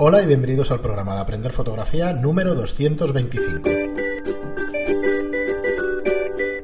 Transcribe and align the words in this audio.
Hola 0.00 0.22
y 0.22 0.26
bienvenidos 0.26 0.70
al 0.70 0.80
programa 0.80 1.14
de 1.14 1.20
Aprender 1.20 1.52
Fotografía 1.52 2.12
número 2.12 2.54
225. 2.54 3.68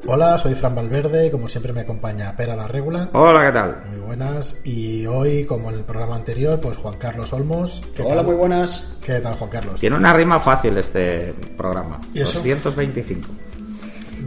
Hola, 0.07 0.39
soy 0.39 0.55
Fran 0.55 0.75
Valverde 0.77 1.27
y 1.27 1.31
como 1.31 1.49
siempre 1.49 1.73
me 1.73 1.81
acompaña 1.81 2.37
Pera 2.37 2.55
la 2.55 2.69
Regula. 2.69 3.09
Hola, 3.13 3.47
¿qué 3.47 3.53
tal? 3.53 3.79
Muy 3.91 3.99
buenas. 3.99 4.61
Y 4.65 5.07
hoy, 5.07 5.45
como 5.45 5.71
en 5.71 5.77
el 5.79 5.85
programa 5.85 6.15
anterior, 6.15 6.61
pues 6.61 6.77
Juan 6.77 6.97
Carlos 6.99 7.33
Olmos. 7.33 7.83
¿Qué 7.97 8.03
Hola, 8.03 8.17
tal? 8.17 8.27
muy 8.27 8.35
buenas. 8.37 8.97
¿Qué 9.05 9.15
tal, 9.15 9.35
Juan 9.35 9.51
Carlos? 9.51 9.81
Tiene 9.81 9.97
una 9.97 10.13
rima 10.13 10.39
fácil 10.39 10.77
este 10.77 11.35
programa. 11.57 12.01
¿Y 12.13 12.21
eso? 12.21 12.35
225. 12.39 13.29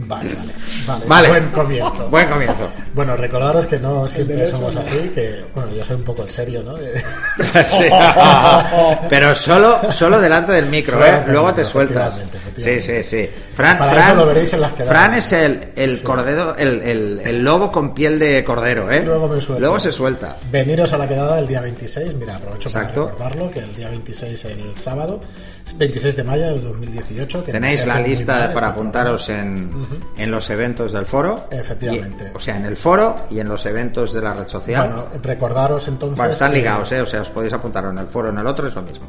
Vale, 0.08 0.34
vale, 0.34 0.52
vale. 0.86 1.04
Vale. 1.06 1.28
Buen 1.28 1.48
comienzo. 1.50 2.08
Buen 2.08 2.28
comienzo. 2.28 2.70
Bueno, 2.94 3.14
recordaros 3.14 3.66
que 3.66 3.78
no 3.78 4.08
siempre 4.08 4.36
derecho, 4.36 4.56
somos 4.56 4.74
¿no? 4.74 4.80
así, 4.80 5.10
que 5.14 5.44
bueno, 5.54 5.70
yo 5.72 5.84
soy 5.84 5.96
un 5.96 6.02
poco 6.02 6.22
el 6.22 6.30
serio, 6.30 6.62
¿no? 6.62 6.76
Sí. 6.78 7.88
Pero 9.10 9.34
solo, 9.34 9.92
solo 9.92 10.18
delante 10.18 10.52
del 10.52 10.66
micro, 10.66 10.94
Solo 10.94 11.06
¿eh? 11.06 11.22
Luego 11.26 11.48
micro, 11.48 11.62
te 11.62 11.64
sueltas. 11.64 12.20
Sí, 12.62 12.80
sí, 12.80 13.02
sí. 13.02 13.28
Fran, 13.54 13.78
Para 13.78 13.92
Fran, 13.92 14.06
eso 14.08 14.14
lo 14.16 14.26
veréis 14.26 14.52
en 14.52 14.60
las 14.60 14.72
quedadas. 14.72 14.88
Fran 14.96 15.14
es 15.14 15.32
el, 15.32 15.68
el 15.76 16.02
cordero, 16.02 16.56
el, 16.56 16.82
el- 16.82 17.20
el 17.24 17.44
lobo 17.44 17.70
con 17.72 17.94
piel 17.94 18.18
de 18.18 18.42
cordero, 18.44 18.90
¿eh? 18.90 19.02
Luego 19.04 19.28
me 19.28 19.40
suelto. 19.40 19.60
Luego 19.60 19.80
se 19.80 19.92
suelta. 19.92 20.36
Veniros 20.50 20.92
a 20.92 20.98
la 20.98 21.08
quedada 21.08 21.38
el 21.38 21.46
día 21.46 21.60
26, 21.60 22.14
mira, 22.14 22.36
aprovecho 22.36 22.68
Exacto. 22.68 23.10
para 23.10 23.30
recordarlo, 23.30 23.50
que 23.50 23.58
el 23.60 23.74
día 23.74 23.88
26, 23.88 24.44
el 24.46 24.72
sábado, 24.78 25.20
es 25.66 25.76
26 25.76 26.16
de 26.16 26.24
mayo 26.24 26.44
del 26.46 26.62
2018. 26.62 27.44
Que 27.44 27.52
Tenéis 27.52 27.86
la 27.86 28.00
lista 28.00 28.52
para 28.52 28.68
apuntaros 28.68 29.28
en, 29.28 29.70
en 30.16 30.30
los 30.30 30.48
eventos 30.50 30.92
del 30.92 31.06
foro. 31.06 31.48
Efectivamente. 31.50 32.30
Y- 32.32 32.36
o 32.36 32.40
sea, 32.40 32.56
en 32.56 32.64
el 32.64 32.76
foro 32.76 33.16
y 33.30 33.40
en 33.40 33.48
los 33.48 33.64
eventos 33.66 34.12
de 34.12 34.20
la 34.22 34.34
red 34.34 34.48
social. 34.48 34.88
Bueno, 34.88 35.08
recordaros 35.22 35.86
entonces. 35.88 36.16
Bueno, 36.16 36.32
están 36.32 36.52
ligados, 36.54 36.90
¿eh? 36.92 37.00
O 37.00 37.06
sea, 37.06 37.22
os 37.22 37.30
podéis 37.30 37.52
apuntar 37.52 37.84
en 37.84 37.98
el 37.98 38.06
foro 38.06 38.28
o 38.28 38.32
en 38.32 38.38
el 38.38 38.46
otro, 38.46 38.66
es 38.68 38.74
lo 38.74 38.82
mismo. 38.82 39.06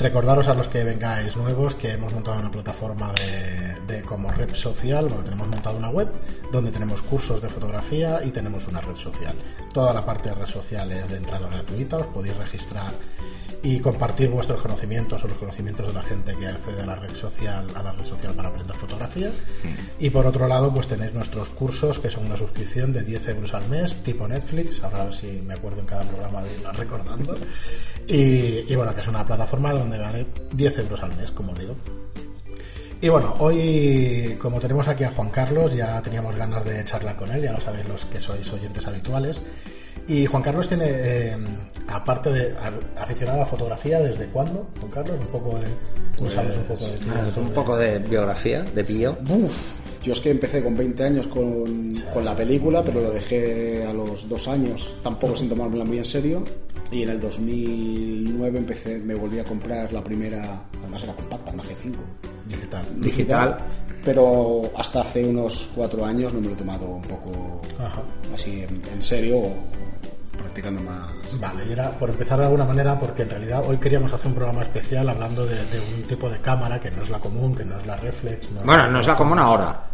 Recordaros 0.00 0.48
a 0.48 0.54
los 0.54 0.66
que 0.68 0.82
vengáis 0.82 1.36
nuevos 1.36 1.74
que 1.74 1.90
hemos 1.90 2.14
montado 2.14 2.40
una 2.40 2.50
plataforma 2.50 3.12
de, 3.86 4.02
como 4.02 4.32
red 4.32 4.54
social, 4.54 5.08
bueno, 5.08 5.22
tenemos 5.22 5.46
montado 5.46 5.76
una 5.76 5.90
web 5.90 6.08
donde 6.50 6.70
tenemos 6.70 7.02
cursos 7.02 7.42
de 7.42 7.50
fotografía 7.50 8.24
y 8.24 8.30
tenemos 8.30 8.66
una 8.66 8.80
red 8.80 8.94
social. 8.94 9.34
Toda 9.74 9.92
la 9.92 10.02
parte 10.02 10.30
de 10.30 10.36
red 10.36 10.46
social 10.46 10.90
es 10.90 11.06
de 11.10 11.18
entrada 11.18 11.48
gratuita, 11.50 11.98
os 11.98 12.06
podéis 12.06 12.34
registrar 12.38 12.94
y 13.62 13.80
compartir 13.80 14.30
vuestros 14.30 14.62
conocimientos 14.62 15.22
o 15.22 15.28
los 15.28 15.36
conocimientos 15.36 15.86
de 15.86 15.92
la 15.92 16.02
gente 16.02 16.34
que 16.34 16.46
accede 16.46 16.82
a 16.82 16.86
la 16.86 16.96
red 16.96 17.14
social, 17.14 17.66
a 17.74 17.82
la 17.82 17.92
red 17.92 18.04
social 18.04 18.32
para 18.34 18.48
aprender 18.48 18.74
fotografía. 18.74 19.30
Y 19.98 20.10
por 20.10 20.26
otro 20.26 20.48
lado, 20.48 20.72
pues 20.72 20.88
tenéis 20.88 21.12
nuestros 21.12 21.50
cursos 21.50 21.98
que 21.98 22.10
son 22.10 22.26
una 22.26 22.36
suscripción 22.36 22.92
de 22.92 23.02
10 23.02 23.28
euros 23.28 23.54
al 23.54 23.68
mes, 23.68 24.02
tipo 24.02 24.26
Netflix, 24.26 24.82
ahora 24.82 25.02
a 25.02 25.04
ver 25.04 25.14
si 25.14 25.26
me 25.44 25.54
acuerdo 25.54 25.80
en 25.80 25.86
cada 25.86 26.04
programa 26.04 26.42
de 26.42 26.54
irla 26.54 26.72
recordando. 26.72 27.36
Y, 28.06 28.72
y 28.72 28.74
bueno, 28.76 28.94
que 28.94 29.02
es 29.02 29.08
una 29.08 29.26
plataforma 29.26 29.72
donde 29.72 29.98
vale 29.98 30.26
10 30.52 30.78
euros 30.78 31.02
al 31.02 31.14
mes, 31.16 31.30
como 31.30 31.52
digo. 31.52 31.76
Y 33.02 33.08
bueno, 33.08 33.34
hoy 33.38 34.36
como 34.40 34.60
tenemos 34.60 34.86
aquí 34.86 35.04
a 35.04 35.12
Juan 35.12 35.30
Carlos, 35.30 35.74
ya 35.74 36.02
teníamos 36.02 36.36
ganas 36.36 36.62
de 36.66 36.84
charlar 36.84 37.16
con 37.16 37.30
él, 37.30 37.42
ya 37.42 37.52
lo 37.52 37.60
sabéis 37.60 37.88
los 37.88 38.04
que 38.04 38.20
sois 38.20 38.50
oyentes 38.52 38.86
habituales. 38.86 39.42
Y 40.12 40.26
Juan 40.26 40.42
Carlos 40.42 40.66
tiene, 40.68 40.86
eh, 40.88 41.36
aparte 41.88 42.30
de 42.32 42.52
a- 42.56 43.02
aficionado 43.02 43.38
a 43.38 43.40
la 43.42 43.46
fotografía, 43.46 44.00
¿desde 44.00 44.26
cuándo, 44.26 44.66
Juan 44.80 44.90
Carlos? 44.90 45.16
Un 45.20 45.26
poco 45.28 45.58
de... 45.58 45.66
¿Tú 46.18 46.28
sabes 46.30 46.56
un 46.56 46.64
poco 46.64 46.84
de 46.86 46.92
ti? 46.98 47.06
Ah, 47.14 47.30
un 47.40 47.50
poco 47.50 47.76
de 47.76 47.98
biografía, 48.00 48.62
de 48.62 48.82
bio. 48.82 49.16
Uf, 49.30 49.72
yo 50.02 50.12
es 50.12 50.20
que 50.20 50.30
empecé 50.30 50.62
con 50.62 50.76
20 50.76 51.04
años 51.04 51.26
con, 51.28 51.94
con 52.12 52.24
la 52.24 52.34
película, 52.34 52.82
pero 52.82 53.00
lo 53.00 53.12
dejé 53.12 53.84
a 53.86 53.92
los 53.92 54.28
dos 54.28 54.48
años, 54.48 54.92
tampoco 55.02 55.36
sin 55.36 55.48
tomármela 55.48 55.84
muy 55.84 55.98
en 55.98 56.04
serio. 56.04 56.42
Y 56.90 57.04
en 57.04 57.10
el 57.10 57.20
2009 57.20 58.58
empecé, 58.58 58.98
me 58.98 59.14
volví 59.14 59.38
a 59.38 59.44
comprar 59.44 59.92
la 59.92 60.02
primera, 60.02 60.64
además 60.80 61.04
era 61.04 61.14
compacta, 61.14 61.52
una 61.52 61.62
G5. 61.62 61.94
digital. 62.48 62.84
Digital. 63.00 63.58
Pero 64.04 64.62
hasta 64.76 65.02
hace 65.02 65.24
unos 65.24 65.70
cuatro 65.74 66.04
años 66.04 66.32
no 66.34 66.40
me 66.40 66.48
lo 66.48 66.54
he 66.54 66.56
tomado 66.56 66.86
un 66.88 67.02
poco 67.02 67.60
Ajá. 67.78 68.02
así 68.34 68.62
en, 68.62 68.80
en 68.92 69.02
serio, 69.02 69.42
practicando 70.40 70.80
más. 70.80 71.08
Vale, 71.40 71.64
y 71.68 71.72
era 71.72 71.90
por 71.92 72.10
empezar 72.10 72.38
de 72.38 72.44
alguna 72.46 72.64
manera, 72.64 72.98
porque 72.98 73.22
en 73.22 73.30
realidad 73.30 73.62
hoy 73.66 73.76
queríamos 73.78 74.12
hacer 74.12 74.28
un 74.28 74.34
programa 74.34 74.62
especial 74.62 75.08
hablando 75.08 75.46
de, 75.46 75.64
de 75.66 75.80
un 75.80 76.02
tipo 76.02 76.28
de 76.28 76.38
cámara 76.40 76.80
que 76.80 76.90
no 76.90 77.02
es 77.02 77.10
la 77.10 77.18
común, 77.18 77.54
que 77.54 77.64
no 77.64 77.78
es 77.78 77.86
la 77.86 77.96
reflex. 77.96 78.50
No 78.50 78.62
Bueno, 78.62 78.88
no 78.88 79.00
es 79.00 79.06
la 79.06 79.16
común 79.16 79.38
ahora. 79.38 79.84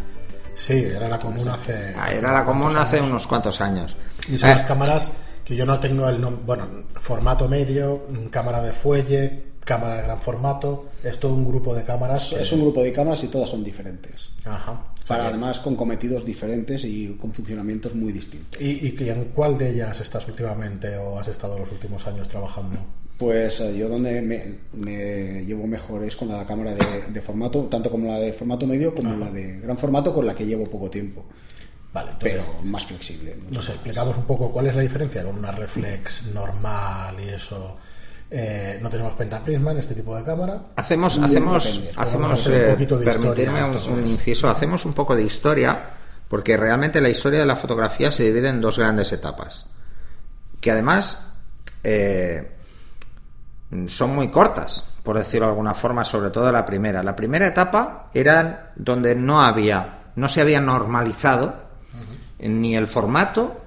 Sí, 0.55 0.73
era 0.85 1.07
la 1.09 1.19
común 1.19 1.47
hace... 1.49 1.95
Ah, 1.99 2.11
Era 2.13 2.33
la 2.33 2.45
común 2.45 2.75
hace 2.77 2.99
unos 3.01 3.27
cuantos 3.27 3.61
años. 3.61 3.95
Y 4.27 4.39
son 4.39 4.49
Eh, 4.51 4.55
las 4.55 4.65
cámaras 4.65 5.13
que 5.45 5.55
yo 5.55 5.67
no 5.67 5.79
tengo 5.79 6.09
el 6.09 6.19
nombre, 6.21 6.43
bueno, 6.47 6.67
formato 6.95 7.47
medio, 7.47 8.05
cámara 8.31 8.63
de 8.63 8.73
fuelle, 8.73 9.43
cámara 9.63 9.97
de 9.97 10.03
gran 10.03 10.19
formato, 10.19 10.87
es 11.05 11.21
todo 11.21 11.35
un 11.35 11.47
grupo 11.47 11.75
de 11.75 11.85
cámaras. 11.85 12.33
Es 12.33 12.51
un 12.53 12.63
grupo 12.63 12.83
de 12.83 12.91
cámaras 12.93 13.23
y 13.25 13.29
todas 13.29 13.51
son 13.51 13.63
diferentes. 13.63 14.29
Ajá. 14.47 14.81
Para 15.07 15.29
además 15.29 15.61
con 15.61 15.77
cometidos 15.77 16.25
diferentes 16.25 16.85
y 16.85 17.17
con 17.21 17.33
funcionamientos 17.33 17.95
muy 17.95 18.13
distintos. 18.13 18.61
¿Y, 18.61 18.95
en 19.09 19.27
cuál 19.27 19.57
de 19.57 19.71
ellas 19.71 20.01
estás 20.01 20.27
últimamente 20.27 20.97
o 20.97 21.19
has 21.19 21.29
estado 21.29 21.59
los 21.59 21.71
últimos 21.71 22.07
años 22.07 22.29
trabajando? 22.29 22.79
Pues 23.17 23.61
eh, 23.61 23.77
yo 23.79 23.89
donde 23.89 24.21
me, 24.21 24.45
me 24.75 25.45
llevo 25.45 25.67
mejor 25.67 26.05
es 26.05 26.17
con 26.17 26.29
la 26.29 26.45
cámara 26.45 26.73
de, 26.75 26.85
de 27.09 27.21
formato, 27.21 27.63
tanto 27.63 27.91
como 27.91 28.09
la 28.09 28.19
de 28.19 28.33
formato 28.33 28.67
medio 28.67 28.95
como 28.95 29.17
la 29.17 29.31
de 29.31 29.61
gran 29.61 29.79
formato 29.79 30.13
con 30.13 30.27
la 30.27 30.35
que 30.35 30.45
llevo 30.45 30.65
poco 30.69 30.91
tiempo, 30.91 31.25
Vale, 31.95 32.11
pero 32.21 32.43
más 32.65 32.85
flexible. 32.85 33.37
mucho 33.37 33.55
no 33.55 33.63
sé, 33.63 33.69
más. 33.69 33.77
explicamos 33.77 34.19
un 34.19 34.25
poco 34.25 34.51
cuál 34.53 34.67
es 34.67 34.75
la 34.75 34.83
diferencia 34.83 35.25
con 35.25 35.39
una 35.39 35.53
reflex 35.53 36.27
normal 36.27 37.17
y 37.25 37.31
eso. 37.31 37.79
Eh, 38.29 38.81
no 38.83 38.91
tenemos 38.91 39.13
pentaprisma 39.13 39.71
en 39.71 39.79
este 39.79 39.95
tipo 39.95 40.17
de 40.17 40.25
cámara. 40.25 40.61
Hacemos, 40.77 41.19
hacemos, 41.19 41.91
hacemos, 41.97 42.47
un 42.47 42.55
eh, 42.55 42.69
poquito 42.71 42.99
de 42.99 43.05
permitidme 43.05 43.71
historia, 43.71 43.95
un, 43.95 44.09
inciso, 44.09 44.51
hacemos 44.51 44.85
un 44.85 44.93
poco 44.95 45.15
de 45.15 45.23
historia, 45.23 45.91
porque 46.29 46.57
realmente 46.57 47.01
la 47.01 47.09
historia 47.09 47.39
de 47.39 47.47
la 47.47 47.55
fotografía 47.55 48.11
se 48.11 48.25
divide 48.25 48.49
en 48.49 48.61
dos 48.61 48.79
grandes 48.79 49.13
etapas, 49.13 49.71
que 50.61 50.73
además 50.73 51.33
eh, 51.85 52.57
son 53.87 54.15
muy 54.17 54.29
cortas, 54.29 54.93
por 55.05 55.17
decirlo 55.19 55.47
de 55.47 55.53
alguna 55.53 55.75
forma, 55.75 56.05
sobre 56.05 56.31
todo 56.31 56.51
la 56.51 56.65
primera. 56.65 57.05
La 57.05 57.15
primera 57.15 57.47
etapa 57.47 58.11
era 58.13 58.73
donde 58.75 59.15
no 59.15 59.41
había, 59.41 59.99
no 60.17 60.29
se 60.29 60.41
había 60.41 60.61
normalizado 60.61 61.67
ni 62.41 62.77
el 62.77 62.89
formato 62.89 63.61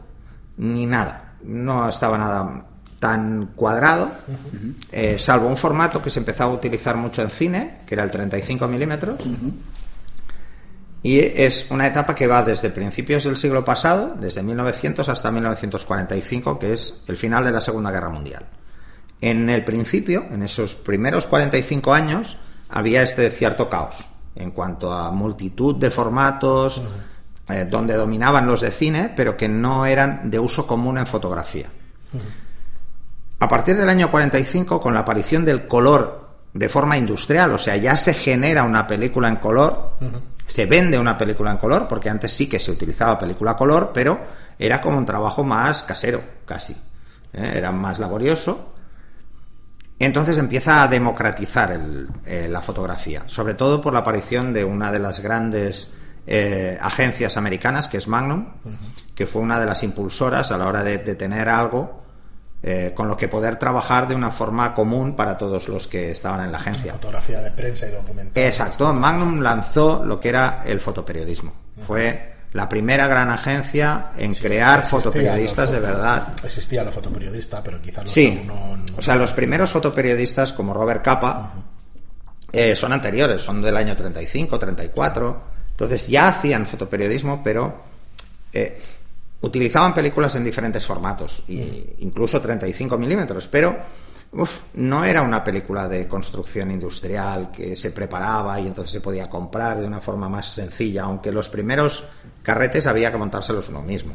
ni 0.57 0.85
nada. 0.85 1.35
No 1.43 1.87
estaba 1.87 2.17
nada 2.17 2.65
tan 2.99 3.51
cuadrado, 3.55 4.11
eh, 4.91 5.17
salvo 5.17 5.47
un 5.47 5.57
formato 5.57 6.01
que 6.01 6.09
se 6.09 6.19
empezaba 6.19 6.51
a 6.51 6.55
utilizar 6.55 6.95
mucho 6.97 7.21
en 7.21 7.29
cine, 7.29 7.79
que 7.87 7.95
era 7.95 8.03
el 8.03 8.11
35 8.11 8.67
milímetros. 8.67 9.19
Y 11.01 11.19
es 11.19 11.67
una 11.69 11.87
etapa 11.87 12.13
que 12.13 12.27
va 12.27 12.43
desde 12.43 12.69
principios 12.69 13.23
del 13.23 13.37
siglo 13.37 13.63
pasado, 13.63 14.15
desde 14.19 14.43
1900 14.43 15.07
hasta 15.07 15.31
1945, 15.31 16.59
que 16.59 16.73
es 16.73 17.03
el 17.07 17.15
final 17.15 17.45
de 17.45 17.51
la 17.51 17.61
Segunda 17.61 17.89
Guerra 17.89 18.09
Mundial. 18.09 18.45
En 19.21 19.49
el 19.49 19.63
principio, 19.63 20.25
en 20.29 20.43
esos 20.43 20.75
primeros 20.75 21.25
45 21.27 21.93
años, 21.93 22.37
había 22.69 23.01
este 23.01 23.29
cierto 23.31 23.69
caos 23.69 24.05
en 24.35 24.51
cuanto 24.51 24.93
a 24.93 25.11
multitud 25.11 25.75
de 25.75 25.89
formatos, 25.89 26.81
eh, 27.49 27.65
donde 27.69 27.95
dominaban 27.95 28.45
los 28.45 28.61
de 28.61 28.71
cine, 28.71 29.11
pero 29.15 29.35
que 29.35 29.49
no 29.49 29.85
eran 29.85 30.29
de 30.29 30.39
uso 30.39 30.67
común 30.67 30.97
en 30.97 31.07
fotografía. 31.07 31.69
A 33.39 33.47
partir 33.47 33.75
del 33.77 33.87
año 33.89 34.11
45, 34.11 34.81
con 34.81 34.93
la 34.93 35.01
aparición 35.01 35.45
del 35.45 35.67
color 35.67 36.27
de 36.53 36.67
forma 36.69 36.97
industrial, 36.97 37.51
o 37.53 37.57
sea, 37.57 37.77
ya 37.77 37.95
se 37.95 38.13
genera 38.13 38.63
una 38.63 38.85
película 38.87 39.27
en 39.29 39.37
color, 39.37 39.93
se 40.45 40.65
vende 40.65 40.97
una 40.99 41.17
película 41.17 41.51
en 41.51 41.57
color, 41.57 41.87
porque 41.87 42.09
antes 42.09 42.31
sí 42.33 42.47
que 42.49 42.59
se 42.59 42.71
utilizaba 42.71 43.17
película 43.17 43.55
color, 43.55 43.91
pero 43.93 44.19
era 44.57 44.81
como 44.81 44.97
un 44.97 45.05
trabajo 45.05 45.43
más 45.43 45.83
casero, 45.83 46.21
casi. 46.45 46.73
¿eh? 47.33 47.53
Era 47.55 47.71
más 47.71 47.99
laborioso. 47.99 48.73
Entonces 49.99 50.37
empieza 50.37 50.81
a 50.83 50.87
democratizar 50.87 51.71
el- 51.71 52.07
eh, 52.25 52.47
la 52.49 52.61
fotografía, 52.61 53.23
sobre 53.27 53.53
todo 53.53 53.81
por 53.81 53.93
la 53.93 53.99
aparición 53.99 54.53
de 54.53 54.63
una 54.63 54.91
de 54.91 54.99
las 54.99 55.19
grandes 55.21 55.93
eh, 56.31 56.77
agencias 56.81 57.37
americanas, 57.37 57.87
que 57.87 57.97
es 57.97 58.07
Magnum, 58.07 58.45
que 59.15 59.25
fue 59.25 59.41
una 59.41 59.59
de 59.59 59.65
las 59.65 59.81
impulsoras 59.83 60.51
a 60.51 60.57
la 60.57 60.67
hora 60.67 60.83
de, 60.83 60.99
de 60.99 61.15
tener 61.15 61.49
algo 61.49 62.03
eh, 62.61 62.91
con 62.95 63.07
lo 63.07 63.15
que 63.15 63.27
poder 63.27 63.55
trabajar 63.57 64.07
de 64.07 64.15
una 64.15 64.31
forma 64.31 64.75
común 64.75 65.15
para 65.15 65.37
todos 65.37 65.67
los 65.69 65.87
que 65.87 66.11
estaban 66.11 66.43
en 66.43 66.51
la 66.51 66.57
agencia. 66.57 66.93
Fotografía 66.93 67.41
de 67.41 67.51
prensa 67.51 67.87
y 67.87 67.91
documental. 67.91 68.43
Exacto, 68.43 68.93
Magnum 68.93 69.39
lanzó 69.41 70.03
lo 70.05 70.19
que 70.19 70.29
era 70.29 70.63
el 70.65 70.81
fotoperiodismo. 70.81 71.53
Fue 71.87 72.33
la 72.53 72.67
primera 72.67 73.07
gran 73.07 73.29
agencia 73.29 74.11
en 74.17 74.33
crear 74.33 74.85
fotoperiodistas 74.85 75.71
de 75.71 75.79
verdad. 75.79 76.29
Existía 76.43 76.83
la 76.83 76.91
fotoperiodista, 76.91 77.63
pero 77.63 77.81
quizás 77.81 78.03
los 78.05 78.13
Sí, 78.13 78.37
que 78.39 78.43
no- 78.45 78.75
no- 78.75 78.83
o 78.97 79.01
sea, 79.01 79.15
los 79.15 79.31
primeros 79.33 79.71
fotoperiodistas 79.71 80.51
como 80.53 80.73
Robert 80.73 81.03
Capa 81.03 81.53
eh, 82.51 82.75
son 82.75 82.91
anteriores, 82.91 83.41
son 83.43 83.61
del 83.61 83.77
año 83.77 83.95
35, 83.95 84.57
34. 84.57 85.41
Entonces 85.71 86.07
ya 86.07 86.27
hacían 86.27 86.65
fotoperiodismo, 86.65 87.41
pero 87.43 87.77
eh, 88.51 88.81
utilizaban 89.41 89.93
películas 89.93 90.35
en 90.35 90.43
diferentes 90.43 90.85
formatos, 90.85 91.43
y 91.47 91.95
incluso 91.99 92.41
35 92.41 92.97
milímetros, 92.97 93.47
pero 93.47 93.77
uf, 94.33 94.59
no 94.75 95.03
era 95.05 95.21
una 95.21 95.43
película 95.43 95.87
de 95.87 96.07
construcción 96.07 96.69
industrial 96.71 97.49
que 97.51 97.75
se 97.75 97.91
preparaba 97.91 98.59
y 98.59 98.67
entonces 98.67 98.91
se 98.91 99.01
podía 99.01 99.29
comprar 99.29 99.79
de 99.79 99.87
una 99.87 100.01
forma 100.01 100.27
más 100.29 100.47
sencilla, 100.53 101.03
aunque 101.03 101.31
los 101.31 101.49
primeros 101.49 102.03
carretes 102.43 102.85
había 102.85 103.11
que 103.11 103.17
montárselos 103.17 103.69
uno 103.69 103.81
mismo. 103.81 104.13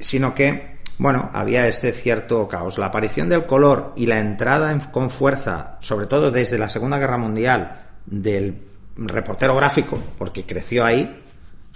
Sino 0.00 0.34
que, 0.34 0.78
bueno, 0.98 1.30
había 1.32 1.66
este 1.68 1.92
cierto 1.92 2.48
caos. 2.48 2.78
La 2.78 2.86
aparición 2.86 3.28
del 3.28 3.46
color 3.46 3.92
y 3.96 4.06
la 4.06 4.18
entrada 4.18 4.72
en- 4.72 4.80
con 4.80 5.10
fuerza, 5.10 5.76
sobre 5.80 6.06
todo 6.06 6.30
desde 6.30 6.58
la 6.58 6.68
Segunda 6.70 6.98
Guerra 6.98 7.18
Mundial, 7.18 7.82
del 8.06 8.58
reportero 8.96 9.54
gráfico, 9.56 9.98
porque 10.18 10.44
creció 10.44 10.84
ahí, 10.84 11.22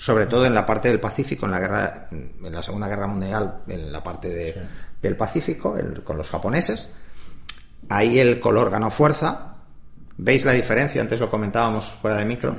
sobre 0.00 0.26
todo 0.26 0.46
en 0.46 0.54
la 0.54 0.64
parte 0.64 0.88
del 0.88 1.00
Pacífico, 1.00 1.44
en 1.46 1.52
la 1.52 1.58
guerra, 1.58 2.08
en 2.12 2.52
la 2.52 2.62
Segunda 2.62 2.86
Guerra 2.88 3.08
Mundial, 3.08 3.62
en 3.68 3.90
la 3.92 4.00
parte 4.02 4.28
de- 4.28 4.54
del 5.02 5.16
Pacífico, 5.16 5.76
el- 5.76 6.02
con 6.04 6.16
los 6.16 6.30
japoneses. 6.30 6.88
Ahí 7.88 8.18
el 8.20 8.38
color 8.40 8.70
ganó 8.70 8.90
fuerza. 8.90 9.54
¿Veis 10.16 10.44
la 10.44 10.52
diferencia? 10.52 11.00
Antes 11.00 11.18
lo 11.20 11.28
comentábamos 11.30 11.86
fuera 11.86 12.16
de 12.16 12.24
micro. 12.24 12.56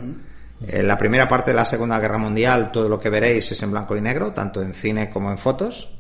En 0.68 0.88
la 0.88 0.98
primera 0.98 1.28
parte 1.30 1.52
de 1.52 1.56
la 1.56 1.66
Segunda 1.66 1.98
Guerra 2.00 2.18
Mundial, 2.18 2.72
todo 2.74 2.90
lo 2.90 3.00
que 3.00 3.10
veréis 3.10 3.50
es 3.54 3.64
en 3.64 3.72
blanco 3.72 3.96
y 3.96 4.02
negro, 4.02 4.34
tanto 4.34 4.62
en 4.62 4.74
cine 4.74 5.10
como 5.10 5.32
en 5.32 5.38
fotos. 5.38 5.96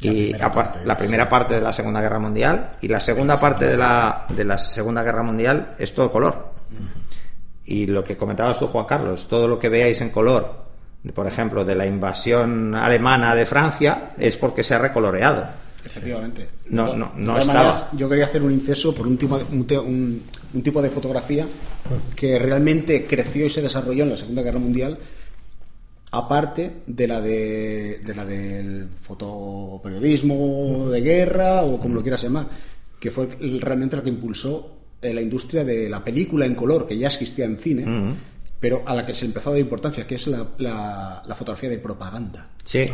La 0.00 0.12
Y 0.12 0.26
primera 0.30 0.52
parte, 0.52 0.78
la 0.84 0.96
primera 0.96 1.28
parte 1.28 1.54
de 1.54 1.60
la 1.60 1.72
Segunda 1.72 2.00
Guerra 2.00 2.18
Mundial 2.20 2.70
y 2.80 2.88
la 2.88 3.00
segunda 3.00 3.38
parte 3.38 3.66
de 3.66 3.76
la, 3.76 4.26
de 4.28 4.44
la 4.44 4.58
Segunda 4.58 5.02
Guerra 5.02 5.22
Mundial 5.24 5.74
es 5.78 5.92
todo 5.94 6.10
color. 6.12 6.52
Y 7.64 7.86
lo 7.86 8.02
que 8.04 8.16
comentabas 8.16 8.58
tú, 8.58 8.66
Juan 8.66 8.86
Carlos, 8.86 9.28
todo 9.28 9.46
lo 9.48 9.58
que 9.58 9.68
veáis 9.68 10.00
en 10.00 10.10
color, 10.10 10.62
por 11.14 11.26
ejemplo, 11.26 11.64
de 11.64 11.74
la 11.74 11.86
invasión 11.86 12.74
alemana 12.74 13.34
de 13.34 13.46
Francia, 13.46 14.12
es 14.18 14.36
porque 14.36 14.62
se 14.62 14.74
ha 14.74 14.78
recoloreado. 14.78 15.46
Efectivamente. 15.84 16.48
No, 16.70 16.94
no, 16.94 17.12
no 17.16 17.38
estaba. 17.38 17.58
maneras, 17.64 17.86
yo 17.92 18.08
quería 18.08 18.26
hacer 18.26 18.42
un 18.42 18.52
inceso 18.52 18.94
por 18.94 19.06
un 19.06 19.16
tipo, 19.18 19.36
de, 19.38 19.44
un, 19.44 19.66
un- 19.86 20.22
un 20.54 20.62
tipo 20.62 20.80
de 20.80 20.90
fotografía 20.90 21.46
que 22.14 22.38
realmente 22.38 23.04
creció 23.06 23.46
y 23.46 23.50
se 23.50 23.62
desarrolló 23.62 24.04
en 24.04 24.10
la 24.10 24.16
Segunda 24.16 24.42
Guerra 24.42 24.60
Mundial, 24.60 24.96
aparte 26.12 26.82
de 26.86 27.06
la 27.08 27.20
de, 27.20 28.00
de 28.04 28.14
la 28.14 28.24
del 28.24 28.88
fotoperiodismo 29.02 30.88
de 30.90 31.00
guerra 31.00 31.62
o 31.62 31.78
como 31.80 31.94
lo 31.96 32.02
quieras 32.02 32.22
llamar, 32.22 32.48
que 33.00 33.10
fue 33.10 33.28
realmente 33.60 33.96
la 33.96 34.02
que 34.02 34.10
impulsó 34.10 34.76
la 35.02 35.20
industria 35.20 35.64
de 35.64 35.88
la 35.88 36.02
película 36.04 36.46
en 36.46 36.54
color, 36.54 36.86
que 36.86 36.96
ya 36.96 37.08
existía 37.08 37.44
en 37.44 37.56
cine, 37.58 38.16
pero 38.60 38.82
a 38.86 38.94
la 38.94 39.04
que 39.04 39.12
se 39.14 39.24
empezó 39.26 39.50
a 39.50 39.52
dar 39.54 39.60
importancia, 39.60 40.06
que 40.06 40.14
es 40.14 40.26
la, 40.28 40.46
la- 40.58 41.22
la 41.26 41.34
fotografía 41.34 41.68
de 41.68 41.78
propaganda 41.78 42.48
Sí, 42.64 42.88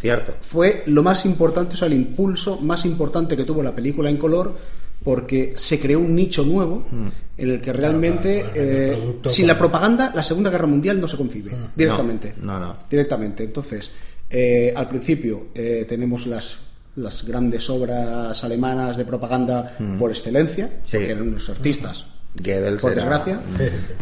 cierto. 0.00 0.34
fue 0.40 0.84
lo 0.86 1.02
más 1.02 1.24
importante, 1.26 1.74
o 1.74 1.76
sea, 1.76 1.86
el 1.88 1.94
impulso 1.94 2.60
más 2.60 2.84
importante 2.84 3.36
que 3.36 3.44
tuvo 3.44 3.62
la 3.62 3.74
película 3.74 4.08
en 4.10 4.16
color, 4.16 4.56
porque 5.02 5.54
se 5.56 5.80
creó 5.80 5.98
un 6.00 6.14
nicho 6.14 6.44
nuevo 6.44 6.86
en 7.36 7.50
el 7.50 7.60
que 7.60 7.72
realmente, 7.72 8.40
claro, 8.42 8.52
eh, 8.56 8.94
producto 8.96 9.28
sin 9.28 9.46
la 9.46 9.58
propaganda, 9.58 10.12
la 10.14 10.22
Segunda 10.22 10.50
Guerra 10.50 10.66
Mundial 10.66 11.00
no 11.00 11.08
se 11.08 11.16
concibe 11.16 11.52
directamente. 11.74 12.34
No, 12.40 12.58
no, 12.58 12.66
no. 12.66 12.76
Directamente. 12.90 13.44
Entonces, 13.44 13.90
eh, 14.30 14.72
al 14.76 14.88
principio 14.88 15.48
eh, 15.54 15.84
tenemos 15.88 16.26
las 16.26 16.58
las 16.98 17.24
grandes 17.24 17.68
obras 17.70 18.42
alemanas 18.44 18.96
de 18.96 19.04
propaganda 19.04 19.72
por 19.98 20.10
excelencia, 20.10 20.70
Sí. 20.82 20.98
que 20.98 21.10
eran 21.12 21.32
los 21.32 21.48
artistas, 21.48 22.06
Goebbels 22.34 22.82
por 22.82 22.94
desgracia, 22.94 23.40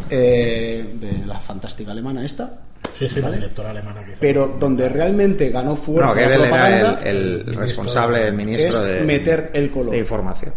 eh, 0.09 0.95
de 0.99 1.25
la 1.25 1.39
fantástica 1.39 1.91
alemana 1.91 2.25
esta, 2.25 2.61
Sí, 2.99 3.07
sí, 3.09 3.19
la 3.21 3.31
directora 3.31 3.71
alemana 3.71 4.03
que 4.03 4.11
hizo. 4.11 4.19
pero 4.21 4.55
donde 4.59 4.87
realmente 4.89 5.49
ganó 5.49 5.75
fuerza 5.75 6.13
No, 6.13 6.15
la 6.21 6.35
propaganda 6.35 6.77
era 7.01 7.09
el, 7.09 7.43
responsable, 7.55 8.27
el 8.27 8.33
ministro 8.33 8.85
es 8.85 8.99
de, 8.99 9.01
meter 9.01 9.51
el 9.53 9.69
color. 9.71 9.91
de 9.91 9.99
información. 9.99 10.53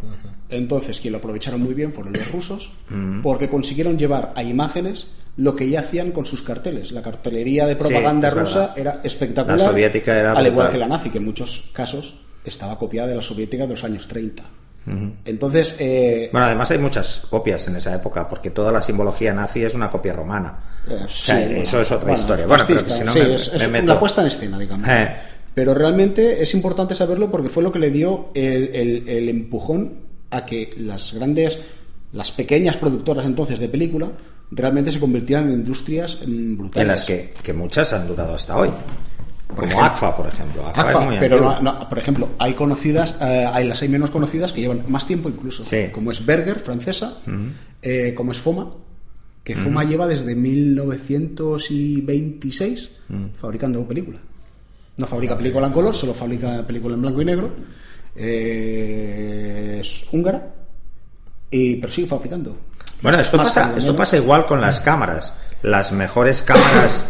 Entonces, 0.51 1.01
quien 1.01 1.13
lo 1.13 1.19
aprovecharon 1.19 1.61
muy 1.63 1.75
bien 1.75 1.93
fueron 1.93 2.13
los 2.13 2.31
rusos, 2.33 2.73
porque 3.23 3.49
consiguieron 3.49 3.97
llevar 3.99 4.33
a 4.35 4.43
imágenes 4.43 5.07
lo 5.37 5.55
que 5.55 5.69
ya 5.71 5.81
hacían 5.81 6.11
con 6.11 6.27
sus 6.27 6.43
carteles. 6.43 6.91
La 6.93 7.03
cartelería 7.03 7.67
de 7.67 7.77
propaganda 7.77 8.31
rusa 8.31 8.59
verdad. 8.75 8.79
era 8.79 9.01
espectacular. 9.05 9.59
La 9.59 9.65
soviética 9.65 10.19
era 10.19 10.33
Al 10.33 10.39
igual 10.47 10.55
brutal. 10.67 10.73
que 10.73 10.79
la 10.79 10.89
nazi, 10.89 11.09
que 11.11 11.19
en 11.19 11.25
muchos 11.25 11.71
casos 11.73 12.15
estaba 12.45 12.79
copiada 12.79 13.09
de 13.09 13.17
la 13.17 13.23
soviética 13.23 13.65
de 13.65 13.71
los 13.71 13.85
años 13.85 14.07
30. 14.09 14.43
Entonces, 15.25 15.77
eh, 15.79 16.31
Bueno, 16.33 16.47
además 16.47 16.71
hay 16.71 16.79
muchas 16.79 17.27
copias 17.31 17.69
en 17.69 17.77
esa 17.77 17.95
época, 17.95 18.29
porque 18.29 18.51
toda 18.51 18.73
la 18.73 18.83
simbología 18.83 19.33
nazi 19.33 19.63
es 19.63 19.75
una 19.75 19.91
copia 19.91 20.13
romana. 20.15 20.59
Eh, 20.89 20.95
O 21.05 21.09
sea, 21.09 21.37
sí, 21.39 21.45
bueno, 21.47 21.63
eso 21.63 21.81
es 21.83 21.93
otra 21.93 22.05
bueno, 22.09 22.21
historia. 22.21 22.47
Bueno, 22.47 22.65
pero 22.67 22.85
que 22.85 22.91
si 22.91 23.05
no 23.05 23.13
sí, 23.13 23.19
me, 23.21 23.35
es, 23.35 23.53
me 23.53 23.59
es 23.65 23.71
meto. 23.71 23.85
una 23.85 24.01
puesta 24.01 24.23
en 24.23 24.27
escena, 24.29 24.59
digamos. 24.59 24.89
Eh. 24.89 25.09
Pero 25.55 25.75
realmente 25.75 26.43
es 26.43 26.55
importante 26.55 26.95
saberlo 26.95 27.31
porque 27.31 27.51
fue 27.51 27.63
lo 27.63 27.71
que 27.71 27.79
le 27.79 27.91
dio 27.91 28.31
el, 28.35 28.71
el- 28.75 29.09
el 29.09 29.29
empujón 29.29 29.93
a 30.31 30.47
que 30.47 30.71
las 30.79 31.13
grandes, 31.13 31.59
las 32.13 32.31
pequeñas 32.33 32.77
productoras 32.77 33.27
entonces 33.27 33.59
de 33.59 33.69
película 33.69 34.09
realmente 34.51 34.91
se 34.91 34.99
convirtieran 34.99 35.47
en 35.49 35.55
industrias 35.55 36.19
mm, 36.27 36.57
brutales. 36.57 36.83
en 36.83 36.89
las 36.89 37.03
que, 37.03 37.35
que 37.43 37.53
muchas 37.53 37.93
han 37.93 38.09
durado 38.09 38.35
hasta 38.35 38.57
hoy. 38.57 38.71
Como 39.55 39.67
ejemplo. 39.67 39.87
ACFA, 39.87 40.17
por 40.17 40.27
ejemplo. 40.27 40.67
ACFA, 40.69 40.83
ACFA, 40.83 41.01
es 41.01 41.07
muy 41.07 41.17
pero 41.19 41.37
antigua. 41.37 41.59
no- 41.61 41.73
no, 41.81 41.89
por 41.89 41.99
ejemplo, 41.99 42.29
hay 42.39 42.55
conocidas, 42.55 43.17
eh, 43.21 43.47
hay 43.53 43.67
las 43.67 43.83
hay 43.83 43.89
menos 43.89 44.11
conocidas 44.11 44.53
que 44.53 44.61
llevan 44.61 44.83
más 44.89 45.07
tiempo 45.07 45.29
incluso, 45.29 45.65
Sí. 45.65 45.87
como 45.93 46.11
es 46.11 46.25
Berger, 46.25 46.59
francesa, 46.61 47.19
eh, 47.83 48.15
como 48.17 48.33
es 48.33 48.39
Foma, 48.39 48.71
que 49.45 49.57
Foma 49.57 49.85
lleva 49.85 50.07
desde 50.07 50.35
1926 50.35 52.91
fabricando 53.41 53.85
película. 53.87 54.19
No 54.97 55.07
fabrica 55.07 55.37
película 55.37 55.67
en 55.67 55.73
color, 55.73 55.95
solo 55.95 56.13
fabrica 56.15 56.65
película 56.67 56.95
en 56.95 57.03
blanco 57.03 57.23
y 57.23 57.25
negro. 57.25 57.51
Eh, 58.15 59.79
es 59.81 60.05
húngara, 60.13 60.55
y, 61.51 61.77
pero 61.77 61.93
sigue 61.93 62.07
fabricando. 62.09 62.57
Bueno, 63.03 63.19
esto 63.21 63.37
pasa, 63.39 63.73
esto 63.77 63.97
pasa 63.97 64.17
igual 64.19 64.47
con 64.47 64.61
las 64.61 64.81
cámaras. 64.81 65.35
Las 65.63 65.93
mejores 65.93 66.43
cámaras 66.43 67.07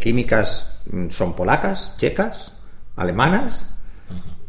químicas 0.00 0.69
son 1.10 1.34
polacas, 1.34 1.94
checas, 1.96 2.52
alemanas. 2.96 3.76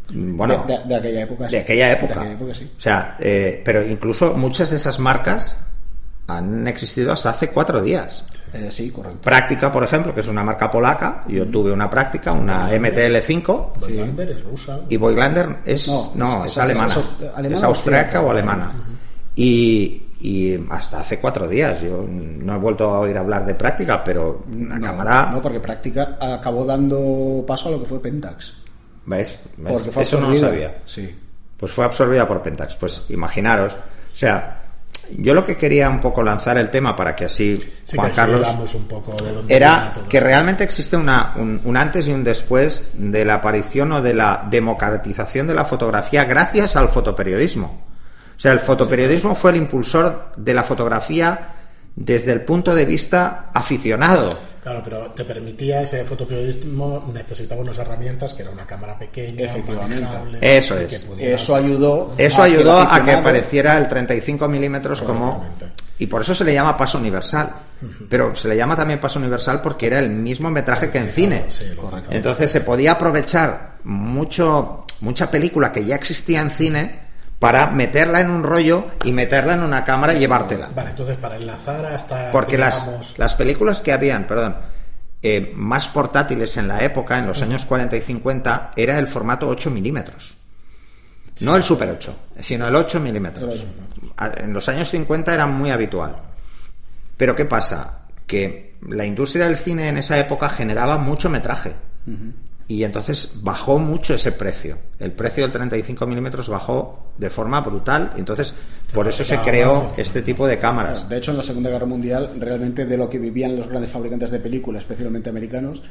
Mm, 0.09 0.37
Bueno, 0.37 0.65
de, 0.67 0.77
de- 0.79 0.85
de 0.85 0.95
aquella 0.95 1.21
época. 1.23 1.45
sí. 1.47 1.51
de 1.55 1.61
aquella 1.61 1.91
época. 1.93 2.13
De 2.15 2.19
aquella 2.19 2.33
época, 2.33 2.53
sí. 2.55 2.71
O 2.77 2.81
sea, 2.81 3.15
eh, 3.19 3.61
pero 3.63 3.85
incluso 3.85 4.33
muchas 4.35 4.69
de 4.71 4.75
esas 4.77 4.99
marcas 4.99 5.65
han 6.27 6.67
existido 6.67 7.11
hasta 7.13 7.29
hace 7.31 7.49
cuatro 7.49 7.81
días. 7.81 8.23
Eh, 8.53 8.69
sí, 8.69 8.89
correcto. 8.91 9.21
Práctica, 9.21 9.71
por 9.71 9.83
ejemplo, 9.83 10.13
que 10.13 10.19
es 10.21 10.27
una 10.27 10.43
marca 10.43 10.69
polaca. 10.69 11.23
Yo 11.27 11.45
tuve 11.47 11.71
una 11.71 11.89
práctica, 11.89 12.33
una 12.33 12.69
MTL5. 12.71 13.79
Voigtlander 13.79 14.31
es 14.31 14.43
rusa. 14.43 14.79
Y 14.89 14.97
Voigtlander 14.97 15.57
es, 15.65 15.87
No, 15.87 16.11
no, 16.15 16.39
es- 16.45 16.51
es, 16.51 16.51
es- 16.51 16.57
alemana. 16.57 16.87
es 16.93 16.97
Es, 16.97 17.05
alemana 17.35 17.61
o 17.67 17.69
austriaca 17.69 17.69
austríaca. 18.17 18.21
o 18.21 18.31
alemana. 18.31 18.73
y, 19.35 20.03
y 20.21 20.55
hasta 20.69 20.99
hace 20.99 21.19
cuatro 21.19 21.47
días. 21.47 21.81
Yo 21.81 22.05
no 22.07 22.55
he 22.55 22.57
vuelto 22.57 22.89
a 22.89 22.99
oír 22.99 23.17
hablar 23.17 23.45
de 23.45 23.55
práctica, 23.55 24.03
pero 24.03 24.43
una 24.51 24.77
no, 24.77 24.85
cámara. 24.85 25.29
No, 25.31 25.41
porque 25.41 25.59
práctica 25.59 26.17
acabó 26.19 26.63
dando 26.63 27.43
paso 27.47 27.69
a 27.69 27.71
lo 27.71 27.79
que 27.79 27.85
fue 27.85 28.01
Pentax. 28.01 28.53
¿Ves? 29.05 29.39
¿Ves? 29.57 29.73
Porque 29.73 29.91
fue 29.91 30.03
Eso 30.03 30.21
no 30.21 30.29
lo 30.29 30.35
sabía. 30.35 30.77
Sí. 30.85 31.15
Pues 31.57 31.71
fue 31.71 31.85
absorbida 31.85 32.27
por 32.27 32.41
Pentax. 32.43 32.75
Pues 32.75 33.05
imaginaros. 33.09 33.73
O 33.73 34.15
sea, 34.15 34.59
yo 35.17 35.33
lo 35.33 35.43
que 35.43 35.57
quería 35.57 35.89
un 35.89 35.99
poco 35.99 36.21
lanzar 36.21 36.57
el 36.59 36.69
tema 36.69 36.95
para 36.95 37.15
que 37.15 37.25
así 37.25 37.59
Sí, 37.83 37.97
Juan 37.97 38.11
que 38.11 38.15
Carlos. 38.15 38.75
un 38.75 38.87
poco 38.87 39.19
de 39.23 39.33
dónde 39.33 39.55
era 39.55 39.93
que 40.07 40.19
realmente 40.19 40.63
existe 40.63 40.97
una, 40.97 41.33
un, 41.35 41.61
un 41.63 41.77
antes 41.77 42.07
y 42.07 42.13
un 42.13 42.23
después 42.23 42.91
de 42.93 43.25
la 43.25 43.35
aparición 43.35 43.91
o 43.91 44.01
de 44.03 44.13
la 44.13 44.45
democratización 44.49 45.47
de 45.47 45.55
la 45.55 45.65
fotografía 45.65 46.25
gracias 46.25 46.75
al 46.75 46.89
fotoperiodismo. 46.89 47.90
O 48.41 48.43
sea, 48.43 48.53
el 48.53 48.59
fotoperiodismo 48.59 49.35
fue 49.35 49.51
el 49.51 49.57
impulsor 49.57 50.31
de 50.35 50.55
la 50.55 50.63
fotografía 50.63 51.49
desde 51.95 52.31
el 52.31 52.41
punto 52.41 52.73
de 52.73 52.85
vista 52.85 53.51
aficionado. 53.53 54.31
Claro, 54.63 54.81
pero 54.83 55.11
te 55.11 55.23
permitía 55.25 55.83
ese 55.83 56.03
fotoperiodismo, 56.05 57.07
necesitaba 57.13 57.61
unas 57.61 57.77
herramientas 57.77 58.33
que 58.33 58.41
era 58.41 58.49
una 58.49 58.65
cámara 58.65 58.97
pequeña, 58.97 59.45
Efectivamente. 59.45 60.07
Eso 60.57 60.75
es. 60.79 61.03
pudieras- 61.05 61.39
Eso 61.43 61.55
ayudó. 61.55 62.15
Eso 62.17 62.41
a 62.41 62.45
que 62.47 62.51
el 62.53 62.57
ayudó 62.61 62.79
a 62.79 63.03
que 63.05 63.11
apareciera 63.11 63.77
el 63.77 63.87
35 63.87 64.47
milímetros 64.47 65.03
como... 65.03 65.45
Y 65.99 66.07
por 66.07 66.21
eso 66.21 66.33
se 66.33 66.43
le 66.43 66.55
llama 66.55 66.75
paso 66.75 66.97
universal. 66.97 67.47
Pero 68.09 68.35
se 68.35 68.47
le 68.47 68.57
llama 68.57 68.75
también 68.75 68.99
paso 68.99 69.19
universal 69.19 69.61
porque 69.61 69.85
era 69.85 69.99
el 69.99 70.09
mismo 70.09 70.49
metraje 70.49 70.89
que 70.89 70.97
en 70.97 71.09
cine. 71.09 71.45
Sí, 71.49 71.65
Correcto. 71.75 72.09
Entonces 72.11 72.49
se 72.49 72.61
podía 72.61 72.93
aprovechar 72.93 73.75
mucho, 73.83 74.83
mucha 75.01 75.29
película 75.29 75.71
que 75.71 75.85
ya 75.85 75.93
existía 75.93 76.41
en 76.41 76.49
cine 76.49 77.00
para 77.41 77.71
meterla 77.71 78.21
en 78.21 78.29
un 78.29 78.43
rollo 78.43 78.85
y 79.03 79.11
meterla 79.13 79.55
en 79.55 79.63
una 79.63 79.83
cámara 79.83 80.13
y 80.13 80.19
llevártela. 80.19 80.69
Vale, 80.75 80.91
entonces 80.91 81.17
para 81.17 81.37
enlazar 81.37 81.83
hasta. 81.87 82.31
Porque 82.31 82.55
las, 82.55 82.85
digamos, 82.85 83.17
las 83.17 83.33
películas 83.33 83.81
que 83.81 83.91
habían, 83.91 84.27
perdón, 84.27 84.57
eh, 85.23 85.51
más 85.55 85.87
portátiles 85.87 86.55
en 86.57 86.67
la 86.67 86.83
época, 86.83 87.17
en 87.17 87.25
los 87.25 87.41
años 87.41 87.65
40 87.65 87.97
y 87.97 88.01
50, 88.01 88.73
era 88.75 88.99
el 88.99 89.07
formato 89.07 89.49
8 89.49 89.71
milímetros. 89.71 90.37
No 91.39 91.55
el 91.55 91.63
Super 91.63 91.89
8, 91.89 92.15
sino 92.39 92.67
el 92.67 92.75
8 92.75 92.99
milímetros. 92.99 93.65
En 94.37 94.53
los 94.53 94.69
años 94.69 94.87
50 94.89 95.33
era 95.33 95.47
muy 95.47 95.71
habitual. 95.71 96.17
Pero 97.17 97.35
¿qué 97.35 97.45
pasa? 97.45 98.03
Que 98.27 98.75
la 98.87 99.03
industria 99.03 99.47
del 99.47 99.55
cine 99.55 99.89
en 99.89 99.97
esa 99.97 100.19
época 100.19 100.47
generaba 100.47 100.99
mucho 100.99 101.27
metraje. 101.27 101.73
Y 102.71 102.85
entonces 102.85 103.41
bajó 103.41 103.79
mucho 103.79 104.13
ese 104.13 104.31
precio. 104.31 104.77
El 104.97 105.11
precio 105.11 105.43
del 105.43 105.51
35 105.51 106.07
milímetros 106.07 106.47
bajó 106.47 107.11
de 107.17 107.29
forma 107.29 107.59
brutal. 107.59 108.13
Entonces, 108.15 108.55
por 108.93 109.09
eso 109.09 109.25
se 109.25 109.37
creó 109.39 109.91
este 109.97 110.21
tipo 110.21 110.47
de 110.47 110.57
cámaras. 110.57 111.09
De 111.09 111.17
hecho, 111.17 111.31
en 111.31 111.37
la 111.37 111.43
Segunda 111.43 111.69
Guerra 111.69 111.85
Mundial, 111.85 112.29
realmente 112.39 112.85
de 112.85 112.95
lo 112.95 113.09
que 113.09 113.19
vivían 113.19 113.57
los 113.57 113.67
grandes 113.67 113.91
fabricantes 113.91 114.31
de 114.31 114.39
películas, 114.39 114.83
especialmente 114.83 115.29
americanos, 115.29 115.83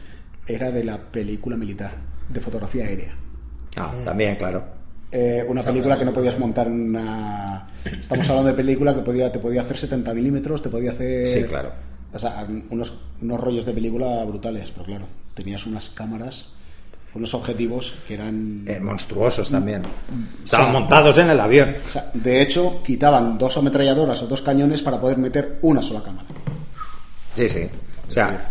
era 0.47 0.71
de 0.71 0.83
la 0.83 0.97
película 0.97 1.55
militar, 1.55 1.93
de 2.31 2.41
fotografía 2.41 2.85
aérea. 2.85 3.13
Ah, 3.77 3.93
también, 4.03 4.37
claro. 4.37 4.65
Eh, 5.13 5.45
una 5.47 5.63
película 5.63 5.99
que 5.99 6.07
no 6.07 6.15
podías 6.15 6.39
montar 6.39 6.69
en 6.69 6.89
una... 6.89 7.69
Estamos 7.85 8.27
hablando 8.31 8.49
de 8.53 8.57
película 8.57 8.95
que 8.95 9.03
podía, 9.03 9.31
te 9.31 9.39
podía 9.39 9.61
hacer 9.61 9.77
70 9.77 10.15
milímetros, 10.15 10.63
te 10.63 10.71
podía 10.71 10.93
hacer... 10.93 11.29
Sí, 11.29 11.45
claro. 11.45 11.73
O 12.11 12.19
sea, 12.19 12.47
unos, 12.71 13.03
unos 13.21 13.39
rollos 13.39 13.67
de 13.67 13.75
película 13.75 14.25
brutales, 14.25 14.71
pero 14.71 14.87
claro, 14.87 15.07
tenías 15.35 15.67
unas 15.67 15.91
cámaras 15.91 16.55
unos 17.15 17.35
objetivos 17.35 17.95
que 18.07 18.15
eran 18.15 18.65
eh, 18.67 18.79
monstruosos 18.81 19.51
también. 19.51 19.83
Estaban 20.45 20.73
montados 20.73 21.19
en 21.19 21.31
el 21.31 21.41
avión. 21.41 21.75
O 21.87 21.89
sea, 21.89 22.11
de 22.15 22.41
hecho, 22.41 22.83
quitaban 22.83 23.37
dos 23.37 23.57
ametralladoras 23.57 24.23
o 24.23 24.27
dos 24.27 24.43
cañones 24.43 24.83
para 24.83 25.01
poder 25.01 25.19
meter 25.19 25.59
una 25.63 25.83
sola 25.83 26.03
cámara. 26.03 26.27
Sí, 27.35 27.49
sí. 27.49 27.69
O 28.09 28.13
sea, 28.13 28.51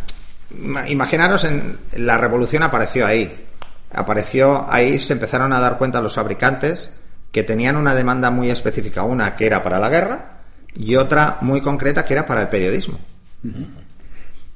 imaginaros 0.88 1.44
en 1.46 1.78
la 1.98 2.18
revolución 2.18 2.64
apareció 2.64 3.06
ahí. 3.06 3.46
Apareció 3.92 4.66
ahí, 4.70 5.00
se 5.00 5.14
empezaron 5.14 5.54
a 5.54 5.60
dar 5.60 5.78
cuenta 5.78 6.02
los 6.02 6.16
fabricantes 6.16 7.00
que 7.32 7.44
tenían 7.44 7.76
una 7.76 7.96
demanda 7.96 8.30
muy 8.32 8.50
específica, 8.50 9.04
una 9.04 9.36
que 9.36 9.46
era 9.46 9.64
para 9.64 9.80
la 9.80 9.90
guerra 9.90 10.40
y 10.76 10.96
otra 10.96 11.38
muy 11.42 11.62
concreta 11.62 12.06
que 12.06 12.14
era 12.14 12.26
para 12.26 12.42
el 12.42 12.48
periodismo. 12.48 13.00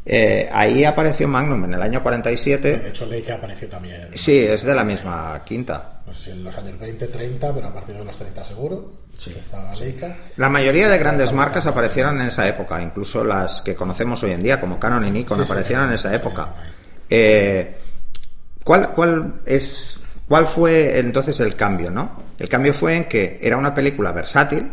Eh, 0.05 0.49
ahí 0.51 0.83
apareció 0.83 1.27
Magnum 1.27 1.63
en 1.65 1.75
el 1.75 1.81
año 1.81 2.03
47. 2.03 2.77
De 2.77 2.89
hecho, 2.89 3.05
Leica 3.05 3.35
apareció 3.35 3.69
también. 3.69 4.09
Sí, 4.13 4.39
es 4.39 4.63
de 4.63 4.75
la 4.75 4.83
misma 4.83 5.41
quinta. 5.45 6.01
No 6.05 6.13
sé 6.13 6.25
si 6.25 6.31
en 6.31 6.43
los 6.43 6.57
años 6.57 6.77
20, 6.77 7.07
30, 7.07 7.53
pero 7.53 7.67
a 7.67 7.73
partir 7.73 7.95
de 7.95 8.03
los 8.03 8.17
30 8.17 8.43
seguro. 8.43 8.91
Sí. 9.17 9.33
Estaba 9.39 9.73
Leica. 9.75 10.17
La 10.37 10.49
mayoría 10.49 10.89
de 10.89 10.97
grandes 10.97 11.31
marcas 11.31 11.65
aparecieron 11.65 12.19
en 12.19 12.27
esa 12.27 12.47
época, 12.47 12.81
incluso 12.81 13.23
las 13.23 13.61
que 13.61 13.75
conocemos 13.75 14.21
hoy 14.23 14.31
en 14.31 14.43
día, 14.43 14.59
como 14.59 14.79
Canon 14.79 15.07
y 15.07 15.11
Nikon, 15.11 15.41
aparecieron 15.41 15.87
en 15.87 15.93
esa 15.93 16.13
época. 16.13 16.53
Eh, 17.09 17.77
¿cuál, 18.63 18.89
¿Cuál 18.89 19.41
es 19.45 20.03
¿Cuál 20.27 20.47
fue 20.47 20.99
entonces 20.99 21.39
el 21.41 21.55
cambio? 21.55 21.91
¿no? 21.91 22.23
El 22.39 22.49
cambio 22.49 22.73
fue 22.73 22.95
en 22.95 23.05
que 23.05 23.37
era 23.41 23.57
una 23.57 23.73
película 23.73 24.11
versátil, 24.11 24.71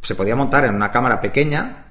se 0.00 0.14
podía 0.14 0.36
montar 0.36 0.64
en 0.64 0.74
una 0.74 0.90
cámara 0.90 1.20
pequeña, 1.20 1.84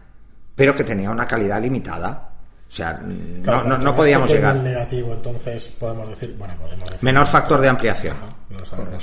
pero 0.56 0.76
que 0.76 0.84
tenía 0.84 1.12
una 1.12 1.28
calidad 1.28 1.62
limitada. 1.62 2.33
O 2.74 2.76
sea, 2.76 3.00
no, 3.04 3.64
no, 3.64 3.78
no 3.78 3.96
podíamos 3.96 4.32
llegar. 4.32 4.56
negativo, 4.56 5.14
entonces 5.14 5.68
podemos 5.80 6.10
decir, 6.10 6.36
bueno, 6.36 6.56
podemos 6.60 6.86
decir 6.86 7.04
Menor 7.04 7.28
factor 7.28 7.62
de 7.62 7.70
ampliación. 7.70 8.18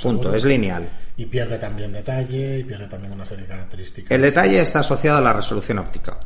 Punto, 0.03 0.35
es 0.35 0.43
lineal. 0.43 0.89
Y 1.15 1.25
pierde 1.27 1.57
también 1.57 1.93
detalle 1.93 2.59
y 2.59 2.63
pierde 2.65 2.87
también 2.87 3.13
una 3.13 3.25
serie 3.25 3.43
de 3.43 3.47
características. 3.47 4.11
El 4.11 4.23
detalle 4.23 4.59
está 4.59 4.79
asociado 4.79 5.19
a 5.19 5.21
la 5.21 5.31
resolución 5.31 5.79
óptica. 5.79 6.17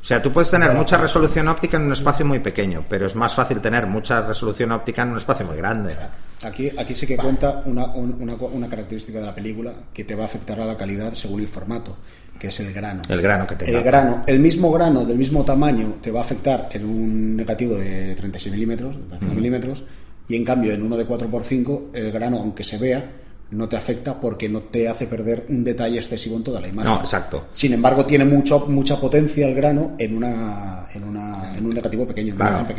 O 0.00 0.04
sea, 0.04 0.22
tú 0.22 0.32
puedes 0.32 0.50
tener 0.50 0.72
mucha 0.72 0.96
resolución 0.96 1.48
óptica 1.48 1.76
en 1.76 1.84
un 1.84 1.92
espacio 1.92 2.24
muy 2.24 2.40
pequeño, 2.40 2.84
pero 2.88 3.06
es 3.06 3.14
más 3.14 3.34
fácil 3.34 3.60
tener 3.60 3.86
mucha 3.86 4.22
resolución 4.22 4.72
óptica 4.72 5.02
en 5.02 5.10
un 5.10 5.18
espacio 5.18 5.44
muy 5.44 5.56
grande. 5.56 5.94
Aquí, 6.42 6.70
aquí 6.78 6.94
sí 6.94 7.06
que 7.06 7.18
cuenta 7.18 7.62
una, 7.66 7.84
una, 7.86 8.34
una, 8.34 8.68
característica 8.68 9.20
de 9.20 9.26
la 9.26 9.34
película 9.34 9.72
que 9.92 10.04
te 10.04 10.14
va 10.14 10.22
a 10.22 10.26
afectar 10.26 10.58
a 10.58 10.64
la 10.64 10.74
calidad 10.74 11.12
según 11.12 11.42
el 11.42 11.48
formato, 11.48 11.98
que 12.38 12.48
es 12.48 12.60
el 12.60 12.72
grano. 12.72 13.02
El 13.10 13.20
grano 13.20 13.46
que 13.46 13.56
tenga. 13.56 13.78
El 13.78 13.84
grano, 13.84 14.24
el 14.26 14.40
mismo 14.40 14.72
grano 14.72 15.04
del 15.04 15.18
mismo 15.18 15.44
tamaño 15.44 15.94
te 16.00 16.10
va 16.10 16.20
a 16.20 16.22
afectar 16.22 16.70
en 16.72 16.86
un 16.86 17.36
negativo 17.36 17.76
de 17.76 18.14
36 18.14 18.54
milímetros, 18.54 18.96
milímetros, 19.34 19.84
y 20.28 20.36
en 20.36 20.46
cambio 20.46 20.72
en 20.72 20.82
uno 20.82 20.96
de 20.96 21.06
4x5 21.06 21.90
el 21.92 22.10
grano, 22.10 22.38
aunque 22.38 22.64
se 22.64 22.78
vea, 22.78 23.04
no 23.50 23.68
te 23.68 23.76
afecta 23.76 24.20
porque 24.20 24.48
no 24.48 24.60
te 24.60 24.88
hace 24.88 25.06
perder 25.06 25.46
un 25.48 25.64
detalle 25.64 25.98
excesivo 25.98 26.36
en 26.36 26.44
toda 26.44 26.60
la 26.60 26.68
imagen. 26.68 26.92
No, 26.92 27.00
exacto. 27.00 27.46
Sin 27.52 27.72
embargo, 27.72 28.06
tiene 28.06 28.24
mucho, 28.24 28.66
mucha 28.66 28.96
potencia 28.96 29.46
el 29.46 29.54
grano 29.54 29.92
en, 29.98 30.16
una, 30.16 30.86
en, 30.92 31.04
una, 31.04 31.56
en 31.56 31.66
un 31.66 31.74
negativo 31.74 32.06
pequeño, 32.06 32.36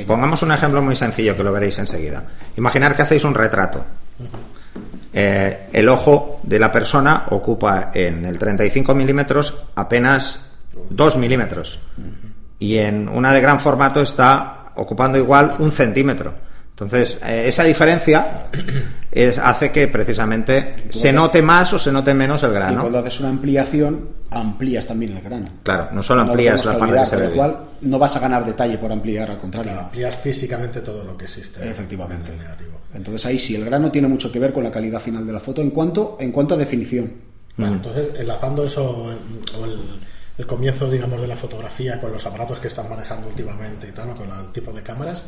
Pongamos 0.07 0.41
un 0.43 0.51
ejemplo 0.51 0.81
muy 0.81 0.95
sencillo 0.95 1.35
que 1.35 1.43
lo 1.43 1.51
veréis 1.51 1.77
enseguida. 1.79 2.23
Imaginar 2.57 2.95
que 2.95 3.01
hacéis 3.01 3.23
un 3.25 3.33
retrato. 3.33 3.83
Eh, 5.13 5.67
el 5.73 5.89
ojo 5.89 6.39
de 6.43 6.57
la 6.57 6.71
persona 6.71 7.25
ocupa 7.31 7.91
en 7.93 8.25
el 8.25 8.39
35 8.39 8.95
milímetros 8.95 9.63
apenas 9.75 10.51
2 10.89 11.17
milímetros. 11.17 11.79
Y 12.59 12.77
en 12.77 13.09
una 13.09 13.33
de 13.33 13.41
gran 13.41 13.59
formato 13.59 14.01
está 14.01 14.71
ocupando 14.75 15.17
igual 15.17 15.55
un 15.59 15.71
centímetro. 15.71 16.33
Entonces, 16.81 17.19
eh, 17.23 17.43
esa 17.47 17.63
diferencia 17.63 18.47
es, 19.11 19.37
hace 19.37 19.71
que 19.71 19.87
precisamente 19.87 20.75
se 20.89 21.13
note 21.13 21.43
más 21.43 21.71
o 21.73 21.79
se 21.79 21.91
note 21.91 22.11
menos 22.15 22.41
el 22.41 22.53
grano. 22.53 22.73
Y 22.73 22.79
cuando 22.81 22.97
haces 22.97 23.19
una 23.19 23.29
ampliación, 23.29 24.09
amplías 24.31 24.87
también 24.87 25.15
el 25.15 25.21
grano. 25.21 25.45
Claro, 25.61 25.89
no 25.91 26.01
solo 26.01 26.21
amplías 26.21 26.65
la 26.65 26.79
parte 26.79 26.97
que 26.97 27.05
se 27.05 27.15
ve. 27.17 27.29
cual 27.29 27.55
no 27.81 27.99
vas 27.99 28.15
a 28.15 28.19
ganar 28.19 28.43
detalle 28.45 28.79
por 28.79 28.91
ampliar, 28.91 29.29
al 29.29 29.37
contrario. 29.37 29.79
amplías 29.79 30.15
físicamente 30.15 30.81
todo 30.81 31.03
lo 31.03 31.15
que 31.15 31.25
existe. 31.25 31.69
Efectivamente. 31.69 32.31
Entonces 32.95 33.25
ahí 33.27 33.37
sí, 33.37 33.55
el 33.55 33.63
grano 33.63 33.91
tiene 33.91 34.07
mucho 34.07 34.31
que 34.31 34.39
ver 34.39 34.51
con 34.51 34.63
la 34.63 34.71
calidad 34.71 34.99
final 34.99 35.25
de 35.25 35.33
la 35.33 35.39
foto 35.39 35.61
en 35.61 35.69
cuanto, 35.69 36.17
en 36.19 36.31
cuanto 36.31 36.55
a 36.55 36.57
definición. 36.57 37.13
Bueno, 37.57 37.75
entonces, 37.75 38.07
enlazando 38.17 38.65
eso, 38.65 39.07
o 39.59 39.65
el, 39.65 39.79
el, 40.37 40.45
comienzo, 40.47 40.89
digamos, 40.89 41.21
de 41.21 41.27
la 41.27 41.35
fotografía 41.35 42.01
con 42.01 42.11
los 42.11 42.25
aparatos 42.25 42.57
que 42.57 42.69
están 42.69 42.89
manejando 42.89 43.27
últimamente 43.27 43.87
y 43.87 43.91
tal, 43.91 44.09
o 44.09 44.15
con 44.15 44.27
el 44.27 44.51
tipo 44.51 44.71
de 44.71 44.81
cámaras, 44.81 45.23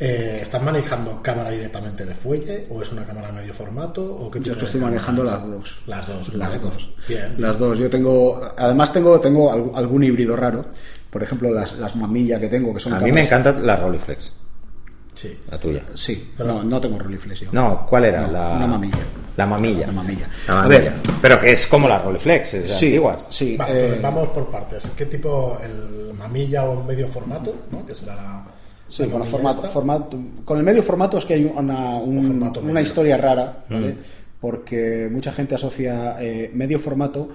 eh, 0.00 0.40
¿Estás 0.42 0.60
manejando 0.62 1.22
cámara 1.22 1.50
directamente 1.50 2.04
de 2.04 2.14
fuelle 2.14 2.66
o 2.70 2.82
es 2.82 2.90
una 2.90 3.06
cámara 3.06 3.30
medio 3.30 3.54
formato? 3.54 4.02
O 4.02 4.30
qué 4.30 4.40
Yo 4.40 4.54
estoy 4.54 4.80
manejando 4.80 5.22
las 5.22 5.46
dos. 5.46 5.78
Las 5.86 6.06
dos. 6.06 6.34
Las 6.34 6.60
dos. 6.60 6.90
Bien. 7.08 7.34
Las 7.38 7.58
dos. 7.58 7.78
Yo 7.78 7.88
tengo, 7.88 8.40
además 8.56 8.92
tengo, 8.92 9.20
tengo 9.20 9.72
algún 9.74 10.02
híbrido 10.02 10.34
raro. 10.34 10.66
Por 11.10 11.22
ejemplo, 11.22 11.50
las, 11.52 11.78
las 11.78 11.94
mamillas 11.94 12.40
que 12.40 12.48
tengo 12.48 12.74
que 12.74 12.80
son. 12.80 12.94
A 12.94 12.98
mí 12.98 13.12
me 13.12 13.22
encanta 13.22 13.52
la 13.52 13.76
Rolleiflex. 13.76 14.32
Sí. 15.14 15.38
La 15.48 15.60
tuya. 15.60 15.82
Sí, 15.94 16.32
pero 16.36 16.54
no, 16.54 16.64
no 16.64 16.80
tengo 16.80 16.98
Rolleiflex 16.98 17.40
yo. 17.40 17.48
No, 17.52 17.86
¿cuál 17.88 18.06
era? 18.06 18.26
la... 18.26 18.56
Una 18.56 18.66
mamilla. 18.66 18.98
La 19.36 19.46
mamilla. 19.46 19.86
La 19.86 19.92
mamilla. 19.92 20.28
A 20.48 20.66
ver, 20.66 20.92
pero 21.22 21.40
que 21.40 21.52
es 21.52 21.68
como 21.68 21.88
la 21.88 22.00
Rolleiflex, 22.00 22.54
es 22.54 22.74
sí, 22.74 23.00
Sí. 23.30 23.56
Eh, 23.68 23.98
vamos 24.02 24.28
por 24.30 24.50
partes. 24.50 24.90
¿Qué 24.96 25.06
tipo, 25.06 25.56
el 25.62 26.14
mamilla 26.14 26.64
o 26.64 26.82
medio 26.82 27.06
formato, 27.08 27.54
¿no? 27.70 27.86
que 27.86 27.94
será 27.94 28.16
la 28.16 28.44
Sí, 28.88 29.06
con, 29.06 29.26
formato, 29.26 29.62
formato, 29.62 30.18
con 30.44 30.58
el 30.58 30.64
medio 30.64 30.82
formato 30.82 31.18
es 31.18 31.24
que 31.24 31.34
hay 31.34 31.44
una, 31.44 31.96
una 31.96 32.82
historia 32.82 33.16
rara, 33.16 33.64
¿vale? 33.68 33.92
Mm. 33.92 33.98
Porque 34.40 35.08
mucha 35.10 35.32
gente 35.32 35.54
asocia 35.54 36.16
eh, 36.20 36.50
medio 36.52 36.78
formato 36.78 37.30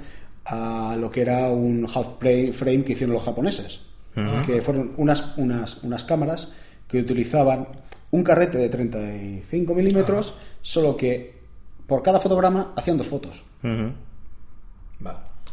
a 0.45 0.95
lo 0.99 1.11
que 1.11 1.21
era 1.21 1.49
un 1.49 1.85
half 1.85 2.19
frame 2.19 2.83
que 2.83 2.93
hicieron 2.93 3.13
los 3.13 3.23
japoneses, 3.23 3.81
mm. 4.15 4.45
que 4.45 4.61
fueron 4.61 4.93
unas, 4.97 5.37
unas, 5.37 5.83
unas 5.83 6.03
cámaras 6.03 6.49
que 6.87 6.99
utilizaban 6.99 7.67
un 8.11 8.23
carrete 8.23 8.57
de 8.57 8.69
35 8.69 9.73
milímetros, 9.73 10.33
solo 10.61 10.97
que 10.97 11.39
por 11.85 12.03
cada 12.03 12.19
fotograma 12.19 12.73
hacían 12.75 12.97
dos 12.97 13.07
fotos. 13.07 13.43
Mm-hmm. 13.63 13.91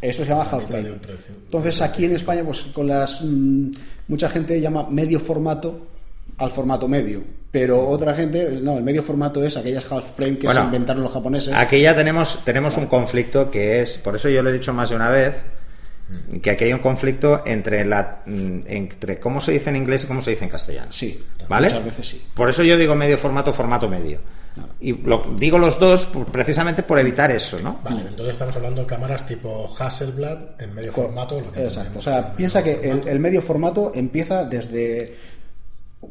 Eso 0.01 0.25
se 0.25 0.31
llama 0.31 0.47
half 0.51 0.67
frame. 0.67 0.95
Entonces 1.45 1.81
aquí 1.81 2.05
en 2.05 2.17
España, 2.17 2.43
pues 2.45 2.63
con 2.73 2.87
las 2.87 3.21
mm, 3.23 3.71
mucha 4.09 4.29
gente 4.29 4.61
llama 4.61 4.87
medio 4.91 5.19
formato 5.19 5.87
al 6.39 6.51
formato 6.51 6.89
medio. 6.89 7.23
Pero 7.51 7.89
otra 7.89 8.15
gente, 8.15 8.61
no, 8.63 8.77
el 8.77 8.85
medio 8.85 9.03
formato 9.03 9.43
es 9.43 9.57
aquellas 9.57 9.91
half 9.91 10.17
frame 10.17 10.39
que 10.39 10.53
se 10.53 10.61
inventaron 10.61 11.03
los 11.03 11.13
japoneses. 11.13 11.55
Aquí 11.55 11.81
ya 11.81 11.97
tenemos, 11.97 12.45
tenemos 12.45 12.77
un 12.77 12.87
conflicto 12.87 13.51
que 13.51 13.81
es, 13.81 13.97
por 13.99 14.17
eso 14.17 14.29
yo 14.29 14.43
lo 14.43 14.51
he 14.51 14.53
dicho 14.53 14.75
más 14.75 14.91
de 14.91 14.97
una 14.97 15.09
vez, 15.09 15.35
que 16.43 16.51
aquí 16.51 16.65
hay 16.65 16.73
un 16.73 16.81
conflicto 16.81 17.43
entre 17.47 17.85
la 17.85 18.23
mm, 18.27 18.61
entre 18.67 19.19
cómo 19.19 19.41
se 19.41 19.53
dice 19.53 19.71
en 19.71 19.77
inglés 19.77 20.05
y 20.05 20.07
cómo 20.07 20.23
se 20.23 20.31
dice 20.33 20.45
en 20.45 20.51
castellano. 20.51 20.93
Sí, 20.93 21.25
¿vale? 21.49 21.69
Muchas 21.69 21.85
veces 21.85 22.09
sí. 22.09 22.27
Por 22.35 22.51
eso 22.51 22.63
yo 22.63 22.77
digo 22.77 22.95
medio 22.95 23.19
formato, 23.19 23.53
formato 23.53 23.89
medio. 23.89 24.21
Y 24.81 24.93
lo, 24.93 25.23
digo 25.37 25.59
los 25.59 25.79
dos 25.79 26.09
precisamente 26.33 26.83
por 26.83 26.99
evitar 26.99 27.31
eso, 27.31 27.59
¿no? 27.61 27.81
Vale, 27.83 28.03
entonces 28.09 28.35
estamos 28.35 28.57
hablando 28.57 28.83
de 28.83 28.87
cámaras 28.87 29.27
tipo 29.27 29.75
Hasselblad 29.79 30.39
en 30.59 30.75
medio 30.75 30.93
formato. 30.93 31.43
Exacto, 31.55 31.99
o 31.99 32.03
sea, 32.03 32.35
piensa 32.35 32.63
que 32.63 32.91
el, 32.91 33.07
el, 33.07 33.21
medio 33.21 33.43
formato 33.43 33.93
empieza 33.95 34.45
desde 34.45 35.15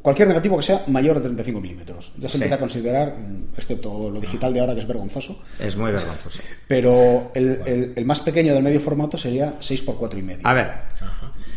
cualquier 0.02 0.28
negativo 0.28 0.58
que 0.58 0.64
sea 0.64 0.84
mayor 0.88 1.18
de 1.18 1.24
35 1.24 1.62
milímetros. 1.62 2.12
Ya 2.18 2.30
se 2.30 2.38
empieza 2.38 2.56
a 2.56 2.60
considerar, 2.60 3.16
mm, 3.18 3.58
excepto 3.58 4.10
lo 4.10 4.20
digital 4.20 4.54
de 4.54 4.60
ahora, 4.60 4.74
que 4.74 4.82
es 4.82 4.88
vergonzoso. 4.88 5.42
Es 5.60 5.75
muy 5.75 5.92
vergonzoso. 5.92 6.40
Pero 6.68 7.32
el, 7.34 7.94
el, 7.96 8.06
más 8.06 8.20
pequeño 8.22 8.54
del 8.54 8.64
medio 8.64 8.80
formato 8.80 9.18
sería 9.18 9.56
6 9.60 9.82
por 9.84 9.98
4 9.98 10.20
y 10.20 10.24
medio. 10.24 10.48
A 10.48 10.54
ver, 10.54 10.72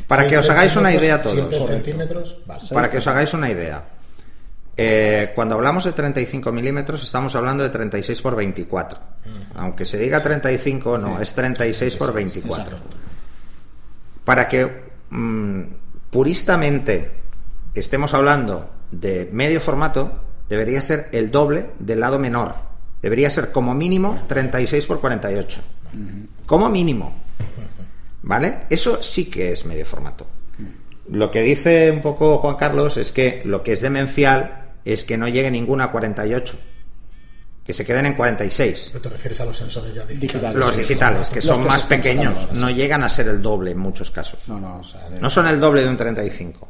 para 0.06 0.26
que 0.26 0.38
os 0.38 0.48
hagáis 0.48 0.74
una 0.76 0.92
idea 0.92 1.20
todos. 1.20 1.68
centímetros, 1.68 2.36
para 2.72 2.90
que 2.90 2.98
os 2.98 3.06
hagáis 3.06 3.32
una 3.34 3.50
idea. 3.50 3.84
Eh, 4.80 5.32
cuando 5.34 5.56
hablamos 5.56 5.82
de 5.82 5.92
35 5.92 6.52
milímetros 6.52 7.02
estamos 7.02 7.34
hablando 7.34 7.64
de 7.64 7.70
36 7.70 8.22
por 8.22 8.36
24. 8.36 9.00
Mm. 9.00 9.58
Aunque 9.58 9.84
se 9.84 9.98
diga 9.98 10.22
35, 10.22 10.98
no, 10.98 11.20
es 11.20 11.34
36 11.34 11.96
por 11.96 12.14
24. 12.14 12.76
Para 14.24 14.46
que 14.46 14.70
mm, 15.10 15.62
puristamente 16.10 17.10
estemos 17.74 18.14
hablando 18.14 18.70
de 18.92 19.28
medio 19.32 19.60
formato, 19.60 20.22
debería 20.48 20.80
ser 20.80 21.08
el 21.10 21.32
doble 21.32 21.70
del 21.80 21.98
lado 21.98 22.20
menor. 22.20 22.54
Debería 23.02 23.30
ser 23.30 23.50
como 23.50 23.74
mínimo 23.74 24.26
36 24.28 24.86
por 24.86 25.00
48. 25.00 25.60
Como 26.46 26.68
mínimo. 26.68 27.16
¿Vale? 28.22 28.66
Eso 28.70 29.02
sí 29.02 29.28
que 29.28 29.50
es 29.50 29.66
medio 29.66 29.84
formato. 29.84 30.24
Lo 31.10 31.32
que 31.32 31.42
dice 31.42 31.90
un 31.90 32.00
poco 32.00 32.38
Juan 32.38 32.54
Carlos 32.54 32.96
es 32.96 33.10
que 33.10 33.42
lo 33.44 33.64
que 33.64 33.72
es 33.72 33.80
demencial 33.80 34.67
es 34.92 35.04
que 35.04 35.16
no 35.16 35.28
llegue 35.28 35.50
ninguna 35.50 35.84
a 35.84 35.90
48. 35.92 36.56
Que 37.64 37.74
se 37.74 37.84
queden 37.84 38.06
en 38.06 38.14
46. 38.14 38.88
¿Pero 38.92 39.02
te 39.02 39.08
refieres 39.10 39.40
a 39.40 39.44
los 39.44 39.56
sensores 39.58 39.94
ya 39.94 40.00
digitales? 40.06 40.20
Digitales. 40.20 40.56
Los 40.56 40.76
digitales, 40.78 41.30
que 41.30 41.42
son 41.42 41.62
que 41.62 41.68
más 41.68 41.82
pequeños, 41.82 42.40
sacando 42.40 42.60
no 42.60 42.70
llegan 42.70 43.04
a 43.04 43.08
ser 43.10 43.28
el 43.28 43.42
doble 43.42 43.72
en 43.72 43.78
muchos 43.78 44.10
casos. 44.10 44.48
No, 44.48 44.58
no, 44.58 44.78
o 44.78 44.84
sea, 44.84 45.06
de- 45.10 45.20
No 45.20 45.28
son 45.28 45.46
el 45.48 45.60
doble 45.60 45.82
de 45.82 45.88
un 45.90 45.96
35. 45.98 46.66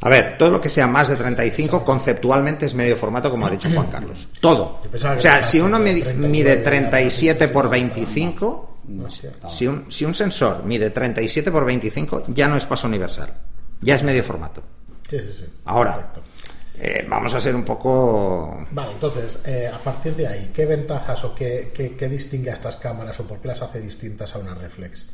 A 0.00 0.08
ver, 0.08 0.36
todo 0.38 0.50
lo 0.50 0.60
que 0.60 0.68
sea 0.68 0.86
más 0.86 1.08
de 1.08 1.16
35 1.16 1.84
conceptualmente 1.84 2.66
es 2.66 2.74
medio 2.74 2.96
formato, 2.96 3.30
como 3.30 3.46
ha 3.46 3.50
dicho 3.50 3.68
Juan 3.70 3.88
Carlos. 3.88 4.28
Todo. 4.40 4.82
O 4.94 5.18
sea, 5.18 5.42
si 5.42 5.60
uno 5.60 5.78
de 5.78 5.84
medi- 5.84 6.02
39 6.02 6.28
mide 6.28 6.56
ya 6.56 6.64
37 6.64 7.48
por 7.48 7.64
era 7.64 7.70
25, 7.72 8.78
No 8.88 9.10
sé. 9.10 9.32
si 9.50 9.66
un, 9.66 9.90
si 9.90 10.04
un 10.04 10.14
sensor 10.14 10.64
mide 10.64 10.90
37 10.90 11.50
por 11.50 11.64
25, 11.64 12.24
ya 12.28 12.46
no 12.48 12.56
es 12.56 12.64
paso 12.66 12.86
universal. 12.86 13.32
Ya 13.80 13.94
es 13.94 14.02
medio 14.02 14.22
formato. 14.22 14.62
Sí, 15.08 15.18
sí, 15.20 15.32
sí. 15.38 15.44
Ahora. 15.64 16.12
Eh, 16.80 17.06
vamos 17.08 17.32
a 17.34 17.40
ser 17.40 17.54
un 17.54 17.64
poco... 17.64 18.66
Vale, 18.70 18.92
entonces, 18.92 19.38
eh, 19.44 19.68
a 19.72 19.78
partir 19.78 20.14
de 20.16 20.26
ahí, 20.26 20.50
¿qué 20.54 20.66
ventajas 20.66 21.24
o 21.24 21.34
qué, 21.34 21.72
qué- 21.74 21.96
qué 21.96 22.08
distingue 22.08 22.50
a 22.50 22.54
estas 22.54 22.76
cámaras 22.76 23.18
o 23.20 23.24
por 23.26 23.38
qué 23.40 23.48
las 23.48 23.62
hace 23.62 23.80
distintas 23.80 24.34
a 24.34 24.38
una 24.38 24.54
reflex? 24.54 25.06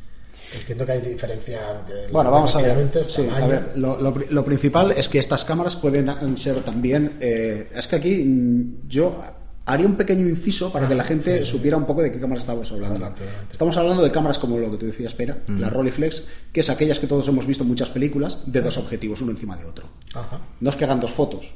Entiendo 0.54 0.84
que 0.84 0.92
hay 0.92 1.00
diferencia. 1.00 1.82
que 1.86 2.12
Bueno, 2.12 2.30
vamos 2.30 2.54
a 2.54 2.60
ver. 2.60 3.04
Sí, 3.04 3.26
a 3.34 3.46
ver, 3.46 3.72
lo, 3.76 3.98
lo 4.00 4.12
pri- 4.12 4.26
lo 4.30 4.44
principal 4.44 4.90
es 4.92 5.08
que 5.08 5.18
estas 5.18 5.44
cámaras 5.44 5.76
pueden 5.76 6.10
ser 6.36 6.56
también. 6.62 7.16
eh, 7.20 7.68
es 7.74 7.86
que 7.86 7.96
aquí 7.96 8.22
mm, 8.24 8.88
yo 8.88 9.22
haría 9.64 9.86
un 9.86 9.94
pequeño 9.94 10.28
inciso 10.28 10.72
para 10.72 10.88
que 10.88 10.94
la 10.94 11.04
gente 11.04 11.44
supiera 11.44 11.76
un 11.76 11.86
poco 11.86 12.02
de 12.02 12.10
qué 12.10 12.18
cámaras 12.20 12.42
estamos 12.42 12.70
hablando. 12.72 12.96
Adelante, 12.96 13.22
adelante. 13.22 13.52
Estamos 13.52 13.76
hablando 13.76 14.02
de 14.02 14.10
cámaras 14.10 14.38
como 14.38 14.58
lo 14.58 14.70
que 14.70 14.76
tú 14.76 14.86
decías, 14.86 15.14
Pera, 15.14 15.38
la 15.46 15.70
Rolleiflex, 15.70 16.24
que 16.52 16.60
es 16.60 16.70
aquellas 16.70 16.98
que 16.98 17.06
todos 17.06 17.26
hemos 17.28 17.46
visto 17.46 17.62
en 17.62 17.68
muchas 17.68 17.90
películas, 17.90 18.40
de 18.46 18.60
dos 18.60 18.76
objetivos, 18.78 19.20
uno 19.20 19.30
encima 19.30 19.56
de 19.56 19.64
otro. 19.64 19.86
Ajá. 20.14 20.38
No 20.60 20.70
es 20.70 20.76
que 20.76 20.84
hagan 20.84 21.00
dos 21.00 21.10
fotos. 21.12 21.54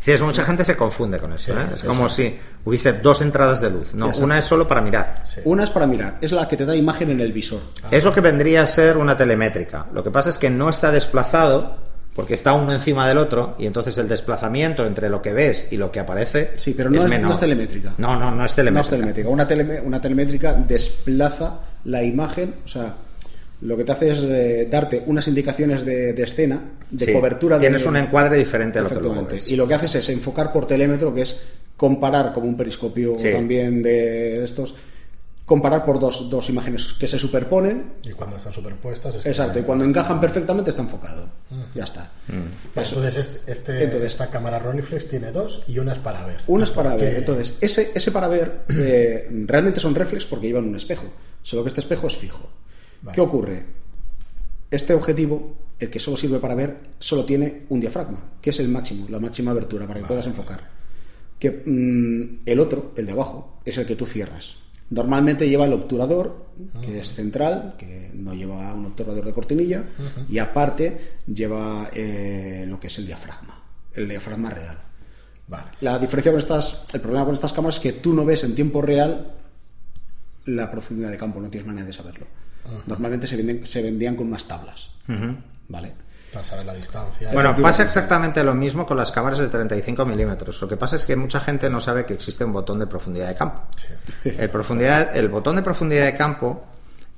Sí, 0.00 0.12
es 0.12 0.20
mucha 0.22 0.44
gente 0.44 0.64
se 0.64 0.76
confunde 0.76 1.18
con 1.18 1.32
eso. 1.32 1.52
Sí, 1.52 1.58
¿eh? 1.58 1.74
Es 1.74 1.82
como 1.82 2.08
si 2.08 2.36
hubiese 2.64 2.94
dos 2.94 3.22
entradas 3.22 3.60
de 3.60 3.70
luz. 3.70 3.94
No, 3.94 4.06
Exacto. 4.06 4.24
una 4.24 4.38
es 4.38 4.44
solo 4.44 4.66
para 4.66 4.80
mirar. 4.80 5.22
Una 5.44 5.64
es 5.64 5.70
para 5.70 5.86
mirar, 5.86 6.18
es 6.20 6.32
la 6.32 6.46
que 6.48 6.56
te 6.56 6.64
da 6.66 6.74
imagen 6.74 7.10
en 7.10 7.20
el 7.20 7.32
visor. 7.32 7.60
Es 7.90 8.04
lo 8.04 8.12
que 8.12 8.20
vendría 8.20 8.62
a 8.62 8.66
ser 8.66 8.96
una 8.96 9.16
telemétrica. 9.16 9.86
Lo 9.92 10.02
que 10.02 10.10
pasa 10.10 10.28
es 10.28 10.38
que 10.38 10.50
no 10.50 10.68
está 10.68 10.90
desplazado 10.90 11.87
porque 12.18 12.34
está 12.34 12.52
uno 12.52 12.72
encima 12.72 13.06
del 13.06 13.16
otro 13.16 13.54
y 13.60 13.66
entonces 13.66 13.96
el 13.98 14.08
desplazamiento 14.08 14.84
entre 14.84 15.08
lo 15.08 15.22
que 15.22 15.32
ves 15.32 15.68
y 15.70 15.76
lo 15.76 15.92
que 15.92 16.00
aparece 16.00 16.50
Sí, 16.56 16.74
pero 16.76 16.90
no 16.90 17.06
es- 17.06 17.20
no 17.20 17.30
es 17.32 17.38
telemétrica. 17.38 17.94
No, 17.96 18.16
no, 18.18 18.32
no 18.32 18.32
es 18.32 18.36
No 18.38 18.44
es 18.46 18.54
telemétrica. 18.56 18.90
telemétrica. 18.96 19.28
Una, 19.28 19.46
teleme- 19.46 19.80
una 19.84 20.00
telemétrica 20.00 20.52
desplaza 20.54 21.60
la 21.84 22.02
imagen, 22.02 22.56
o 22.64 22.66
sea, 22.66 22.92
lo 23.60 23.76
que 23.76 23.84
te 23.84 23.92
hace 23.92 24.10
es 24.10 24.18
eh, 24.24 24.66
darte 24.68 25.04
unas 25.06 25.28
indicaciones 25.28 25.84
de, 25.84 26.12
de 26.12 26.22
escena, 26.24 26.60
de 26.90 27.04
Sí, 27.06 27.12
cobertura. 27.12 27.54
de- 27.56 27.60
Tienes 27.60 27.86
un 27.86 27.96
encuadre 27.96 28.36
diferente 28.36 28.80
a 28.80 28.82
lo 28.82 28.88
que 28.88 28.96
luego 28.96 29.24
ves. 29.30 29.46
Y 29.48 29.54
lo 29.54 29.68
que 29.68 29.74
haces 29.74 29.94
es 29.94 30.08
enfocar 30.08 30.52
por 30.52 30.66
telémetro, 30.66 31.14
que 31.14 31.22
es 31.22 31.40
comparar 31.76 32.32
como 32.32 32.48
un 32.48 32.56
periscopio 32.56 33.16
Sí. 33.16 33.30
también 33.30 33.80
de 33.80 34.42
estos, 34.42 34.74
comparar 35.48 35.86
por 35.86 35.98
dos, 35.98 36.28
dos 36.28 36.50
imágenes 36.50 36.92
que 36.92 37.06
se 37.06 37.18
superponen. 37.18 37.94
Y 38.04 38.10
cuando 38.12 38.36
están 38.36 38.52
superpuestas. 38.52 39.14
es 39.14 39.22
que- 39.22 39.30
Exacto, 39.30 39.58
y 39.58 39.62
cuando 39.62 39.82
encajan 39.86 40.20
perfectamente 40.20 40.68
está 40.70 40.82
enfocado. 40.82 41.26
Ya 41.74 41.84
está. 41.84 42.12
Mm. 42.28 42.74
Vale, 42.74 42.88
entonces, 42.88 43.16
este, 43.16 43.50
este- 43.52 43.84
Entonces- 43.84 44.12
esta 44.12 44.26
cámara 44.28 44.58
Rolleiflex 44.58 45.08
tiene 45.08 45.32
dos 45.32 45.64
y 45.66 45.78
una 45.78 45.92
es 45.94 45.98
para 46.00 46.26
ver. 46.26 46.42
Una 46.46 46.64
es 46.64 46.70
para 46.70 46.90
¿Por 46.90 47.00
ver. 47.00 47.14
Entonces, 47.16 47.56
ese, 47.62 47.92
ese 47.94 48.12
para 48.12 48.28
ver 48.28 48.64
eh, 48.68 49.26
realmente 49.46 49.80
son 49.80 49.94
reflex 49.94 50.26
porque 50.26 50.46
llevan 50.48 50.66
un 50.68 50.76
espejo. 50.76 51.06
Solo 51.42 51.62
que 51.62 51.68
este 51.68 51.80
espejo 51.80 52.06
es 52.08 52.16
fijo. 52.16 52.46
Vale. 53.00 53.14
¿Qué 53.14 53.20
ocurre? 53.22 53.64
Este 54.70 54.92
objetivo, 54.92 55.56
el 55.78 55.88
que 55.88 55.98
solo 55.98 56.18
sirve 56.18 56.40
para 56.40 56.54
ver, 56.54 56.76
solo 56.98 57.24
tiene 57.24 57.62
un 57.70 57.80
diafragma, 57.80 58.22
que 58.42 58.50
es 58.50 58.60
el 58.60 58.68
máximo, 58.68 59.06
la 59.08 59.18
máxima 59.18 59.52
abertura 59.52 59.86
para 59.86 60.00
que 60.00 60.06
puedas 60.06 60.26
enfocar. 60.26 60.68
Que 61.38 61.62
mm, 61.64 62.40
el 62.44 62.60
otro, 62.60 62.92
el 62.96 63.06
de 63.06 63.12
abajo, 63.12 63.60
es 63.64 63.78
el 63.78 63.86
que 63.86 63.96
tú 63.96 64.04
cierras. 64.04 64.56
Normalmente 64.90 65.48
lleva 65.48 65.66
el 65.66 65.72
obturador, 65.74 66.46
que 66.80 67.00
es 67.00 67.14
central, 67.14 67.74
que 67.78 68.10
no 68.14 68.32
lleva 68.34 68.72
un 68.72 68.86
obturador 68.86 69.24
de 69.24 69.32
cortinilla, 69.34 69.84
y 70.28 70.38
aparte 70.38 71.16
lleva 71.26 71.90
eh, 71.92 72.64
lo 72.66 72.80
que 72.80 72.86
es 72.86 72.98
el 72.98 73.06
diafragma, 73.06 73.62
el 73.94 74.08
diafragma 74.08 74.50
real. 74.50 74.78
Vale. 75.46 75.64
La 75.80 75.98
diferencia 75.98 76.32
con 76.32 76.38
estas, 76.40 76.84
el 76.94 77.00
problema 77.00 77.24
con 77.26 77.34
estas 77.34 77.52
cámaras 77.52 77.76
es 77.76 77.80
que 77.82 77.92
tú 77.92 78.14
no 78.14 78.24
ves 78.24 78.44
en 78.44 78.54
tiempo 78.54 78.80
real 78.82 79.32
la 80.46 80.70
profundidad 80.70 81.10
de 81.10 81.16
campo, 81.18 81.40
no 81.40 81.50
tienes 81.50 81.66
manera 81.66 81.86
de 81.86 81.92
saberlo. 81.92 82.26
Normalmente 82.86 83.26
se, 83.26 83.36
venden- 83.42 83.66
se 83.66 83.82
vendían 83.82 84.14
con 84.16 84.26
unas 84.26 84.46
tablas. 84.46 84.90
¿vale? 85.68 85.92
Para 86.32 86.44
saber 86.44 86.66
la 86.66 86.74
distancia. 86.74 87.30
Bueno, 87.32 87.56
pasa 87.56 87.82
exactamente 87.82 88.44
lo 88.44 88.54
mismo 88.54 88.84
con 88.86 88.96
las 88.96 89.10
cámaras 89.10 89.38
de 89.38 89.48
35 89.48 90.04
milímetros. 90.04 90.60
Lo 90.60 90.68
que 90.68 90.76
pasa 90.76 90.96
es 90.96 91.04
que 91.04 91.16
mucha 91.16 91.40
gente 91.40 91.70
no 91.70 91.80
sabe 91.80 92.04
que 92.04 92.14
existe 92.14 92.44
un 92.44 92.52
botón 92.52 92.78
de 92.78 92.86
profundidad 92.86 93.28
de 93.28 93.34
campo. 93.34 93.62
Sí. 93.76 94.30
El, 94.36 94.50
profundidad, 94.50 95.16
el 95.16 95.28
botón 95.28 95.56
de 95.56 95.62
profundidad 95.62 96.04
de 96.04 96.16
campo, 96.16 96.64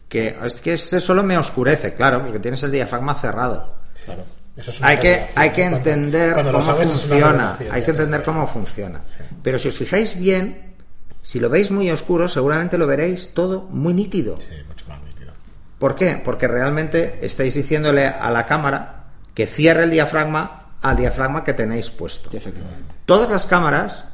que 0.09 0.37
es 0.45 0.55
que 0.57 0.75
ese 0.75 1.01
solo 1.01 1.23
me 1.25 1.37
oscurece, 1.37 1.95
claro, 1.95 2.23
porque 2.23 2.39
tienes 2.39 2.63
el 2.63 2.71
diafragma 2.71 3.15
cerrado. 3.15 3.75
Claro. 4.05 4.23
Eso 4.57 4.71
es 4.71 4.79
una 4.81 4.89
Hay 4.89 4.99
que, 4.99 5.27
hay 5.35 5.51
que 5.51 5.65
entender 5.65 6.35
cuando 6.35 6.53
cómo 6.53 6.75
funciona, 6.75 7.59
hay 7.71 7.83
que 7.83 7.91
entender 7.91 8.21
te- 8.21 8.25
cómo 8.25 8.47
funciona. 8.49 9.01
Sí. 9.07 9.25
Pero 9.43 9.59
si 9.59 9.69
os 9.69 9.77
fijáis 9.77 10.19
bien, 10.19 10.75
si 11.23 11.41
lo 11.41 11.49
veis 11.49 11.71
muy 11.71 11.91
oscuro, 11.91 12.29
seguramente 12.29 12.77
lo 12.79 12.87
veréis 12.87 13.33
todo 13.35 13.63
muy 13.71 13.95
nítido. 13.95 14.37
Sí, 14.39 14.47
mucho 14.69 14.87
más 14.89 15.01
nítido. 15.03 15.33
¿Por 15.79 15.95
qué? 15.95 16.21
Porque 16.25 16.47
realmente 16.49 17.19
estáis 17.23 17.55
diciéndole 17.55 18.07
a 18.07 18.31
la 18.31 18.45
cámara 18.47 19.00
que 19.41 19.47
cierre 19.47 19.85
el 19.85 19.91
diafragma 19.91 20.77
al 20.83 20.99
diafragma 20.99 21.43
que 21.43 21.55
tenéis 21.55 21.89
puesto. 21.89 22.29
Efectivamente. 22.31 22.93
Todas 23.07 23.31
las 23.31 23.47
cámaras 23.47 24.13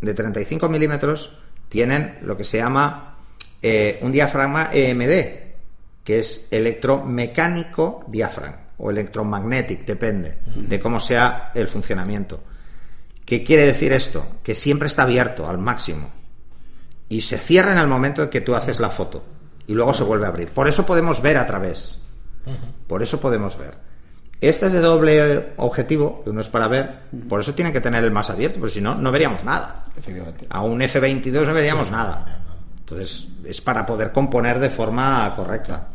de 0.00 0.12
35 0.12 0.68
milímetros 0.68 1.38
tienen 1.68 2.18
lo 2.22 2.36
que 2.36 2.44
se 2.44 2.58
llama 2.58 3.18
eh, 3.62 4.00
un 4.02 4.10
diafragma 4.10 4.70
EMD, 4.72 6.02
que 6.02 6.18
es 6.18 6.48
electromecánico 6.50 8.02
diafragma 8.08 8.70
o 8.78 8.90
electromagnetic, 8.90 9.84
depende 9.84 10.38
de 10.56 10.80
cómo 10.80 10.98
sea 10.98 11.52
el 11.54 11.68
funcionamiento. 11.68 12.42
¿Qué 13.24 13.44
quiere 13.44 13.66
decir 13.66 13.92
esto? 13.92 14.38
Que 14.42 14.56
siempre 14.56 14.88
está 14.88 15.04
abierto 15.04 15.48
al 15.48 15.58
máximo 15.58 16.10
y 17.08 17.20
se 17.20 17.38
cierra 17.38 17.70
en 17.70 17.78
el 17.78 17.86
momento 17.86 18.24
en 18.24 18.28
que 18.28 18.40
tú 18.40 18.56
haces 18.56 18.80
la 18.80 18.90
foto 18.90 19.24
y 19.68 19.74
luego 19.74 19.94
se 19.94 20.02
vuelve 20.02 20.26
a 20.26 20.30
abrir. 20.30 20.48
Por 20.48 20.66
eso 20.66 20.84
podemos 20.84 21.22
ver 21.22 21.38
a 21.38 21.46
través. 21.46 22.08
Por 22.88 23.04
eso 23.04 23.20
podemos 23.20 23.56
ver. 23.56 23.93
Este 24.48 24.66
es 24.66 24.72
de 24.72 24.80
doble 24.80 25.52
objetivo, 25.56 26.22
que 26.22 26.30
uno 26.30 26.40
es 26.40 26.48
para 26.48 26.68
ver, 26.68 26.90
por 27.28 27.40
eso 27.40 27.54
tiene 27.54 27.72
que 27.72 27.80
tener 27.80 28.02
el 28.04 28.10
más 28.10 28.30
abierto, 28.30 28.58
porque 28.58 28.74
si 28.74 28.80
no, 28.80 28.94
no 28.94 29.10
veríamos 29.10 29.44
nada. 29.44 29.86
Efectivamente. 29.96 30.46
A 30.50 30.62
un 30.62 30.80
F22 30.80 31.46
no 31.46 31.54
veríamos 31.54 31.90
nada. 31.90 32.40
Entonces, 32.80 33.28
es 33.44 33.60
para 33.60 33.86
poder 33.86 34.12
componer 34.12 34.58
de 34.58 34.70
forma 34.70 35.32
correcta. 35.34 35.88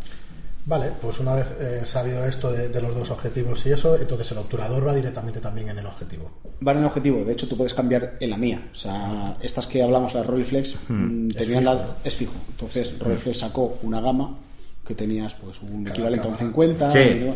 Vale, 0.66 0.92
pues 1.02 1.20
una 1.20 1.34
vez 1.34 1.52
eh, 1.60 1.82
sabido 1.84 2.26
esto 2.26 2.52
de, 2.52 2.70
de 2.70 2.82
los 2.82 2.94
dos 2.94 3.10
objetivos 3.10 3.66
y 3.66 3.72
eso, 3.72 3.96
entonces 3.98 4.32
el 4.32 4.38
obturador 4.38 4.86
va 4.86 4.94
directamente 4.94 5.40
también 5.40 5.70
en 5.70 5.80
el 5.80 5.86
objetivo. 5.86 6.30
Van 6.60 6.78
en 6.78 6.86
objetivo, 6.86 7.24
de 7.24 7.34
hecho 7.34 7.48
tú 7.48 7.58
puedes 7.58 7.74
cambiar 7.74 8.18
en 8.20 8.30
la 8.30 8.38
mía. 8.38 8.70
O 8.72 8.76
sea, 8.76 9.36
estas 9.42 9.66
que 9.66 9.82
hablamos, 9.82 10.14
las 10.14 10.28
Rolleiflex, 10.28 10.76
mm, 10.88 11.30
tenían 11.30 11.64
fijo. 11.64 11.74
la, 11.74 11.86
es 12.04 12.16
fijo. 12.16 12.34
Entonces 12.52 13.00
Rolleiflex 13.00 13.40
sacó 13.40 13.80
una 13.82 14.00
gama 14.00 14.38
que 14.86 14.94
tenías 14.94 15.34
pues 15.36 15.60
un 15.62 15.86
Cada 15.86 15.96
equivalente 15.96 16.28
a 16.28 16.32
un 16.32 16.38
cámara. 16.38 16.52
50, 16.54 16.90
Sí. 16.90 17.34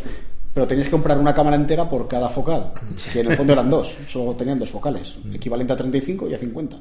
Pero 0.53 0.67
tenías 0.67 0.87
que 0.87 0.91
comprar 0.91 1.17
una 1.17 1.33
cámara 1.33 1.55
entera 1.55 1.89
por 1.89 2.07
cada 2.07 2.29
focal, 2.29 2.73
que 3.11 3.21
en 3.21 3.31
el 3.31 3.37
fondo 3.37 3.53
eran 3.53 3.69
dos, 3.71 3.97
solo 4.07 4.35
tenían 4.35 4.59
dos 4.59 4.69
focales, 4.69 5.17
equivalente 5.33 5.73
a 5.73 5.75
35 5.75 6.29
y 6.29 6.33
a 6.35 6.37
50. 6.37 6.77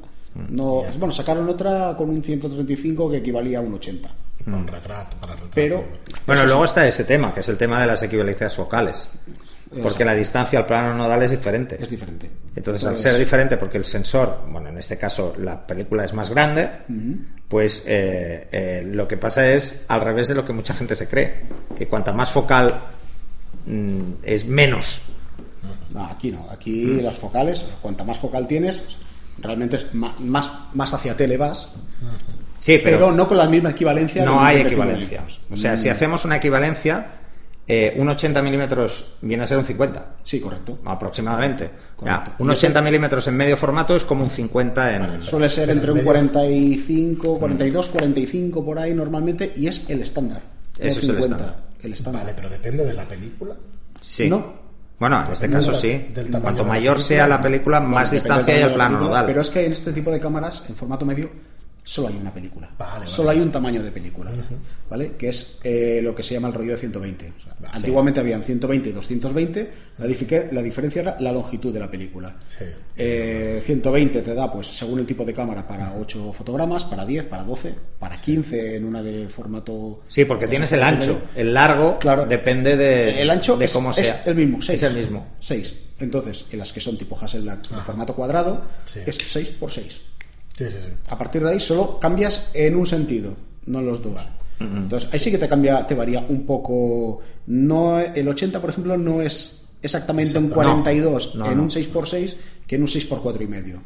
No, 0.49 0.83
bueno, 0.97 1.11
sacaron 1.11 1.47
otra 1.49 1.95
con 1.97 2.09
un 2.09 2.23
135 2.23 3.09
que 3.09 3.17
equivalía 3.17 3.59
a 3.59 3.61
un 3.61 3.73
80. 3.73 4.09
Para 4.43 4.57
un 4.57 4.67
retrato, 4.67 5.17
para 5.17 5.33
retrato. 5.33 5.51
Pero 5.53 5.83
Bueno, 6.25 6.45
luego 6.45 6.65
está 6.65 6.87
ese 6.87 7.03
tema, 7.03 7.33
que 7.33 7.39
es 7.39 7.49
el 7.49 7.57
tema 7.57 7.79
de 7.81 7.87
las 7.87 8.01
equivalencias 8.03 8.55
focales. 8.55 9.09
Porque 9.81 10.05
la 10.05 10.13
distancia 10.13 10.59
al 10.59 10.65
plano 10.67 10.95
nodal 10.95 11.23
es 11.23 11.31
diferente. 11.31 11.77
es 11.81 11.89
diferente. 11.89 12.29
Entonces, 12.55 12.87
al 12.87 12.97
ser 12.97 13.17
diferente, 13.17 13.57
porque 13.57 13.79
el 13.79 13.85
sensor, 13.85 14.41
bueno, 14.47 14.69
en 14.69 14.77
este 14.77 14.97
caso 14.97 15.33
la 15.39 15.65
película 15.65 16.05
es 16.05 16.13
más 16.13 16.29
grande, 16.29 16.69
pues 17.47 17.83
eh, 17.87 18.47
eh, 18.51 18.83
lo 18.85 19.07
que 19.07 19.17
pasa 19.17 19.47
es 19.47 19.83
al 19.87 20.01
revés 20.01 20.27
de 20.27 20.35
lo 20.35 20.45
que 20.45 20.53
mucha 20.53 20.75
gente 20.75 20.95
se 20.95 21.07
cree, 21.07 21.41
que 21.75 21.87
cuanta 21.87 22.13
más 22.13 22.31
focal 22.31 22.67
mm, 22.67 23.02
es 24.23 24.45
menos. 24.45 25.01
No, 25.93 26.05
aquí 26.05 26.31
no. 26.31 26.47
Aquí 26.51 26.85
las 27.01 27.15
focales, 27.15 27.65
cuanta 27.81 28.03
más 28.03 28.17
focal 28.17 28.47
tienes, 28.47 28.83
realmente 29.39 29.77
es 29.77 29.93
más, 29.93 30.51
más 30.73 30.93
hacia 30.93 31.15
tele 31.15 31.37
vas, 31.37 31.69
Sí, 32.59 32.79
pero, 32.81 32.97
pero, 32.97 33.11
no 33.11 33.27
con 33.27 33.37
la 33.37 33.45
misma 33.47 33.71
equivalencia. 33.71 34.23
no 34.23 34.41
hay 34.41 34.57
95 34.63 34.67
equivalencia. 34.83 35.23
O 35.51 35.55
sea, 35.57 35.75
si 35.77 35.89
hacemos 35.89 36.23
una 36.23 36.37
equivalencia, 36.37 37.07
eh, 37.67 37.93
un 37.97 38.07
80 38.07 38.41
milímetros 38.41 39.15
viene 39.21 39.43
a 39.43 39.45
ser 39.47 39.57
un 39.57 39.65
50, 39.65 40.15
Sí, 40.23 40.39
correcto. 40.39 40.79
aproximadamente. 40.85 41.69
Correcto. 41.95 42.31
Ya, 42.31 42.35
un 42.39 42.49
80 42.49 42.81
milímetros 42.81 43.27
en 43.27 43.35
medio 43.35 43.57
formato 43.57 43.95
es 43.97 44.05
como 44.05 44.23
un 44.23 44.29
50 44.29 44.95
en... 44.95 45.23
Suele 45.23 45.49
ser 45.49 45.69
entre 45.71 45.91
un 45.91 45.97
medio- 45.97 46.05
45, 46.11 47.37
42, 47.39 47.89
45 47.89 48.63
por 48.65 48.79
ahí 48.79 48.93
normalmente 48.93 49.51
y 49.57 49.67
es 49.67 49.89
el 49.89 50.01
estándar. 50.01 50.41
es 50.79 50.95
el 50.95 51.01
50, 51.01 51.21
estándar. 51.35 51.62
El 51.83 51.93
estándar. 51.93 52.23
Vale, 52.23 52.33
pero 52.35 52.49
depende 52.49 52.85
de 52.85 52.93
la 52.93 53.07
película. 53.07 53.55
Sí. 53.99 54.29
No. 54.29 54.63
Bueno, 54.99 55.25
en 55.25 55.31
este 55.31 55.49
caso 55.49 55.73
sí. 55.73 56.13
Cuanto 56.13 56.63
la 56.63 56.69
mayor 56.69 56.95
película. 56.95 56.99
sea 56.99 57.27
la 57.27 57.41
película, 57.41 57.81
más 57.81 58.11
distancia 58.11 58.53
hay 58.53 58.59
del 58.61 58.69
al 58.69 58.75
plano 58.75 58.99
nodal. 58.99 59.25
Pero 59.25 59.41
es 59.41 59.49
que 59.49 59.65
en 59.65 59.71
este 59.73 59.91
tipo 59.91 60.11
de 60.11 60.19
cámaras, 60.19 60.63
en 60.69 60.75
formato 60.75 61.05
medio, 61.05 61.29
solo 61.83 62.07
hay 62.07 62.15
una 62.15 62.33
película. 62.33 62.69
Vale, 62.77 62.91
vale. 62.99 63.07
Solo 63.07 63.29
hay 63.29 63.39
un 63.39 63.51
tamaño 63.51 63.83
de 63.83 63.91
película. 63.91 64.31
¿Vale? 64.89 65.13
Que 65.17 65.29
es 65.29 65.59
eh, 65.63 65.99
lo 66.03 66.13
que 66.15 66.23
se 66.23 66.33
llama 66.35 66.47
el 66.47 66.53
rollo 66.53 66.71
de 66.71 66.77
120. 66.77 67.33
O 67.37 67.41
sea, 67.43 67.55
Vale. 67.59 67.73
antiguamente 67.75 68.19
habían 68.19 68.43
120 68.43 68.89
y 68.89 68.91
220. 68.91 69.71
La, 69.97 70.07
la 70.51 70.61
diferencia 70.61 71.01
era 71.01 71.17
la 71.19 71.31
longitud 71.31 71.73
de 71.73 71.79
la 71.79 71.89
película. 71.89 72.35
Sí. 72.57 72.65
Eh, 72.95 73.61
120 73.65 74.21
te 74.21 74.33
da, 74.35 74.51
pues 74.51 74.67
según 74.67 74.99
el 74.99 75.05
tipo 75.07 75.25
de 75.25 75.33
cámara, 75.33 75.67
para 75.67 75.95
8 75.95 76.31
fotogramas, 76.33 76.85
para 76.85 77.05
10, 77.05 77.25
para 77.25 77.43
12, 77.43 77.73
para 77.99 78.19
15 78.21 78.75
en 78.75 78.85
una 78.85 79.01
de 79.01 79.27
formato. 79.29 80.01
Sí, 80.07 80.25
porque 80.25 80.47
tienes 80.47 80.71
el 80.73 80.83
ancho. 80.83 81.21
El 81.35 81.53
largo 81.53 81.97
Claro. 81.99 82.25
depende 82.25 82.77
de, 82.77 83.21
el 83.21 83.29
ancho 83.29 83.57
de 83.57 83.67
cómo 83.69 83.91
es 83.91 83.97
sea. 83.97 84.21
el 84.25 84.35
mismo, 84.35 84.61
6. 84.61 84.81
Es 84.83 84.89
el 84.89 84.95
mismo. 84.97 85.27
6. 85.39 85.75
Entonces, 85.99 86.45
en 86.51 86.59
las 86.59 86.73
que 86.73 86.81
son 86.81 86.97
tipo 86.97 87.17
Hasselblad 87.19 87.59
en 87.71 87.83
formato 87.85 88.13
cuadrado, 88.15 88.61
Sí. 88.91 88.99
es 89.05 89.17
6 89.17 89.47
por 89.59 89.71
6. 89.71 90.01
Sí, 90.57 90.65
sí, 90.65 90.75
sí. 90.83 90.89
A 91.09 91.17
partir 91.17 91.43
de 91.43 91.51
ahí 91.51 91.59
solo 91.59 91.99
cambias 91.99 92.49
en 92.53 92.75
un 92.75 92.85
sentido, 92.85 93.33
no 93.65 93.79
en 93.79 93.85
los 93.87 94.01
dos. 94.01 94.25
Entonces, 94.59 95.09
ahí 95.13 95.19
sí 95.19 95.29
que 95.29 95.37
te 95.37 95.49
cambia, 95.49 95.85
te 95.85 95.93
varía 95.95 96.23
un 96.29 96.45
poco. 96.45 97.19
No, 97.47 97.99
el 97.99 98.27
80, 98.27 98.61
por 98.61 98.69
ejemplo, 98.69 98.95
no 98.97 99.21
es 99.21 99.65
exactamente 99.81 100.37
un 100.37 100.45
Exacto. 100.45 100.55
42 100.55 101.35
No, 101.35 101.43
no, 101.45 101.51
en 101.51 101.57
no. 101.57 101.63
un 101.63 101.69
6x6 101.69 102.35
que 102.65 102.75
en 102.77 102.83
un 102.83 102.87
6x4 102.87 103.41
y 103.41 103.47
medio. 103.47 103.81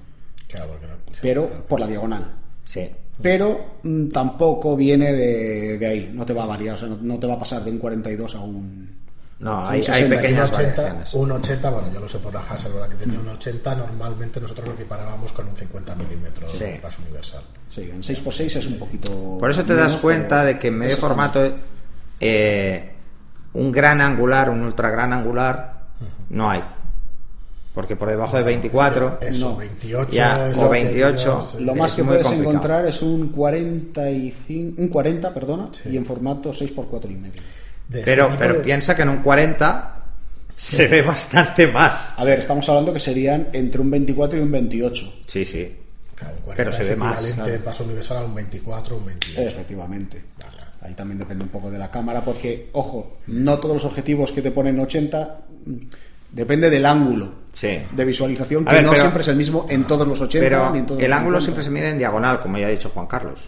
Claro, 0.48 0.68
porque 0.68 0.86
no- 0.88 0.94
Pero 1.22 1.48
claro. 1.48 1.66
por 1.68 1.80
la 1.80 1.88
diagonal. 1.88 2.36
Sí. 2.64 2.88
Pero 3.20 3.78
mm, 3.82 4.10
tampoco 4.10 4.76
viene 4.76 5.14
de, 5.14 5.78
de 5.80 5.86
ahí, 5.88 6.12
no 6.14 6.26
te 6.26 6.34
va 6.34 6.44
a 6.44 6.48
variar, 6.48 6.76
o 6.76 6.78
sea, 6.78 6.88
no, 6.90 6.98
no 7.02 7.18
te 7.18 7.26
va 7.26 7.34
a 7.34 7.40
pasar 7.40 7.64
de 7.64 7.72
un 7.72 7.80
42 7.80 8.36
a 8.36 8.42
un. 8.42 8.97
No, 9.40 9.62
Un 9.62 9.68
hay, 9.68 9.80
hay 9.82 9.84
60, 9.84 10.16
pequeñas 10.16 10.50
un 10.50 10.56
80, 10.56 10.76
variaciones. 10.82 11.14
un 11.14 11.32
80, 11.32 11.70
bueno, 11.70 11.94
yo 11.94 12.00
lo 12.00 12.10
sé 12.10 12.18
por 12.18 12.34
la 12.34 12.40
Hasselblad 12.42 12.90
que 12.90 12.96
tenía 12.96 13.20
un 13.20 13.28
80, 13.30 13.76
normalmente 13.76 14.42
nosotros 14.42 14.68
lo 14.68 14.74
equiparábamos 14.74 15.32
con 15.32 15.48
un 15.48 15.56
50 15.56 15.96
milímetros 15.96 16.50
Sí. 16.52 16.58
de 16.58 16.80
paso 16.82 17.02
universal. 17.04 17.44
Sí, 17.70 17.82
en 17.82 18.02
6x6 18.02 18.56
es 18.56 18.66
un 18.66 18.80
poquito. 18.80 19.38
Por 19.40 19.52
eso 19.52 19.64
te 19.64 19.76
das 19.76 19.90
menos, 19.92 20.02
cuenta 20.02 20.38
pero 20.38 20.48
de 20.48 20.60
que 20.60 20.68
en 20.70 20.78
medio 20.80 20.98
formato 20.98 21.54
eh, 22.20 22.94
un 23.54 23.72
gran 23.72 24.02
angular, 24.02 24.50
un 24.50 24.64
ultra 24.64 24.90
gran 24.90 25.14
angular, 25.14 25.82
no 26.30 26.50
hay. 26.50 26.64
Porque 27.76 27.96
por 27.96 28.10
debajo 28.10 28.38
de 28.38 28.44
24, 28.44 29.20
Eso, 29.22 29.52
No. 29.52 29.58
28, 29.58 30.12
Ya, 30.12 30.50
eso 30.50 30.62
o 30.62 30.72
que 30.72 30.80
28. 30.80 31.20
digas, 31.30 31.62
Lo 31.62 31.76
más 31.76 31.94
que 31.96 32.04
puedes 32.04 32.24
complicado. 32.24 32.50
encontrar 32.56 32.86
es 32.88 33.04
un 33.04 33.28
45, 33.30 34.82
un 34.82 34.88
40, 34.88 35.32
perdona, 35.32 35.70
y 35.86 35.96
en 35.96 36.06
formato 36.08 36.52
6x4 36.52 37.12
y 37.12 37.16
medio. 37.16 37.42
De 37.90 38.02
pero, 38.04 38.36
pero 38.38 38.56
de- 38.56 38.60
piensa 38.62 38.96
que 38.96 39.02
en 39.04 39.10
un 39.10 39.18
40 39.18 39.94
se 40.56 40.88
ve 40.88 41.02
bastante 41.04 41.68
más. 41.68 42.14
A 42.18 42.24
ver, 42.24 42.40
estamos 42.40 42.68
hablando 42.70 42.94
que 42.94 43.00
serían 43.00 43.48
entre 43.54 43.80
un 43.82 43.92
24 43.92 44.40
y 44.40 44.42
un 44.42 44.52
28. 44.52 45.14
Sí, 45.26 45.46
sí. 45.46 45.76
claro, 46.16 46.34
un 46.38 46.42
40 46.44 46.56
pero 46.64 46.74
se 46.76 46.84
es 46.84 46.90
ve 46.90 46.96
más, 46.96 47.26
claro. 47.26 47.64
paso 47.64 47.84
universal 47.84 48.18
a 48.18 48.24
un 48.26 48.34
24 48.36 48.96
o 48.96 49.00
un 49.00 49.06
28. 49.06 49.42
Efectivamente. 49.42 50.24
Vale. 50.44 50.58
Ahí 50.82 50.94
también 50.94 51.20
depende 51.20 51.44
un 51.44 51.50
poco 51.50 51.70
de 51.72 51.78
la 51.80 51.90
cámara, 51.92 52.22
porque, 52.22 52.70
ojo, 52.74 53.18
no 53.28 53.60
todos 53.60 53.76
los 53.76 53.86
objetivos 53.86 54.32
que 54.32 54.42
te 54.42 54.52
ponen 54.52 54.80
80 54.80 55.38
mm, 55.66 55.74
depende 56.32 56.70
del 56.70 56.86
ángulo 56.86 57.32
Sí. 57.52 57.80
de 57.92 58.06
visualización, 58.06 58.64
que 58.66 58.74
ver, 58.74 58.84
no 58.84 58.90
pero- 58.92 59.02
siempre 59.02 59.22
es 59.22 59.28
el 59.28 59.36
mismo 59.38 59.66
en 59.70 59.86
todos 59.86 60.08
los 60.08 60.22
80 60.22 60.46
Pero 60.48 60.72
ni 60.72 60.80
en 60.80 60.86
todos 60.86 61.02
el 61.02 61.10
los 61.10 61.18
ángulo 61.18 61.42
50. 61.42 61.46
siempre 61.46 61.64
se 61.64 61.70
mide 61.72 61.90
en 61.92 61.98
diagonal, 61.98 62.42
como 62.42 62.58
ya 62.58 62.68
ha 62.68 62.70
dicho 62.70 62.90
Juan 62.90 63.08
Carlos. 63.08 63.48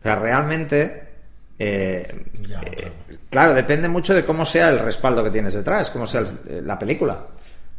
O 0.00 0.02
sea, 0.02 0.16
realmente. 0.16 1.08
eh, 1.58 2.06
Ya, 2.48 2.60
eh, 2.62 2.90
claro, 3.30 3.54
depende 3.54 3.88
mucho 3.88 4.12
de 4.14 4.24
cómo 4.24 4.44
sea 4.44 4.68
el 4.68 4.78
respaldo 4.80 5.24
que 5.24 5.30
tienes 5.30 5.54
detrás, 5.54 5.90
cómo 5.90 6.06
sea 6.06 6.20
el- 6.20 6.38
eh, 6.48 6.62
la 6.64 6.78
película. 6.78 7.18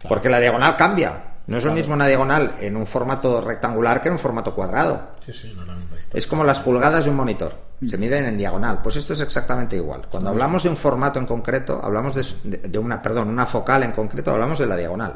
Porque 0.08 0.30
la 0.30 0.40
diagonal 0.40 0.76
cambia. 0.78 1.26
No 1.48 1.58
es 1.58 1.64
lo 1.66 1.74
mismo 1.74 1.94
una 1.96 2.08
diagonal 2.08 2.56
en 2.62 2.76
un 2.78 2.86
formato 2.86 3.42
rectangular 3.42 4.02
que 4.02 4.08
en 4.08 4.14
un 4.14 4.20
formato 4.20 4.56
cuadrado. 4.56 5.10
Sí, 5.20 5.34
sí, 5.34 5.48
no 5.56 5.62
misma 5.64 5.76
distancia. 5.76 6.10
Es 6.18 6.26
como 6.28 6.44
las 6.44 6.60
pulgadas 6.62 7.04
de 7.04 7.10
un 7.12 7.18
monitor. 7.18 7.56
Se 7.88 7.98
miden 7.98 8.26
en 8.26 8.38
diagonal. 8.38 8.80
Pues 8.82 8.96
esto 8.96 9.14
es 9.14 9.22
exactamente 9.22 9.76
igual. 9.76 10.04
Cuando 10.10 10.30
hablamos 10.30 10.64
de 10.64 10.70
un 10.70 10.78
formato 10.78 11.20
en 11.20 11.26
concreto, 11.26 11.80
hablamos 11.84 12.14
de, 12.44 12.78
una, 12.80 13.02
perdón, 13.02 13.28
una 13.30 13.46
focal 13.48 13.84
en 13.84 13.92
concreto, 13.92 14.32
hablamos 14.32 14.60
de 14.60 14.68
la 14.68 14.78
diagonal. 14.78 15.16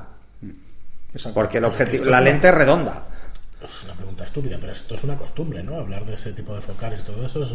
Exacto. 1.13 1.33
Porque 1.35 1.59
el 1.59 1.65
objetivo, 1.65 2.05
la 2.05 2.19
lente 2.21 2.49
es 2.49 2.55
redonda. 2.55 3.03
Es 3.63 3.83
una 3.85 3.93
pregunta 3.93 4.25
estúpida, 4.25 4.57
pero 4.59 4.73
esto 4.73 4.95
es 4.95 5.03
una 5.03 5.15
costumbre, 5.15 5.63
¿no? 5.63 5.77
Hablar 5.79 6.05
de 6.05 6.15
ese 6.15 6.33
tipo 6.33 6.53
de 6.53 6.61
focales 6.61 7.01
y 7.01 7.03
todo 7.03 7.25
eso. 7.25 7.43
es- 7.43 7.53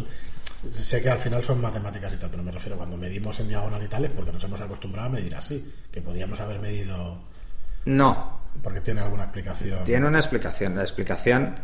sé 0.71 1.01
que 1.01 1.09
al 1.09 1.19
final 1.19 1.43
son 1.43 1.59
matemáticas 1.61 2.13
y 2.13 2.17
tal, 2.17 2.29
pero 2.29 2.43
me 2.43 2.51
refiero 2.51 2.77
cuando 2.77 2.97
medimos 2.97 3.39
en 3.39 3.47
diagonal 3.47 3.81
y 3.83 3.87
tal 3.87 4.05
es 4.05 4.11
porque 4.11 4.31
nos 4.31 4.43
hemos 4.43 4.61
acostumbrado 4.61 5.07
a 5.07 5.11
medir 5.11 5.35
así. 5.35 5.73
Que 5.91 6.01
podíamos 6.01 6.39
haber 6.39 6.59
medido. 6.59 7.17
No, 7.85 8.39
Porque 8.61 8.81
tiene 8.81 9.01
alguna 9.01 9.23
explicación. 9.23 9.83
Tiene 9.85 10.07
una 10.07 10.19
explicación. 10.19 10.75
La 10.75 10.83
explicación 10.83 11.55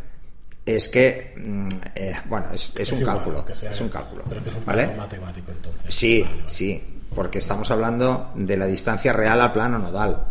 es 0.66 0.90
que, 0.90 1.34
mm, 1.38 1.68
eh, 1.96 2.16
bueno, 2.26 2.48
es, 2.54 2.74
es 2.78 2.92
un 2.92 3.00
igual, 3.00 3.18
cálculo. 3.18 3.46
sea- 3.54 3.72
es 3.72 3.82
un 3.82 3.90
cálculo. 3.90 4.24
Pero 4.28 4.44
que 4.44 4.50
es 4.50 4.56
un 4.56 4.66
¿vale? 4.66 4.88
matemático, 4.96 5.52
entonces. 5.52 5.94
Sí, 5.94 6.22
Vale, 6.24 6.36
vale. 6.38 6.50
sí, 6.50 7.02
porque 7.14 7.38
estamos 7.38 7.70
hablando 7.72 8.32
de 8.36 8.58
la 8.58 8.66
distancia 8.66 9.14
real 9.14 9.40
al 9.42 9.52
plano 9.54 9.78
nodal. 9.80 10.26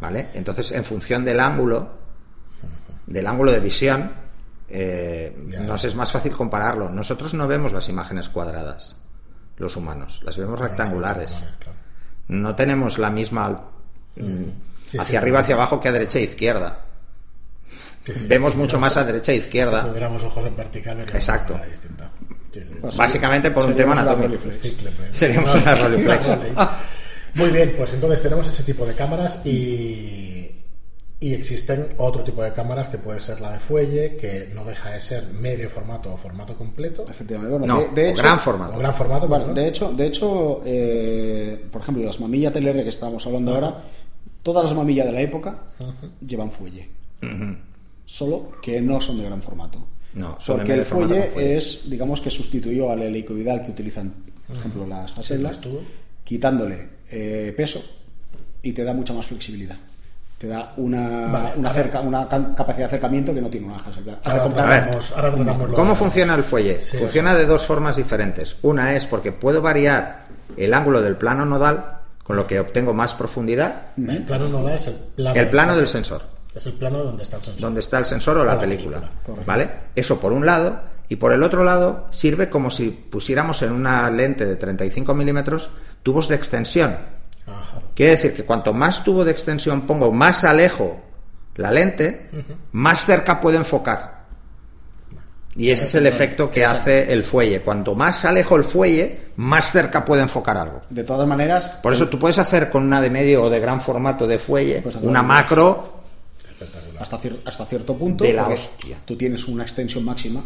¿Vale? 0.00 0.28
Entonces, 0.34 0.72
en 0.72 0.84
función 0.84 1.24
del 1.24 1.38
ángulo, 1.38 1.88
del 3.06 3.26
ángulo 3.26 3.52
de 3.52 3.60
visión, 3.60 4.12
eh, 4.74 5.36
nos 5.60 5.84
es 5.84 5.94
más 5.94 6.10
fácil 6.10 6.32
compararlo. 6.32 6.88
Nosotros 6.88 7.34
no 7.34 7.46
vemos 7.46 7.72
las 7.72 7.88
imágenes 7.90 8.30
cuadradas, 8.30 8.96
los 9.58 9.76
humanos, 9.76 10.22
las 10.24 10.38
vemos 10.38 10.58
rectangulares. 10.58 11.44
No 12.28 12.56
tenemos 12.56 12.98
la 12.98 13.10
misma 13.10 13.68
mm, 14.16 14.44
Sí, 14.90 14.98
hacia 14.98 15.10
sí, 15.10 15.16
arriba, 15.16 15.40
hacia 15.40 15.54
abajo 15.54 15.78
que 15.78 15.88
a 15.88 15.92
derecha 15.92 16.18
e 16.18 16.22
izquierda. 16.22 16.86
Vemos 18.26 18.56
mucho 18.56 18.80
más 18.80 18.96
a 18.96 19.04
derecha 19.04 19.32
e 19.32 19.36
Si 19.36 19.40
izquierda. 19.42 19.82
tuviéramos 19.82 20.24
ojos 20.24 20.46
en 20.46 20.56
vertical, 20.56 21.00
Exacto. 21.00 21.60
distinta. 21.68 22.10
Sí, 22.50 22.60
sí. 22.64 22.74
Pues 22.80 22.96
Básicamente 22.96 23.50
por 23.50 23.66
un 23.66 23.76
tema 23.76 23.92
anatómico. 23.92 24.42
Seríamos 25.10 25.54
una. 25.54 25.74
Rolleiflex. 25.82 26.26
Muy 27.34 27.50
bien, 27.50 27.74
pues 27.76 27.92
entonces 27.94 28.22
tenemos 28.22 28.46
ese 28.48 28.62
tipo 28.62 28.84
de 28.84 28.94
cámaras 28.94 29.44
y, 29.46 30.31
y 31.22 31.34
existen 31.34 31.86
otro 31.98 32.24
tipo 32.24 32.42
de 32.42 32.52
cámaras 32.52 32.88
que 32.88 32.98
puede 32.98 33.20
ser 33.20 33.40
la 33.40 33.52
de 33.52 33.60
fuelle, 33.60 34.16
que 34.16 34.50
no 34.52 34.64
deja 34.64 34.90
de 34.90 35.00
ser 35.00 35.28
medio 35.28 35.70
formato 35.70 36.12
o 36.12 36.16
formato 36.16 36.56
completo. 36.56 37.04
Efectivamente. 37.08 37.56
Bueno, 37.56 37.74
No, 37.74 37.80
de, 37.80 38.02
de 38.02 38.08
o 38.08 38.10
hecho, 38.10 38.22
gran 38.24 38.40
formato. 38.40 38.74
O 38.74 38.78
gran 38.80 38.94
formato, 38.94 39.28
Bueno, 39.28 39.54
de 39.54 39.68
hecho, 39.68 39.92
de 39.92 40.06
hecho 40.06 40.60
eh, 40.66 41.64
por 41.70 41.80
ejemplo, 41.80 42.02
las 42.04 42.18
mamillas 42.18 42.52
TLR 42.52 42.82
que 42.82 42.88
estábamos 42.88 43.24
hablando 43.24 43.54
ahora, 43.54 43.82
todas 44.42 44.64
las 44.64 44.74
mamillas 44.74 45.06
de 45.06 45.12
la 45.12 45.20
época 45.20 45.62
llevan 46.26 46.50
fuelle. 46.50 46.88
Solo 48.04 48.50
que 48.60 48.80
no 48.80 49.00
son 49.00 49.18
de 49.18 49.24
gran 49.24 49.40
formato. 49.40 49.78
No, 50.14 50.36
son 50.40 50.56
de 50.56 50.62
Porque 50.62 50.68
medio 50.72 50.82
el 50.82 50.84
fuelle, 51.30 51.56
es, 51.56 51.88
digamos 51.88 52.20
que 52.20 52.30
sustituyó 52.30 52.90
al 52.90 53.00
helicoidal 53.00 53.64
que 53.64 53.70
utilizan, 53.70 54.12
por 54.48 54.56
ejemplo, 54.56 54.86
las 54.88 55.16
Hasselblad, 55.16 55.50
las 55.50 55.60
tuvo. 55.60 55.82
quitándole 56.24 56.88
eh, 57.12 57.54
peso 57.56 57.80
y 58.60 58.72
te 58.72 58.82
da 58.82 58.92
mucha 58.92 59.12
más 59.14 59.26
flexibilidad. 59.26 59.78
Te 60.42 60.48
da 60.48 60.72
una, 60.76 61.28
Vale, 61.30 61.52
una, 61.54 61.72
cerca- 61.72 62.00
una 62.00 62.26
capacidad 62.28 62.78
de 62.78 62.84
acercamiento 62.86 63.32
que 63.32 63.40
no 63.40 63.48
tiene 63.48 63.68
una 63.68 63.76
Hasselblad. 63.76 64.16
Ahora 64.24 64.42
comprar- 64.42 64.66
A 64.66 64.70
ver, 64.70 64.80
tratamos, 64.82 65.12
ahora 65.12 65.30
lo 65.68 65.74
¿Cómo 65.76 65.94
funciona 65.94 66.34
el 66.34 66.42
fuelle? 66.42 66.80
Sí, 66.80 66.96
funciona 66.98 67.32
de 67.36 67.46
dos 67.46 67.64
formas 67.64 67.94
diferentes. 67.94 68.56
Una 68.62 68.96
es 68.96 69.06
porque 69.06 69.30
puedo 69.30 69.62
variar 69.62 70.24
el 70.56 70.74
ángulo 70.74 71.00
del 71.00 71.14
plano 71.14 71.46
nodal, 71.46 71.98
con 72.24 72.34
lo 72.34 72.48
que 72.48 72.58
obtengo 72.58 72.92
más 72.92 73.14
profundidad, 73.14 73.82
El 73.96 74.24
plano 74.24 74.48
nodal 74.48 74.74
es 74.74 74.88
el 74.88 74.94
plano, 75.14 75.38
el 75.40 75.48
plano 75.48 75.76
del 75.76 75.86
sensor, 75.86 76.22
Es 76.52 76.66
el 76.66 76.72
plano 76.72 76.98
donde 77.04 77.22
está 77.22 77.36
el 77.36 77.44
sensor. 77.44 77.60
donde 77.62 77.78
está 77.80 77.98
el 77.98 78.04
sensor 78.04 78.36
o 78.38 78.44
la 78.44 78.58
película. 78.58 78.98
película. 79.24 79.44
¿Vale? 79.46 79.70
Eso 79.94 80.18
por 80.18 80.32
un 80.32 80.44
lado. 80.44 80.90
Y 81.08 81.14
por 81.16 81.32
el 81.32 81.44
otro 81.44 81.62
lado, 81.62 82.08
sirve 82.10 82.48
como 82.50 82.72
si 82.72 82.88
pusiéramos 82.90 83.62
en 83.62 83.70
una 83.70 84.10
lente 84.10 84.44
de 84.44 84.56
35 84.56 85.14
milímetros 85.14 85.70
tubos 86.02 86.26
de 86.28 86.34
extensión. 86.34 86.96
Ajá. 87.46 87.80
Quiere 87.94 88.12
decir 88.12 88.34
que 88.34 88.44
cuanto 88.44 88.72
más 88.72 89.02
tubo 89.04 89.24
de 89.24 89.30
extensión 89.32 89.82
pongo, 89.82 90.12
más 90.12 90.44
alejo 90.44 91.00
la 91.56 91.70
lente, 91.70 92.30
más 92.72 93.04
cerca 93.04 93.40
puedo 93.40 93.56
enfocar. 93.58 94.22
Y 95.54 95.70
ese 95.70 95.84
es 95.84 95.94
el 95.96 96.06
efecto 96.06 96.50
que 96.50 96.64
hace 96.64 97.12
el 97.12 97.24
fuelle. 97.24 97.60
Cuanto 97.60 97.94
más 97.94 98.24
alejo 98.24 98.56
el 98.56 98.64
fuelle, 98.64 99.32
más 99.36 99.70
cerca 99.70 100.02
puedo 100.02 100.22
enfocar 100.22 100.56
algo. 100.56 100.80
De 100.88 101.04
todas 101.04 101.28
maneras, 101.28 101.68
Por 101.82 101.92
eso 101.92 102.08
tú 102.08 102.18
puedes 102.18 102.38
hacer 102.38 102.70
con 102.70 102.84
una 102.84 103.02
de 103.02 103.10
medio 103.10 103.42
o 103.44 103.50
de 103.50 103.60
gran 103.60 103.80
formato 103.82 104.26
de 104.26 104.38
fuelle 104.38 104.78
hacer 104.78 104.96
una 105.02 105.22
macro. 105.22 106.00
Espectacular. 106.48 107.02
hasta, 107.02 107.18
cier- 107.18 107.40
hasta 107.44 107.66
cierto 107.66 107.96
punto, 107.98 108.24
De 108.24 108.32
la 108.32 108.46
hostia. 108.48 108.96
tú 109.04 109.14
tienes 109.16 109.46
una 109.46 109.64
extensión 109.64 110.04
máxima, 110.04 110.42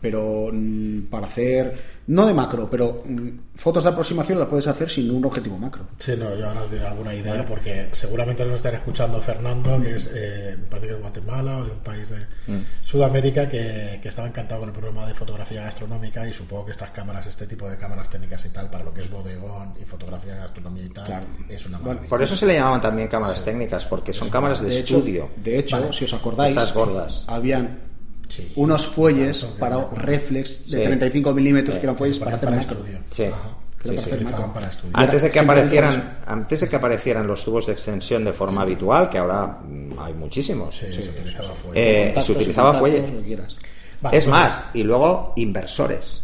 pero 0.00 0.50
mm, 0.52 1.02
para 1.10 1.26
hacer 1.26 1.94
no 2.06 2.26
de 2.26 2.34
macro, 2.34 2.68
pero 2.70 3.02
mm, 3.06 3.28
fotos 3.56 3.82
de 3.84 3.90
aproximación 3.90 4.38
las 4.38 4.48
puedes 4.48 4.66
hacer 4.66 4.90
sin 4.90 5.10
un 5.10 5.24
objetivo 5.24 5.56
macro. 5.58 5.84
Sí, 5.98 6.12
no, 6.18 6.34
yo 6.36 6.46
ahora 6.48 6.62
os 6.64 6.70
diré 6.70 6.86
alguna 6.86 7.14
idea 7.14 7.46
porque 7.46 7.88
seguramente 7.92 8.44
nos 8.44 8.56
estará 8.56 8.76
escuchando 8.76 9.20
Fernando, 9.22 9.80
que 9.80 9.96
es, 9.96 10.10
eh, 10.12 10.56
me 10.58 10.66
parece 10.66 10.88
que 10.88 10.94
es 10.94 11.00
Guatemala 11.00 11.58
o 11.58 11.64
de 11.64 11.70
un 11.70 11.78
país 11.78 12.10
de 12.10 12.18
Sudamérica, 12.84 13.48
que, 13.48 13.98
que 14.02 14.08
estaba 14.08 14.28
encantado 14.28 14.60
con 14.60 14.68
el 14.68 14.74
programa 14.74 15.06
de 15.06 15.14
fotografía 15.14 15.62
gastronómica 15.62 16.28
y 16.28 16.32
supongo 16.32 16.66
que 16.66 16.72
estas 16.72 16.90
cámaras, 16.90 17.26
este 17.26 17.46
tipo 17.46 17.68
de 17.68 17.78
cámaras 17.78 18.10
técnicas 18.10 18.44
y 18.44 18.50
tal, 18.50 18.68
para 18.70 18.84
lo 18.84 18.92
que 18.92 19.00
es 19.00 19.10
bodegón 19.10 19.74
y 19.80 19.84
fotografía 19.84 20.34
gastronomía 20.36 20.84
y 20.84 20.88
tal, 20.90 21.06
Claro. 21.06 21.26
es 21.48 21.64
una 21.66 21.78
Bueno, 21.78 21.88
maravilla. 21.94 22.10
Por 22.10 22.22
eso 22.22 22.36
se 22.36 22.46
le 22.46 22.54
llamaban 22.54 22.80
también 22.80 23.08
cámaras 23.08 23.42
técnicas, 23.44 23.86
porque 23.86 24.12
son 24.12 24.28
cámaras 24.30 24.60
de, 24.62 24.78
estudio. 24.78 25.30
de 25.36 25.58
hecho, 25.58 25.80
Vale. 25.80 25.92
si 25.92 26.04
os 26.04 26.12
acordáis, 26.14 26.50
Estas 26.50 26.74
gordas. 26.74 27.24
habían 27.28 27.93
Sí. 28.28 28.52
unos 28.56 28.86
fuelles 28.86 29.46
Claro, 29.58 29.90
para 29.90 30.02
reflex 30.02 30.70
de 30.70 30.78
Sí. 30.78 30.84
35 30.84 31.32
milímetros 31.34 31.74
Sí. 31.74 31.80
que 31.80 31.86
eran 31.86 31.96
fuelles 31.96 32.18
para 32.18 32.36
hacer 32.36 32.50
macro. 32.50 32.72
estudio. 32.78 32.98
Sí. 33.10 33.26
Sí, 33.84 33.90
para 34.24 34.52
para. 34.54 34.70
Antes 34.94 35.20
de 35.22 35.30
que 35.30 35.38
aparecieran, 35.40 36.18
antes 36.26 36.60
de 36.62 36.68
que 36.70 36.76
aparecieran 36.76 37.26
los 37.26 37.44
tubos 37.44 37.66
de 37.66 37.74
extensión 37.74 38.24
de 38.24 38.32
forma 38.32 38.62
habitual, 38.62 39.10
que 39.10 39.18
ahora 39.18 39.58
mm, 39.62 39.98
hay 39.98 40.14
muchísimos. 40.14 40.74
Sí, 40.74 40.90
se 40.90 41.10
utilizaba 41.10 41.48
fuego. 41.54 41.72
Eh, 41.74 42.04
Contactos 42.06 42.24
se 42.24 42.32
y 42.32 42.36
utilizaba 42.36 42.72
contactos, 42.72 42.98
fuelle. 43.00 43.12
lo 43.14 43.20
que 43.20 43.26
quieras. 43.26 43.56
Vale, 44.00 44.16
es 44.16 44.26
más, 44.26 44.64
y 44.72 44.82
luego 44.84 45.32
inversores. 45.36 46.22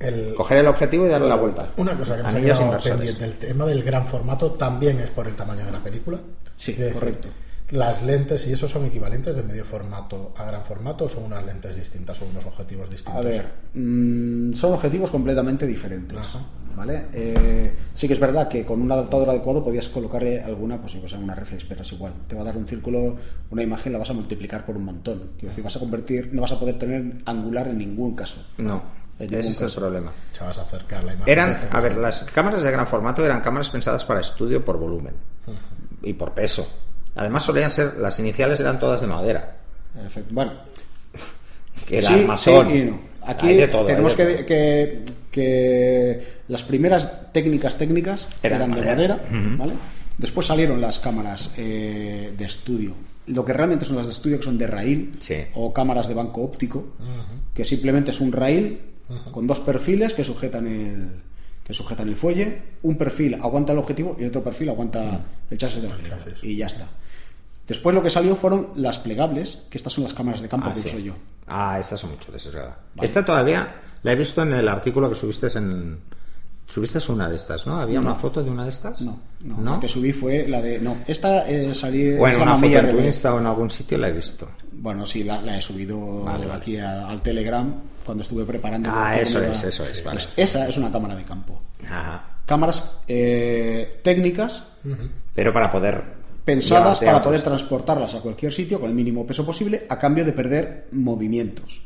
el- 0.00 0.34
Coger 0.34 0.58
el 0.58 0.66
objetivo 0.66 1.06
y 1.06 1.10
darle 1.10 1.28
la 1.28 1.36
vuelta. 1.36 1.68
Una 1.76 1.96
cosa 1.96 2.16
que 2.16 2.22
me 2.22 2.28
ha 2.28 2.30
Anillos 2.32 2.60
inversores. 2.60 2.96
pendiente, 2.98 3.24
el 3.24 3.36
tema 3.36 3.66
del 3.66 3.82
gran 3.84 4.04
formato 4.06 4.50
también 4.50 4.98
es 4.98 5.10
por 5.10 5.28
el 5.28 5.34
tamaño 5.36 5.64
de 5.66 5.70
la 5.70 5.78
película. 5.80 6.18
Sí, 6.56 6.72
decir, 6.72 6.94
correcto. 6.94 7.28
Las 7.70 8.02
lentes, 8.02 8.46
¿y 8.46 8.52
esos 8.52 8.70
son 8.70 8.84
equivalentes 8.84 9.34
de 9.34 9.42
medio 9.42 9.64
formato 9.64 10.34
a 10.36 10.44
gran 10.44 10.62
formato 10.62 11.06
o 11.06 11.08
son 11.08 11.24
unas 11.24 11.44
lentes 11.44 11.74
distintas 11.74 12.20
o 12.20 12.26
unos 12.26 12.44
objetivos 12.44 12.90
distintos? 12.90 13.20
A 13.20 13.22
ver, 13.22 13.46
mm, 13.74 14.52
son 14.52 14.74
objetivos 14.74 15.10
completamente 15.10 15.66
diferentes. 15.66 16.18
Ajá. 16.18 16.40
¿Vale? 16.74 17.06
Eh, 17.12 17.74
sí 17.94 18.06
que 18.06 18.14
es 18.14 18.20
verdad 18.20 18.48
que 18.48 18.64
con 18.64 18.80
un 18.80 18.90
adaptador 18.90 19.28
adecuado 19.28 19.62
podías 19.62 19.88
colocarle 19.88 20.42
alguna, 20.42 20.80
pues 20.80 20.94
o 20.94 21.06
sea, 21.06 21.18
una 21.18 21.34
reflex, 21.34 21.64
pero 21.64 21.82
es 21.82 21.92
igual. 21.92 22.12
Te 22.26 22.34
va 22.34 22.40
a 22.40 22.44
dar 22.44 22.56
un 22.56 22.66
círculo, 22.66 23.16
una 23.50 23.62
imagen 23.62 23.92
la 23.92 23.98
vas 23.98 24.08
a 24.08 24.14
multiplicar 24.14 24.64
por 24.64 24.76
un 24.76 24.84
montón. 24.84 25.32
Quiero 25.38 25.50
decir, 25.50 25.62
vas 25.62 25.76
a 25.76 25.80
convertir, 25.80 26.30
no 26.32 26.42
vas 26.42 26.52
a 26.52 26.58
poder 26.58 26.78
tener 26.78 27.22
angular 27.26 27.68
en 27.68 27.76
ningún 27.78 28.14
caso. 28.14 28.42
No, 28.56 28.82
ese 29.18 29.38
es 29.38 29.60
el 29.60 29.70
problema. 29.70 30.12
Se 30.32 30.42
vas 30.42 30.56
a 30.58 30.62
acercar 30.62 31.04
la 31.04 31.12
imagen. 31.12 31.32
Eran, 31.32 31.58
a 31.70 31.80
ver, 31.80 31.96
las 31.96 32.22
cámaras 32.24 32.62
de 32.62 32.70
gran 32.70 32.86
formato 32.86 33.24
eran 33.24 33.40
cámaras 33.40 33.70
pensadas 33.70 34.04
para 34.04 34.20
estudio 34.20 34.64
por 34.64 34.78
volumen 34.78 35.14
y 36.02 36.14
por 36.14 36.32
peso. 36.32 36.66
Además 37.14 37.44
solían 37.44 37.70
ser, 37.70 37.94
las 37.98 38.18
iniciales 38.18 38.58
eran 38.60 38.78
todas 38.78 39.00
de 39.00 39.06
madera. 39.06 39.56
Efecto. 40.06 40.32
Bueno, 40.34 40.52
Que 41.86 41.98
era 41.98 42.08
sí, 42.08 42.14
armazón. 42.14 42.68
sí 42.68 42.74
y 42.78 42.84
no. 42.84 43.00
Aquí 43.24 43.48
Hay 43.48 43.56
de 43.56 43.68
todo, 43.68 43.84
tenemos 43.84 44.14
que, 44.14 44.44
que, 44.44 45.04
que 45.30 46.26
las 46.48 46.64
primeras 46.64 47.32
técnicas 47.32 47.76
técnicas 47.78 48.26
Eran 48.42 48.62
eran, 48.62 48.70
de 48.74 48.80
madera. 48.80 49.16
madera, 49.30 49.56
¿vale? 49.56 49.72
Después 50.18 50.46
salieron 50.46 50.80
las 50.80 50.98
cámaras 50.98 51.54
eh, 51.56 52.32
de 52.36 52.44
estudio. 52.44 52.94
Lo 53.28 53.44
que 53.44 53.52
realmente 53.52 53.84
son 53.84 53.96
las 53.96 54.06
de 54.06 54.12
estudio, 54.12 54.38
que 54.38 54.44
son 54.44 54.58
de 54.58 54.66
raíl 54.66 55.12
Sí. 55.20 55.36
o 55.54 55.72
cámaras 55.72 56.08
de 56.08 56.14
banco 56.14 56.42
óptico, 56.42 56.94
que 57.54 57.64
simplemente 57.64 58.10
es 58.10 58.20
un 58.20 58.32
raíl 58.32 58.80
con 59.30 59.46
dos 59.46 59.60
perfiles 59.60 60.14
que 60.14 60.24
sujetan 60.24 60.66
el 60.66 61.22
que 61.64 61.74
sujetan 61.74 62.08
el 62.08 62.16
fuelle. 62.16 62.62
Un 62.82 62.96
perfil 62.96 63.34
aguanta 63.34 63.72
el 63.72 63.78
objetivo 63.78 64.16
y 64.18 64.24
otro 64.24 64.42
perfil 64.42 64.68
aguanta 64.70 65.20
el 65.50 65.58
chasis 65.58 65.82
de 65.82 65.88
la 65.88 65.96
chasis. 66.02 66.34
Y 66.42 66.56
ya 66.56 66.66
está. 66.66 66.86
Después 67.66 67.94
lo 67.94 68.02
que 68.02 68.10
salió 68.10 68.34
fueron 68.34 68.70
las 68.74 68.98
plegables, 68.98 69.66
que 69.70 69.78
estas 69.78 69.92
son 69.92 70.04
las 70.04 70.12
cámaras 70.14 70.40
de 70.42 70.48
campo 70.48 70.68
Ah, 70.70 70.74
que 70.74 70.80
sí. 70.80 70.88
uso 70.88 70.98
yo. 70.98 71.14
Ah, 71.46 71.76
estas 71.78 72.00
son 72.00 72.10
mucho, 72.10 72.34
es 72.34 72.52
verdad. 72.52 72.76
Esta 73.00 73.24
todavía 73.24 73.74
la 74.02 74.12
he 74.12 74.16
visto 74.16 74.42
en 74.42 74.52
el 74.54 74.68
artículo 74.68 75.08
que 75.08 75.14
subiste 75.14 75.46
en. 75.56 75.98
Subiste 76.68 76.98
una 77.12 77.28
de 77.28 77.36
estas, 77.36 77.66
¿no? 77.66 77.78
¿Había 77.80 78.00
una 78.00 78.14
foto 78.14 78.42
de 78.42 78.48
una 78.50 78.64
de 78.64 78.70
estas? 78.70 79.02
No, 79.02 79.20
no, 79.40 79.74
La 79.74 79.78
que 79.80 79.88
subí 79.88 80.12
fue 80.12 80.48
la 80.48 80.62
de. 80.62 80.80
No, 80.80 80.96
esta 81.06 81.46
eh, 81.48 81.74
salí. 81.74 82.14
Bueno, 82.14 82.36
es 82.38 82.42
una 82.42 82.56
foto 82.56 82.66
en 82.78 82.90
tu. 82.96 83.00
Insta 83.02 83.34
o 83.34 83.38
en 83.40 83.46
algún 83.46 83.70
sitio 83.70 83.98
la 83.98 84.08
he 84.08 84.12
visto. 84.12 84.48
Bueno, 84.72 85.06
sí, 85.06 85.22
la, 85.22 85.42
la 85.42 85.58
he 85.58 85.62
subido 85.62 86.22
Vale, 86.24 86.46
vale. 86.46 86.58
aquí 86.60 86.78
a- 86.78 87.08
al 87.08 87.20
Telegram 87.20 87.74
cuando 88.04 88.22
estuve 88.22 88.44
preparando. 88.44 88.90
Ah, 88.92 89.18
eso 89.18 89.42
es, 89.42 89.62
eso 89.64 89.84
es, 89.84 90.02
vale. 90.04 90.20
Pues 90.20 90.32
esa 90.36 90.68
es 90.68 90.76
una 90.76 90.90
cámara 90.90 91.14
de 91.14 91.24
campo. 91.24 91.60
Ajá. 91.84 92.24
Cámaras 92.46 92.98
eh, 93.08 94.00
técnicas 94.02 94.64
Pero 95.34 95.52
para 95.52 95.70
poder. 95.70 96.02
pensadas 96.44 97.00
para 97.00 97.22
poder 97.22 97.40
transportarlas 97.40 98.14
a 98.14 98.20
cualquier 98.20 98.52
sitio 98.52 98.80
con 98.80 98.88
el 98.88 98.94
mínimo 98.94 99.26
peso 99.26 99.46
posible 99.46 99.86
a 99.88 99.98
cambio 99.98 100.24
de 100.24 100.32
perder 100.32 100.88
movimientos. 100.92 101.82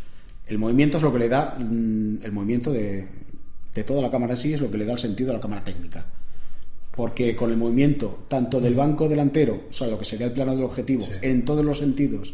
El 0.47 0.59
movimiento 0.59 0.97
es 0.97 1.03
lo 1.03 1.13
que 1.13 1.19
le 1.19 1.29
da 1.29 1.57
mm, 1.59 2.19
el 2.23 2.33
movimiento 2.33 2.73
de, 2.73 3.07
de 3.75 3.85
toda 3.85 4.01
la 4.01 4.11
cámara 4.11 4.33
en 4.33 4.39
sí 4.39 4.55
es 4.55 4.61
lo 4.61 4.71
que 4.71 4.79
le 4.79 4.87
da 4.87 4.95
el 4.95 4.99
sentido 4.99 5.31
a 5.31 5.35
la 5.35 5.41
cámara 5.41 5.63
técnica. 5.63 6.05
Porque 6.97 7.37
con 7.37 7.51
el 7.51 7.59
movimiento 7.59 8.25
tanto 8.27 8.59
del 8.61 8.75
banco 8.75 9.07
delantero, 9.09 9.65
o 9.69 9.73
sea, 9.73 9.87
lo 9.87 9.99
que 9.99 10.05
sería 10.07 10.27
el 10.27 10.33
plano 10.33 10.55
del 10.55 10.65
objetivo, 10.65 11.03
Sí. 11.05 11.11
en 11.21 11.45
todos 11.45 11.63
los 11.65 11.79
sentidos, 11.79 12.33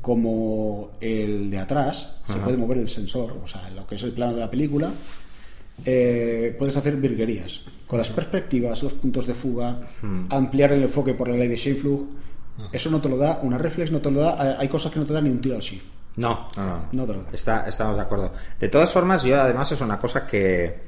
como 0.00 0.92
el 1.00 1.50
de 1.50 1.58
atrás, 1.58 2.16
se 2.26 2.36
puede 2.36 2.56
mover 2.56 2.78
el 2.78 2.88
sensor, 2.88 3.36
o 3.42 3.46
sea, 3.46 3.68
lo 3.70 3.86
que 3.86 3.96
es 3.96 4.02
el 4.04 4.12
plano 4.12 4.34
de 4.34 4.40
la 4.40 4.50
película, 4.50 4.90
eh, 5.84 6.54
puedes 6.58 6.76
hacer 6.76 6.96
virguerías. 6.96 7.62
Con 7.86 7.98
las 7.98 8.10
perspectivas, 8.10 8.82
los 8.82 8.94
puntos 8.94 9.26
de 9.26 9.34
fuga, 9.34 9.80
ampliar 10.30 10.72
el 10.72 10.82
enfoque 10.84 11.14
por 11.14 11.28
la 11.28 11.36
ley 11.36 11.48
de 11.48 11.56
Scheinflug, 11.56 12.06
eso 12.72 12.90
no 12.90 13.00
te 13.00 13.08
lo 13.08 13.16
da, 13.16 13.40
una 13.42 13.58
reflex 13.58 13.90
no 13.90 14.00
te 14.00 14.10
lo 14.10 14.20
da, 14.20 14.58
hay 14.60 14.68
cosas 14.68 14.92
que 14.92 15.00
no 15.00 15.04
te 15.06 15.12
dan 15.12 15.24
ni 15.24 15.30
un 15.30 15.40
tiro 15.40 15.56
al 15.56 15.60
shift. 15.60 15.84
No, 16.16 16.48
no, 16.56 16.64
no. 16.66 16.88
No 16.92 17.06
te 17.06 17.12
lo 17.14 17.22
da. 17.24 17.30
Está, 17.32 17.68
estamos 17.68 17.96
de 17.96 18.02
acuerdo. 18.02 18.32
De 18.60 18.68
todas 18.68 18.92
formas, 18.92 19.24
yo 19.24 19.40
además 19.40 19.72
es 19.72 19.80
una 19.80 19.98
cosa 19.98 20.24
que, 20.26 20.78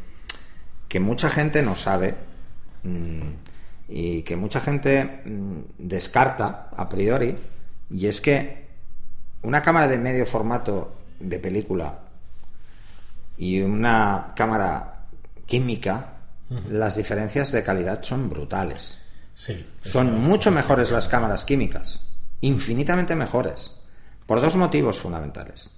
que 0.86 1.00
mucha 1.00 1.28
gente 1.28 1.62
no 1.62 1.74
sabe 1.74 2.14
y 3.88 4.22
que 4.22 4.36
mucha 4.36 4.60
gente 4.60 5.22
mm, 5.24 5.60
descarta 5.78 6.70
a 6.76 6.88
priori, 6.88 7.34
y 7.90 8.06
es 8.06 8.20
que 8.20 8.66
una 9.42 9.62
cámara 9.62 9.88
de 9.88 9.98
medio 9.98 10.26
formato 10.26 10.96
de 11.20 11.38
película 11.38 11.98
y 13.38 13.60
una 13.60 14.32
cámara 14.34 15.06
química, 15.46 16.14
las 16.70 16.96
diferencias 16.96 17.52
de 17.52 17.62
calidad 17.62 18.02
son 18.02 18.28
brutales. 18.28 18.98
Sí. 19.34 19.66
Son 19.82 20.20
mucho 20.20 20.50
mejores 20.50 20.90
las 20.90 21.08
cámaras 21.08 21.44
químicas, 21.44 22.02
infinitamente 22.40 23.14
mejores, 23.14 23.72
por 24.26 24.40
dos 24.40 24.56
motivos 24.56 24.98
fundamentales. 24.98 25.70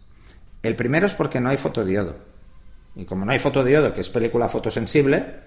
El 0.62 0.77
primero 0.77 1.07
es 1.07 1.14
porque 1.14 1.40
no 1.40 1.49
hay 1.49 1.57
fotodiodo. 1.57 2.16
Y 2.97 3.05
como 3.05 3.25
no 3.25 3.33
hay 3.33 3.38
fotodiodo, 3.38 3.92
que 3.94 4.01
es 4.01 4.11
película 4.11 4.49
fotosensible, 4.49 5.40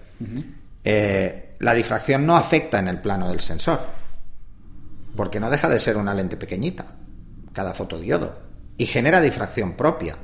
eh, 0.84 1.56
la 1.60 1.74
difracción 1.74 2.26
no 2.26 2.36
afecta 2.36 2.78
en 2.78 2.88
el 2.88 3.00
plano 3.00 3.28
del 3.28 3.40
sensor, 3.40 3.80
porque 5.16 5.40
no 5.40 5.50
deja 5.50 5.68
de 5.68 5.78
ser 5.78 5.96
una 5.96 6.14
lente 6.14 6.36
pequeñita, 6.36 6.86
cada 7.52 7.72
fotodiodo, 7.72 8.38
y 8.78 8.86
genera 8.86 9.20
difracción 9.20 9.72
propia. 9.74 10.16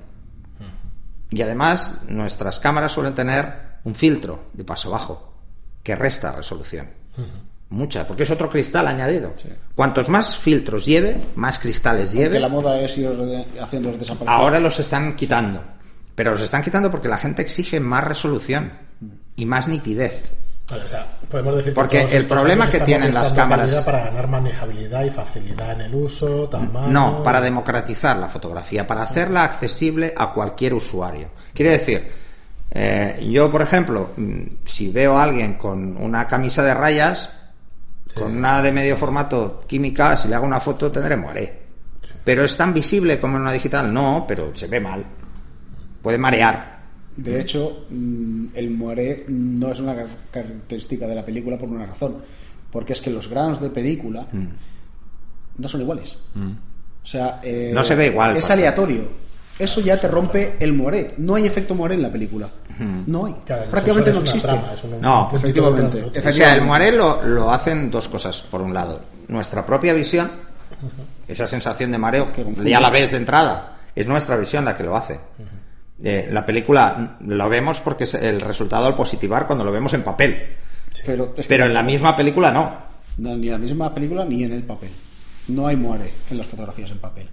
Y 1.30 1.42
además, 1.42 1.98
nuestras 2.08 2.58
cámaras 2.58 2.92
suelen 2.92 3.14
tener 3.14 3.52
un 3.84 3.94
filtro 3.94 4.46
de 4.54 4.64
paso 4.64 4.90
bajo 4.90 5.34
que 5.82 5.94
resta 5.94 6.32
resolución. 6.32 6.88
Mucha, 7.70 8.06
porque 8.06 8.22
es 8.22 8.30
otro 8.30 8.48
cristal 8.48 8.86
añadido. 8.88 9.34
Cuantos 9.74 10.08
más 10.08 10.38
filtros 10.38 10.86
lleve, 10.86 11.20
más 11.36 11.58
cristales 11.58 12.12
lleve. 12.12 12.40
la 12.40 12.48
moda 12.48 12.80
es 12.80 12.96
ir 12.96 13.10
de- 13.10 13.44
haciéndolos 13.60 13.98
desaparecer. 13.98 14.28
Ahora 14.34 14.58
los 14.58 14.80
están 14.80 15.16
quitando. 15.16 15.62
Pero 16.14 16.30
los 16.30 16.40
están 16.40 16.62
quitando 16.62 16.90
porque 16.90 17.08
la 17.08 17.18
gente 17.18 17.42
exige 17.42 17.78
más 17.78 18.04
resolución 18.04 18.72
y 19.36 19.44
más 19.44 19.68
nitidez. 19.68 20.32
Vale, 20.70 20.84
o 20.84 20.88
sea, 20.88 21.06
podemos 21.30 21.56
decir 21.56 21.72
que 21.72 21.74
Porque 21.74 22.02
el 22.02 22.26
problema 22.26 22.68
que 22.68 22.80
tienen 22.80 23.14
las 23.14 23.32
cámaras- 23.32 23.84
para 23.84 24.04
ganar 24.04 24.28
manejabilidad 24.28 25.04
y 25.04 25.10
facilidad 25.10 25.72
en 25.72 25.80
el 25.82 25.94
uso, 25.94 26.48
tamaño. 26.48 26.88
No, 26.88 27.22
para 27.22 27.40
democratizar 27.40 28.18
la 28.18 28.28
fotografía, 28.28 28.86
para 28.86 29.02
hacerla 29.02 29.44
accesible 29.44 30.12
a 30.16 30.32
cualquier 30.34 30.74
usuario. 30.74 31.28
Quiere 31.54 31.72
decir, 31.72 32.12
eh, 32.70 33.26
yo, 33.30 33.50
por 33.50 33.62
ejemplo, 33.62 34.10
mm, 34.16 34.42
si 34.64 34.90
veo 34.90 35.16
a 35.16 35.22
alguien 35.22 35.54
con 35.54 35.96
una 35.96 36.28
camisa 36.28 36.62
de 36.62 36.74
rayas, 36.74 37.30
con 38.14 38.36
una 38.36 38.60
de 38.60 38.72
medio 38.72 38.96
formato 38.96 39.64
química, 39.66 40.16
si 40.16 40.28
le 40.28 40.34
hago 40.34 40.44
una 40.44 40.60
foto 40.60 40.92
tendré 40.92 41.16
moaré. 41.16 41.62
Pero 42.24 42.44
es 42.44 42.56
tan 42.56 42.74
visible 42.74 43.18
como 43.18 43.36
en 43.36 43.42
una 43.42 43.52
digital, 43.52 43.92
no, 43.92 44.24
pero 44.28 44.54
se 44.54 44.66
ve 44.66 44.80
mal. 44.80 45.04
Puede 46.02 46.18
marear. 46.18 46.77
De 47.18 47.40
hecho, 47.40 47.84
mm, 47.90 48.46
el 48.54 48.70
moiré 48.70 49.24
no 49.28 49.70
es 49.72 49.80
una 49.80 49.94
car- 49.94 50.06
característica 50.30 51.06
de 51.06 51.14
la 51.16 51.22
película 51.22 51.58
por 51.58 51.68
una 51.68 51.84
razón. 51.86 52.16
Porque 52.70 52.92
es 52.92 53.00
que 53.00 53.10
los 53.10 53.28
granos 53.28 53.60
de 53.60 53.70
película 53.70 54.26
no 55.56 55.68
son 55.68 55.80
iguales. 55.80 56.18
O 57.02 57.06
sea, 57.06 57.40
eh. 57.42 57.72
No 57.74 57.82
se 57.82 57.94
ve 57.94 58.06
igual, 58.06 58.36
Es 58.36 58.48
aleatorio. 58.50 59.02
Eso 59.58 59.80
ya 59.80 59.98
te 60.00 60.06
rompe 60.06 60.54
el 60.60 60.72
moiré. 60.72 61.14
No 61.18 61.34
hay 61.34 61.46
efecto 61.46 61.74
moiré 61.74 61.94
en 61.96 62.02
la 62.02 62.12
película. 62.12 62.48
No 63.06 63.26
hay. 63.26 63.34
Claro, 63.44 63.64
Prácticamente 63.70 64.12
no 64.12 64.20
existe. 64.20 64.46
trama, 64.46 64.72
es 64.74 64.84
un- 64.84 65.00
No, 65.00 65.28
efectivamente. 65.34 66.04
O 66.28 66.32
sea, 66.32 66.54
el 66.54 66.62
moiré 66.62 66.92
lo, 66.92 67.22
lo 67.24 67.50
hacen 67.50 67.90
dos 67.90 68.08
cosas. 68.08 68.42
Por 68.42 68.60
un 68.62 68.72
lado, 68.72 69.00
nuestra 69.26 69.66
propia 69.66 69.92
visión, 69.94 70.30
esa 71.26 71.48
sensación 71.48 71.90
de 71.90 71.98
mareo, 71.98 72.32
Que 72.32 72.44
ya 72.70 72.78
la 72.78 72.90
ves 72.90 73.10
de 73.10 73.16
entrada, 73.16 73.78
es 73.96 74.06
nuestra 74.06 74.36
visión 74.36 74.64
la 74.64 74.76
que 74.76 74.84
lo 74.84 74.96
hace. 74.96 75.18
Eh, 76.02 76.28
la 76.30 76.46
película 76.46 77.16
lo 77.26 77.48
vemos 77.48 77.80
porque 77.80 78.04
es 78.04 78.14
el 78.14 78.40
resultado 78.40 78.86
al 78.86 78.94
positivar 78.94 79.46
cuando 79.46 79.64
lo 79.64 79.72
vemos 79.72 79.92
en 79.94 80.02
papel. 80.02 80.56
Pero, 81.04 81.32
es 81.36 81.46
que 81.46 81.48
Pero 81.48 81.66
en 81.66 81.74
la 81.74 81.82
misma 81.82 82.16
película 82.16 82.50
no. 82.50 82.72
no, 83.18 83.36
ni 83.36 83.46
en 83.46 83.52
la 83.52 83.58
misma 83.58 83.92
película 83.94 84.24
ni 84.24 84.44
en 84.44 84.52
el 84.52 84.62
papel. 84.62 84.90
No 85.48 85.66
hay 85.66 85.76
muere 85.76 86.10
en 86.30 86.38
las 86.38 86.46
fotografías 86.46 86.90
en 86.90 86.98
papel. 86.98 87.28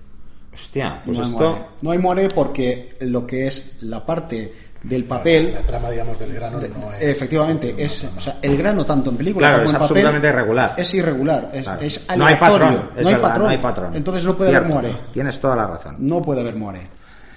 Hostia, 0.53 1.01
pues 1.05 1.17
no, 1.17 1.23
hay 1.23 1.29
esto. 1.31 1.49
muere. 1.49 1.65
no 1.81 1.91
hay 1.91 1.97
muere 1.97 2.29
porque 2.29 2.95
lo 3.01 3.27
que 3.27 3.47
es 3.47 3.77
la 3.81 4.05
parte 4.05 4.53
del 4.83 5.03
papel, 5.03 5.53
La 5.53 5.61
trama, 5.61 5.89
digamos, 5.89 6.17
del 6.19 6.33
grano 6.33 6.59
no 6.59 6.93
es. 6.93 7.01
efectivamente, 7.01 7.73
es, 7.77 8.07
o 8.15 8.21
sea, 8.21 8.37
el 8.41 8.55
grano 8.55 8.85
tanto 8.85 9.09
en 9.09 9.17
película 9.17 9.47
Claro, 9.47 9.63
como 9.63 9.65
es 9.65 9.73
en 9.73 9.79
papel 9.79 9.83
absolutamente 9.97 10.27
irregular. 10.29 10.73
Es 10.77 10.93
irregular, 10.93 11.49
es, 11.53 11.63
Claro. 11.65 11.81
es 11.81 12.07
no 12.17 12.25
hay 12.25 12.35
patrón. 12.35 12.73
es 12.95 13.03
no, 13.03 13.09
hay 13.09 13.15
verdad, 13.15 13.21
patrón. 13.21 13.43
no 13.45 13.49
hay 13.49 13.57
patrón. 13.57 13.95
Entonces 13.95 14.23
no 14.23 14.37
puede 14.37 14.51
Cierto, 14.51 14.67
haber 14.73 14.81
muere. 14.91 14.97
Tienes 15.11 15.39
toda 15.41 15.55
la 15.55 15.67
razón. 15.67 15.95
No 15.99 16.21
puede 16.21 16.41
haber 16.41 16.55
muere. 16.55 16.87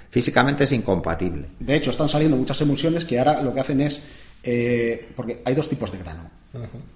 Físicamente 0.09 0.63
es 0.63 0.71
incompatible. 0.71 1.49
De 1.59 1.75
hecho, 1.75 1.91
están 1.91 2.09
saliendo 2.09 2.35
muchas 2.37 2.59
emulsiones 2.61 3.05
que 3.05 3.19
ahora 3.19 3.41
lo 3.41 3.53
que 3.53 3.59
hacen 3.59 3.81
es. 3.81 4.01
eh, 4.43 5.09
porque 5.15 5.41
hay 5.45 5.53
dos 5.53 5.69
tipos 5.69 5.91
de 5.91 5.97
grano: 5.99 6.29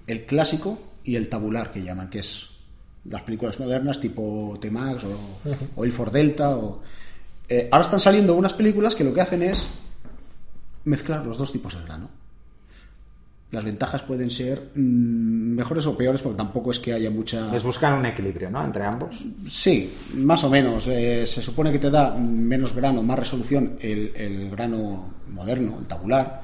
el 0.06 0.24
clásico 0.26 0.78
y 1.04 1.16
el 1.16 1.28
tabular, 1.28 1.72
que 1.72 1.82
llaman, 1.82 2.10
que 2.10 2.20
es 2.20 2.48
las 3.04 3.22
películas 3.22 3.60
modernas 3.60 4.00
tipo 4.00 4.56
T-Max 4.60 5.04
o, 5.04 5.50
o 5.76 5.84
Ilford 5.84 6.12
Delta. 6.12 6.56
O, 6.56 6.82
eh, 7.48 7.68
ahora 7.70 7.84
están 7.84 8.00
saliendo 8.00 8.34
unas 8.34 8.54
películas 8.54 8.94
que 8.94 9.04
lo 9.04 9.12
que 9.12 9.20
hacen 9.20 9.42
es 9.42 9.66
mezclar 10.84 11.24
los 11.24 11.38
dos 11.38 11.52
tipos 11.52 11.74
de 11.74 11.82
grano. 11.84 12.08
Las 13.54 13.64
ventajas 13.64 14.02
pueden 14.02 14.30
ser 14.30 14.70
mm, 14.74 15.54
mejores 15.54 15.86
o 15.86 15.96
peores, 15.96 16.20
porque 16.20 16.36
tampoco 16.36 16.72
es 16.72 16.78
que 16.80 16.92
haya 16.92 17.10
mucha. 17.10 17.50
Les 17.52 17.62
buscan 17.62 17.94
un 17.94 18.06
equilibrio, 18.06 18.50
¿no? 18.50 18.64
Entre 18.64 18.84
ambos. 18.84 19.24
Sí, 19.48 19.94
más 20.14 20.42
o 20.44 20.50
menos. 20.50 20.86
Eh, 20.88 21.24
se 21.26 21.40
supone 21.40 21.70
que 21.70 21.78
te 21.78 21.90
da 21.90 22.14
menos 22.14 22.74
grano, 22.74 23.02
más 23.02 23.18
resolución 23.18 23.76
el, 23.80 24.12
el 24.16 24.50
grano 24.50 25.14
moderno, 25.30 25.78
el 25.78 25.86
tabular, 25.86 26.42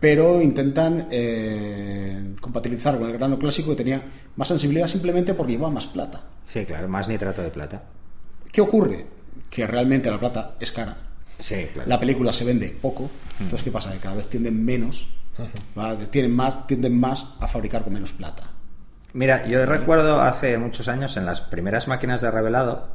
pero 0.00 0.42
intentan 0.42 1.08
eh, 1.10 2.34
compatibilizar 2.40 2.98
con 2.98 3.08
el 3.08 3.16
grano 3.16 3.38
clásico 3.38 3.70
que 3.70 3.76
tenía 3.76 4.02
más 4.36 4.48
sensibilidad 4.48 4.88
simplemente 4.88 5.34
porque 5.34 5.52
llevaba 5.52 5.72
más 5.72 5.86
plata. 5.86 6.22
Sí, 6.48 6.64
claro, 6.64 6.88
más 6.88 7.08
nitrato 7.08 7.42
de 7.42 7.50
plata. 7.50 7.82
¿Qué 8.52 8.60
ocurre? 8.60 9.06
Que 9.50 9.66
realmente 9.66 10.10
la 10.10 10.18
plata 10.18 10.56
es 10.60 10.72
cara. 10.72 10.96
Sí, 11.38 11.66
claro. 11.72 11.88
La 11.88 12.00
película 12.00 12.32
se 12.32 12.44
vende 12.44 12.74
poco, 12.80 13.10
entonces 13.40 13.62
¿qué 13.62 13.70
pasa? 13.70 13.92
Que 13.92 13.98
cada 13.98 14.16
vez 14.16 14.28
tienden 14.28 14.64
menos, 14.64 15.08
tienen 16.10 16.34
más, 16.34 16.66
tienden 16.66 16.98
más 16.98 17.26
a 17.40 17.48
fabricar 17.48 17.84
con 17.84 17.92
menos 17.92 18.12
plata. 18.12 18.44
Mira, 19.12 19.46
yo 19.46 19.64
recuerdo 19.64 20.20
hace 20.20 20.58
muchos 20.58 20.88
años 20.88 21.16
en 21.16 21.24
las 21.24 21.40
primeras 21.40 21.88
máquinas 21.88 22.20
de 22.20 22.30
revelado 22.30 22.90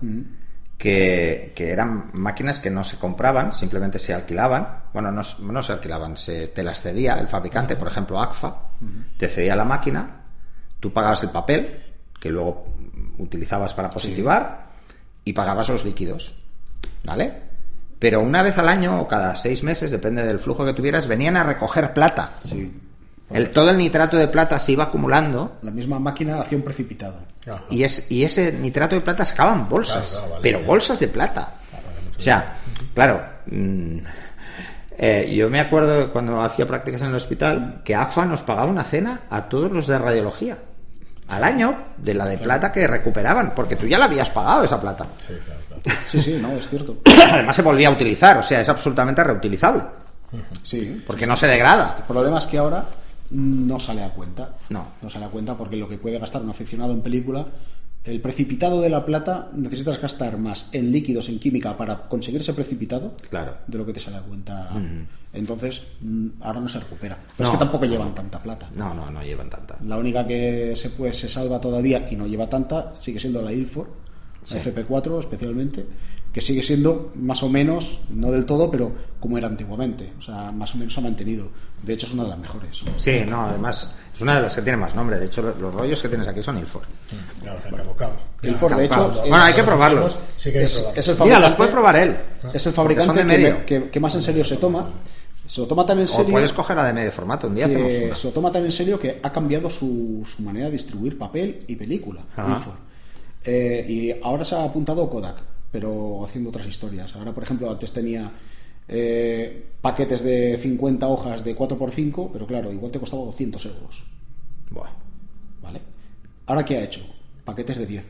que, 0.77 1.53
que 1.55 1.71
eran 1.71 2.11
máquinas 2.13 2.59
que 2.59 2.69
no 2.69 2.83
se 2.83 2.97
compraban, 2.97 3.53
simplemente 3.53 3.99
se 3.99 4.13
alquilaban. 4.13 4.83
Bueno, 4.93 5.11
no, 5.11 5.21
no 5.39 5.63
se 5.63 5.73
alquilaban, 5.73 6.17
se, 6.17 6.47
te 6.47 6.63
las 6.63 6.81
cedía 6.81 7.19
el 7.19 7.27
fabricante, 7.27 7.75
por 7.75 7.87
ejemplo, 7.87 8.21
ACFA, 8.21 8.55
te 9.17 9.27
cedía 9.27 9.55
la 9.55 9.65
máquina, 9.65 10.21
tú 10.79 10.93
pagabas 10.93 11.23
el 11.23 11.29
papel, 11.29 11.83
que 12.19 12.29
luego 12.29 12.67
utilizabas 13.17 13.73
para 13.73 13.89
positivar, 13.89 14.69
y 15.23 15.33
pagabas 15.33 15.69
los 15.69 15.85
líquidos. 15.85 16.35
¿Vale? 17.03 17.50
Pero 18.01 18.19
una 18.21 18.41
vez 18.41 18.57
al 18.57 18.67
año 18.67 18.99
o 18.99 19.07
cada 19.07 19.35
seis 19.35 19.61
meses, 19.61 19.91
depende 19.91 20.25
del 20.25 20.39
flujo 20.39 20.65
que 20.65 20.73
tuvieras, 20.73 21.07
venían 21.07 21.37
a 21.37 21.43
recoger 21.43 21.93
plata. 21.93 22.31
Sí. 22.43 22.73
El, 23.29 23.51
todo 23.51 23.69
el 23.69 23.77
nitrato 23.77 24.17
de 24.17 24.27
plata 24.27 24.59
se 24.59 24.71
iba 24.71 24.85
acumulando 24.85 25.59
La 25.61 25.69
misma 25.69 25.99
máquina 25.99 26.41
hacía 26.41 26.57
un 26.57 26.63
precipitado. 26.63 27.19
Ajá. 27.47 27.61
y, 27.69 27.83
es, 27.83 28.09
y 28.11 28.23
ese 28.23 28.53
nitrato 28.53 28.95
de 28.95 29.01
plata 29.01 29.23
sacaba 29.23 29.53
en 29.53 29.69
bolsas, 29.69 30.13
Claro, 30.13 30.15
claro, 30.17 30.29
vale. 30.31 30.41
pero 30.41 30.65
bolsas 30.65 30.99
de 30.99 31.07
plata. 31.09 31.53
O 32.17 32.21
sea, 32.21 32.57
claro, 32.95 33.23
mm, 33.45 33.97
eh, 34.97 35.31
yo 35.35 35.51
me 35.51 35.59
acuerdo 35.59 36.11
cuando 36.11 36.41
hacía 36.41 36.65
prácticas 36.65 37.03
en 37.03 37.09
el 37.09 37.15
hospital 37.15 37.81
que 37.85 37.93
ACFA 37.93 38.25
nos 38.25 38.41
pagaba 38.41 38.67
una 38.67 38.83
cena 38.83 39.21
a 39.29 39.47
todos 39.47 39.71
los 39.71 39.85
de 39.85 39.99
radiología 39.99 40.57
al 41.31 41.43
año 41.43 41.75
de 41.97 42.13
la 42.13 42.25
de 42.25 42.37
plata 42.37 42.71
que 42.71 42.85
recuperaban, 42.87 43.53
porque 43.55 43.75
tú 43.75 43.87
ya 43.87 43.97
la 43.97 44.05
habías 44.05 44.29
pagado 44.29 44.63
esa 44.63 44.79
plata. 44.79 45.05
Sí, 45.25 45.33
claro, 45.45 45.61
claro. 45.67 45.99
Sí, 46.07 46.21
sí, 46.21 46.37
no, 46.41 46.51
es 46.51 46.67
cierto. 46.69 46.97
Además 47.31 47.55
se 47.55 47.61
volvía 47.61 47.87
a 47.87 47.91
utilizar, 47.91 48.37
o 48.37 48.43
sea, 48.43 48.61
es 48.61 48.69
absolutamente 48.69 49.23
reutilizable, 49.23 49.83
Sí. 50.63 51.01
porque 51.07 51.25
no 51.25 51.35
se 51.35 51.47
degrada. 51.47 51.95
El 51.99 52.03
problema 52.03 52.39
es 52.39 52.47
que 52.47 52.57
ahora 52.57 52.83
no 53.31 53.79
sale 53.79 54.03
a 54.03 54.09
cuenta. 54.09 54.49
No. 54.69 54.85
No 55.01 55.09
sale 55.09 55.25
a 55.25 55.29
cuenta 55.29 55.55
porque 55.55 55.77
lo 55.77 55.87
que 55.87 55.97
puede 55.97 56.19
gastar 56.19 56.41
un 56.41 56.49
aficionado 56.49 56.91
en 56.91 57.01
película, 57.01 57.45
el 58.03 58.19
precipitado 58.19 58.81
de 58.81 58.89
la 58.89 59.05
plata 59.05 59.49
necesitas 59.55 60.01
gastar 60.01 60.37
más 60.37 60.69
en 60.71 60.91
líquidos, 60.91 61.29
en 61.29 61.37
química 61.39 61.77
para 61.77 62.07
conseguir 62.07 62.41
ese 62.41 62.53
precipitado 62.53 63.13
Claro. 63.29 63.57
de 63.67 63.77
lo 63.77 63.85
que 63.85 63.93
te 63.93 63.99
sale 63.99 64.17
a 64.17 64.21
cuenta. 64.21 64.71
Entonces, 65.33 65.83
mm, 66.01 66.27
ahora 66.41 66.59
no 66.59 66.67
se 66.67 66.79
recupera. 66.79 67.17
Pero 67.37 67.47
No. 67.47 67.53
es 67.53 67.59
que 67.59 67.63
tampoco 67.63 67.85
llevan 67.85 68.13
tanta 68.15 68.39
plata. 68.41 68.69
No, 68.75 68.93
no, 68.93 69.09
no 69.11 69.21
llevan 69.23 69.49
tanta. 69.49 69.77
La 69.85 69.97
única 69.97 70.25
que 70.25 70.73
se, 70.75 70.89
pues, 70.89 71.17
se 71.17 71.29
salva 71.29 71.61
todavía 71.61 72.07
y 72.11 72.15
no 72.15 72.25
lleva 72.27 72.49
tanta 72.49 72.93
sigue 72.99 73.19
siendo 73.19 73.41
la 73.41 73.53
Ilford, 73.53 73.87
la 74.49 74.57
FP4 74.57 75.19
especialmente, 75.19 75.85
que 76.33 76.41
sigue 76.41 76.63
siendo 76.63 77.11
más 77.15 77.43
o 77.43 77.49
menos, 77.49 78.01
no 78.09 78.31
del 78.31 78.45
todo, 78.45 78.71
pero 78.71 78.93
como 79.19 79.37
era 79.37 79.47
antiguamente. 79.47 80.11
O 80.17 80.21
sea, 80.23 80.51
más 80.51 80.73
o 80.73 80.77
menos 80.77 80.93
se 80.93 80.99
ha 80.99 81.03
mantenido. 81.03 81.49
De 81.83 81.93
hecho, 81.93 82.05
es 82.05 82.13
una 82.13 82.23
de 82.23 82.29
las 82.29 82.37
mejores. 82.37 82.83
Sí, 82.97 83.23
no, 83.27 83.41
además 83.45 83.95
es 84.13 84.21
una 84.21 84.35
de 84.35 84.41
las 84.43 84.55
que 84.55 84.61
tiene 84.61 84.77
más 84.77 84.93
nombre. 84.93 85.17
De 85.17 85.25
hecho, 85.25 85.41
lo- 85.41 85.55
los 85.55 85.73
rollos 85.73 85.99
que 86.01 86.09
tienes 86.09 86.27
aquí 86.27 86.43
son 86.43 86.57
Ilford. 86.59 86.83
Ya 87.43 87.53
los 87.55 87.65
han 87.65 87.71
caducado. 87.75 88.13
Ilford, 88.43 88.75
de 88.75 88.85
hecho, 88.85 89.11
es- 89.11 89.19
Bueno, 89.21 89.35
hay 89.43 89.53
que 89.53 89.63
probarlos. 89.63 90.19
Sí 90.37 90.51
que 90.51 90.63
es, 90.63 90.73
probarlos. 90.73 90.97
es 90.99 91.07
el 91.07 91.13
Mira, 91.13 91.17
fabricante, 91.17 91.47
los 91.47 91.55
puede 91.55 91.71
probar 91.71 91.95
él. 91.95 92.17
es 92.53 92.67
el 92.67 92.73
fabricante 92.73 93.13
de 93.13 93.19
que, 93.19 93.25
medio. 93.25 93.53
me- 93.59 93.65
que- 93.65 93.89
que 93.89 93.99
más 93.99 94.13
en 94.15 94.21
serio 94.21 94.45
se 94.45 94.57
toma. 94.57 94.89
Se 95.47 95.59
lo 95.59 95.67
toma 95.67 95.85
tan 95.85 95.97
en 95.97 96.05
O 96.05 96.07
serio. 96.07 96.31
puedes 96.31 96.53
coger 96.53 96.77
la 96.77 96.85
de 96.85 96.93
medio 96.93 97.11
formato. 97.11 97.47
Un 97.47 97.55
día 97.55 97.65
hacemos 97.65 97.91
que 97.93 98.05
una. 98.05 98.15
se 98.15 98.27
lo 98.27 98.33
toma 98.33 98.51
tan 98.51 98.63
en 98.63 98.71
serio 98.71 98.99
que 98.99 99.19
ha 99.21 99.31
cambiado 99.33 99.69
su, 99.69 100.25
su 100.25 100.43
manera 100.43 100.67
de 100.67 100.71
distribuir 100.73 101.17
papel 101.17 101.65
y 101.67 101.75
película. 101.75 102.21
Ilford. 102.37 102.75
Eh, 103.43 103.85
y 103.89 104.11
ahora 104.23 104.45
se 104.45 104.55
ha 104.55 104.63
apuntado 104.63 105.09
Kodak, 105.09 105.37
pero 105.71 106.23
haciendo 106.23 106.51
otras 106.51 106.67
historias. 106.67 107.15
Ahora, 107.15 107.31
por 107.31 107.43
ejemplo, 107.43 107.69
antes 107.71 107.91
tenía 107.91 108.31
eh, 108.87 109.67
paquetes 109.81 110.21
de 110.23 110.57
50 110.57 111.07
hojas 111.07 111.43
de 111.43 111.55
4x5, 111.55 112.29
pero 112.31 112.47
claro, 112.47 112.71
igual 112.71 112.91
te 112.91 112.99
costaba 112.99 113.23
200 113.25 113.65
euros. 113.65 114.03
Buah. 114.69 114.89
¿Vale? 115.61 115.81
Ahora, 116.47 116.65
¿qué 116.65 116.77
ha 116.77 116.83
hecho? 116.83 117.01
Paquetes 117.45 117.77
de 117.77 117.85
10. 117.85 118.05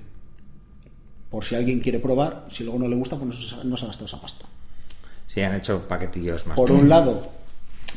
Por 1.29 1.45
si 1.45 1.55
alguien 1.55 1.79
quiere 1.79 1.99
probar, 1.99 2.45
si 2.49 2.63
luego 2.63 2.79
no 2.79 2.87
le 2.87 2.95
gusta, 2.95 3.15
pues 3.17 3.27
no 3.63 3.77
se, 3.77 3.85
ha 3.85 3.87
gastado 3.87 4.05
esa 4.05 4.21
pasta. 4.21 4.45
Sí, 5.27 5.41
han 5.41 5.55
hecho 5.55 5.87
paquetillos 5.87 6.45
más. 6.45 6.57
Por 6.57 6.71
un 6.71 6.89
lado, 6.89 7.29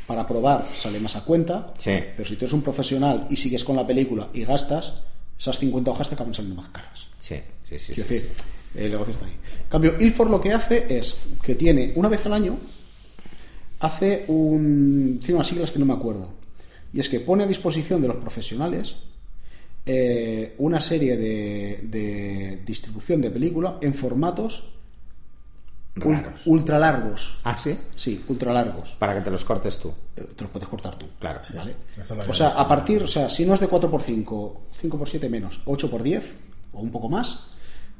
para 0.07 0.27
probar 0.27 0.65
sale 0.75 1.01
más 1.01 1.17
a 1.17 1.25
cuenta, 1.25 1.75
Sí. 1.79 1.99
pero 2.17 2.29
si 2.29 2.37
tú 2.37 2.45
eres 2.45 2.53
un 2.53 2.63
profesional 2.63 3.27
y 3.31 3.37
sigues 3.37 3.65
con 3.65 3.75
la 3.75 3.87
película 3.87 4.29
y 4.33 4.45
gastas, 4.45 4.95
esas 5.37 5.59
50 5.59 5.91
hojas 5.91 6.09
te 6.09 6.15
acaban 6.15 6.33
saliendo 6.33 6.63
más 6.63 6.71
caras. 6.71 7.09
Sí, 7.19 7.37
sí, 7.69 7.79
sí. 7.79 7.95
Quiero 7.95 8.09
sí, 8.09 8.15
decir, 8.15 8.31
sí. 8.37 8.79
el 8.79 8.91
negocio 8.91 9.13
está 9.13 9.27
ahí. 9.27 9.33
En 9.63 9.69
cambio, 9.69 9.95
Ilford 9.99 10.31
lo 10.31 10.41
que 10.41 10.53
hace 10.53 10.87
es 10.89 11.17
que 11.43 11.55
tiene, 11.55 11.93
una 11.97 12.09
vez 12.09 12.25
al 12.27 12.33
año, 12.35 12.57
hace 13.81 14.25
un. 14.29 15.19
Tiene 15.21 15.37
unas 15.37 15.49
siglas 15.49 15.71
que 15.71 15.79
no 15.79 15.87
me 15.87 15.95
acuerdo. 15.95 16.29
Y 16.93 17.01
es 17.01 17.09
que 17.09 17.21
pone 17.21 17.45
a 17.45 17.47
disposición 17.47 18.01
de 18.03 18.09
los 18.09 18.19
profesionales 18.19 18.97
eh, 19.85 20.55
una 20.59 20.81
serie 20.81 21.17
de, 21.17 21.81
de 21.83 22.63
distribución 22.65 23.21
de 23.21 23.31
película 23.31 23.79
en 23.81 23.93
formatos 23.93 24.71
Raros. 25.97 26.43
ultra 26.47 26.79
largos. 26.79 27.39
Ah, 27.45 27.57
sí. 27.59 27.77
Sí, 27.95 28.25
ultra 28.29 28.53
largos. 28.53 28.97
Para 28.99 29.15
que 29.15 29.21
te 29.21 29.31
los 29.31 29.45
cortes 29.45 29.79
tú. 29.79 29.93
Eh, 30.17 30.25
Te 30.37 30.43
los 30.45 30.51
puedes 30.51 30.69
cortar 30.69 30.97
tú. 30.97 31.07
Claro. 31.21 31.41
¿vale? 31.55 31.75
O 32.29 32.35
sea, 32.35 32.49
a 32.51 32.67
partir, 32.67 33.03
o 33.03 33.07
sea, 33.07 33.29
si 33.29 33.45
no 33.47 33.55
es 33.55 33.61
de 33.61 33.69
4x5, 33.69 34.25
5x7 34.81 35.29
menos, 35.29 35.61
8x10 35.65 36.23
o 36.73 36.81
un 36.81 36.91
poco 36.91 37.09
más, 37.09 37.41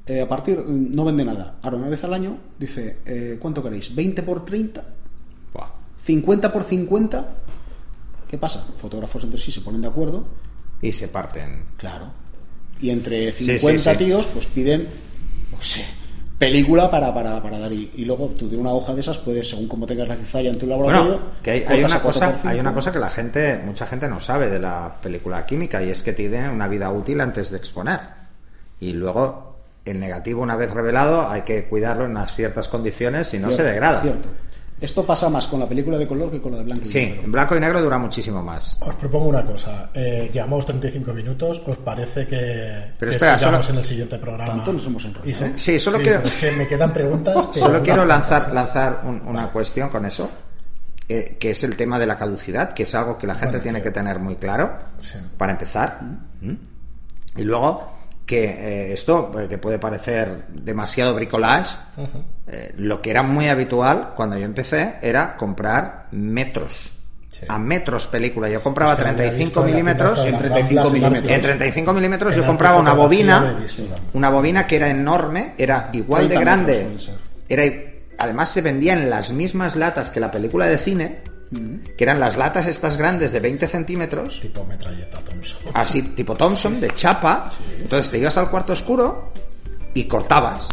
eh, 0.07 0.21
a 0.21 0.29
partir 0.29 0.59
mm, 0.59 0.95
no 0.95 1.05
vende 1.05 1.25
nada. 1.25 1.57
Ahora, 1.63 1.77
una 1.79 1.89
vez 1.89 2.03
al 2.05 2.15
año, 2.15 2.37
dice, 2.59 2.99
eh, 3.07 3.39
¿cuánto 3.41 3.63
queréis? 3.63 3.95
¿20 3.95 4.23
por 4.23 4.45
30? 4.45 4.85
Buah. 5.53 5.69
¿50 6.07 6.53
por 6.53 6.63
50? 6.65 7.29
¿Qué 8.29 8.39
pasa? 8.39 8.65
Fotógrafos 8.81 9.23
entre 9.25 9.41
sí 9.41 9.53
se 9.53 9.61
ponen 9.61 9.81
de 9.81 9.89
acuerdo, 9.89 10.27
Y 10.83 10.93
se 10.93 11.09
parten. 11.09 11.65
claro. 11.77 12.11
Y 12.81 12.91
entre 12.91 13.33
sí, 13.33 13.47
50 13.59 13.93
sí. 13.93 13.99
tíos, 13.99 14.27
pues 14.27 14.47
piden, 14.47 14.89
no 15.53 15.63
sé, 15.63 15.85
película 16.37 16.91
para, 16.91 17.15
para, 17.15 17.41
para 17.41 17.57
dar. 17.61 17.73
Y, 17.73 17.93
y 17.95 18.05
luego 18.05 18.27
tú 18.37 18.49
de 18.51 18.57
una 18.57 18.73
hoja 18.73 18.93
de 18.95 19.01
esas 19.01 19.17
puedes, 19.19 19.49
según 19.49 19.69
como 19.69 19.87
tengas 19.87 20.09
la 20.09 20.17
cizalla 20.17 20.51
en 20.51 20.59
tu 20.59 20.67
laboratorio, 20.67 21.13
Bueno, 21.13 21.27
que 21.41 21.51
hay, 21.53 21.65
hay 21.69 21.85
una 21.85 21.95
a 21.95 22.01
4 22.03 22.03
cosa, 22.03 22.27
por 22.33 22.37
5. 22.41 22.49
hay 22.49 22.59
una 22.61 22.75
cosa 22.75 22.93
que 22.93 22.99
la 22.99 23.11
gente, 23.11 23.61
mucha 23.65 23.87
gente 23.87 24.09
no 24.09 24.19
sabe 24.19 24.51
de 24.51 24.59
la 24.59 24.97
película 25.01 25.47
química 25.47 25.83
y 25.85 25.91
es 25.91 26.03
que 26.03 26.13
tiene 26.13 26.51
una 26.51 26.67
vida 26.67 26.91
útil 26.91 27.21
antes 27.21 27.53
de 27.53 27.59
exponer. 27.59 28.01
Y 28.81 28.93
luego, 28.93 29.44
el 29.85 30.01
negativo, 30.01 30.43
una 30.43 30.57
vez 30.57 30.71
revelado, 30.73 31.29
hay 31.29 31.43
que 31.43 31.65
cuidarlo 31.67 32.05
en 32.07 32.13
unas 32.13 32.35
ciertas 32.35 32.69
condiciones 32.69 33.33
y 33.35 33.39
no 33.39 33.51
se 33.53 33.63
degrada. 33.63 34.01
cierto. 34.03 34.29
Esto 34.81 35.05
pasa 35.07 35.31
más 35.31 35.47
con 35.47 35.61
la 35.61 35.69
película 35.69 35.97
de 35.97 36.07
color 36.07 36.31
que 36.33 36.41
con 36.43 36.51
la 36.53 36.59
de 36.59 36.65
blanco 36.65 36.83
y 36.85 36.87
Sí, 36.87 36.99
negro. 37.07 37.23
en 37.25 37.33
blanco 37.33 37.57
y 37.57 37.61
negro 37.61 37.81
dura 37.81 37.97
muchísimo 37.97 38.43
más. 38.43 38.77
Os 38.83 38.95
propongo 38.97 39.27
una 39.29 39.45
cosa. 39.47 39.91
Eh, 39.95 40.31
llevamos 40.33 40.67
35 40.67 41.13
minutos. 41.15 41.63
¿Os 41.65 41.79
parece 41.79 42.27
que, 42.27 42.93
Pero 42.99 43.11
que 43.11 43.17
espera, 43.17 43.39
sigamos 43.39 43.65
solo- 43.67 43.75
en 43.79 43.79
el 43.83 43.85
siguiente 43.87 44.19
programa? 44.19 44.47
Tanto 44.53 44.73
nos 44.73 44.85
hemos 44.87 45.05
enrollado. 45.05 45.33
Se- 45.35 45.59
Sí, 45.59 45.79
solo 45.79 45.99
quiero- 45.99 46.19
pero 46.23 46.35
es 46.35 46.41
que 46.41 46.53
me 46.53 46.67
quedan 46.67 46.93
preguntas. 46.93 47.47
que- 47.53 47.61
Solo 47.61 47.83
quiero 47.83 48.05
lanzar, 48.05 48.53
lanzar 48.53 49.03
un- 49.05 49.23
una 49.27 49.47
cuestión 49.49 49.89
con 49.91 50.05
eso, 50.07 50.29
eh, 51.09 51.37
que 51.39 51.53
es 51.53 51.63
el 51.65 51.77
tema 51.77 51.99
de 51.99 52.07
la 52.07 52.17
caducidad, 52.19 52.73
que 52.73 52.83
es 52.83 52.95
algo 52.95 53.17
que 53.17 53.27
la 53.29 53.35
gente 53.37 53.59
Bueno, 53.59 53.63
tiene 53.63 53.79
que- 53.79 53.85
que 53.85 53.91
tener 53.93 54.19
muy 54.19 54.35
claro, 54.37 54.77
Sí. 54.99 55.19
para 55.39 55.53
empezar. 55.53 56.01
¿Mm? 56.43 56.55
Y 57.37 57.43
luego, 57.45 57.91
que 58.27 58.45
eh, 58.45 58.93
esto, 58.93 59.33
que 59.49 59.59
puede 59.59 59.79
parecer 59.79 60.47
demasiado 60.49 61.15
bricolage, 61.15 61.77
eh, 62.47 62.75
lo 62.77 63.03
que 63.03 63.11
era 63.11 63.23
muy 63.23 63.49
habitual 63.49 64.13
cuando 64.17 64.39
yo 64.39 64.45
empecé 64.45 64.97
era 65.03 65.37
comprar 65.37 66.09
metros. 66.11 66.93
Sí. 67.31 67.47
A 67.49 67.59
metros 67.59 68.07
película. 68.07 68.49
Yo 68.49 68.63
compraba 68.63 68.93
Es 68.93 68.99
que 68.99 69.03
había 69.03 69.17
35 69.17 69.45
visto 69.45 69.61
en 69.61 69.67
la 69.67 69.73
milímetros. 69.73 70.25
en 70.25 70.35
esta 70.35 70.43
de 70.45 70.51
35 70.51 70.83
Ramblas 70.83 70.91
y 70.91 70.95
milímetros. 70.95 71.25
En 71.25 71.41
Marcos. 71.41 71.43
35 71.43 71.93
milímetros 71.93 72.37
yo 72.37 72.47
compraba 72.47 72.81
una 72.81 72.93
bobina, 72.93 73.59
una 74.13 74.31
bobina 74.31 74.67
que 74.67 74.77
era 74.77 74.89
enorme, 74.89 75.55
era 75.59 75.91
igual 75.93 76.29
de 76.29 76.37
30 76.37 76.41
grande. 76.41 76.97
Era, 77.49 77.65
además 78.19 78.51
se 78.51 78.63
vendía 78.63 78.93
en 78.93 79.11
las 79.11 79.33
mismas 79.33 79.75
latas 79.75 80.11
que 80.11 80.21
la 80.21 80.31
película 80.31 80.67
de 80.67 80.79
cine, 80.79 81.19
que 81.51 82.03
eran 82.05 82.19
las 82.19 82.37
latas 82.37 82.67
estas 82.67 82.97
grandes 82.97 83.33
de 83.33 83.41
20 83.41 83.69
centímetros, 83.69 84.41
Tipo 84.41 84.65
metralleta 84.67 85.19
Thompson. 85.21 85.59
así 85.75 86.03
tipo 86.03 86.35
Thompson, 86.35 86.81
de 86.81 86.91
chapa. 86.91 87.51
Entonces 87.81 88.11
te 88.11 88.19
ibas 88.19 88.37
al 88.37 88.51
cuarto 88.51 88.73
oscuro 88.73 89.31
y 89.95 90.05
cortabas. 90.05 90.69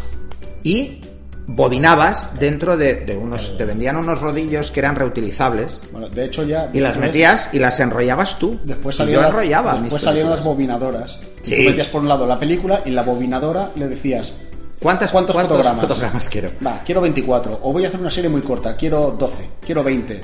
Y 0.63 1.01
bobinabas 1.47 2.39
dentro 2.39 2.77
de, 2.77 2.95
de 2.95 3.17
unos... 3.17 3.57
Te 3.57 3.65
vendían 3.65 3.97
unos 3.97 4.21
rodillos 4.21 4.71
que 4.71 4.79
eran 4.79 4.95
reutilizables. 4.95 5.83
Bueno, 5.91 6.09
de 6.09 6.25
hecho 6.25 6.43
ya... 6.43 6.69
Y 6.73 6.79
las 6.79 6.97
metías 6.97 7.49
y 7.51 7.59
las 7.59 7.79
enrollabas 7.79 8.39
tú. 8.39 8.59
Después 8.63 8.99
enrollaba 8.99 9.73
mis 9.73 9.83
después 9.83 10.01
salieron 10.01 10.31
las 10.31 10.43
bobinadoras. 10.43 11.19
Y 11.43 11.47
Sí. 11.47 11.55
Tú 11.57 11.63
metías 11.63 11.87
por 11.87 12.01
un 12.01 12.07
lado 12.07 12.25
la 12.25 12.39
película 12.39 12.81
y 12.85 12.91
la 12.91 13.03
bobinadora 13.03 13.71
le 13.75 13.87
decías... 13.87 14.33
¿Cuántas, 14.79 15.11
¿Cuántos, 15.11 15.35
cuántos 15.35 15.57
fotogramas? 15.57 15.81
fotogramas 15.87 16.29
quiero? 16.29 16.51
Va, 16.65 16.81
quiero 16.83 17.01
24. 17.01 17.59
O 17.61 17.71
voy 17.71 17.85
a 17.85 17.87
hacer 17.89 17.99
una 17.99 18.09
serie 18.09 18.31
muy 18.31 18.41
corta. 18.41 18.75
Quiero 18.75 19.11
12. 19.11 19.49
Quiero 19.63 19.83
20. 19.83 20.21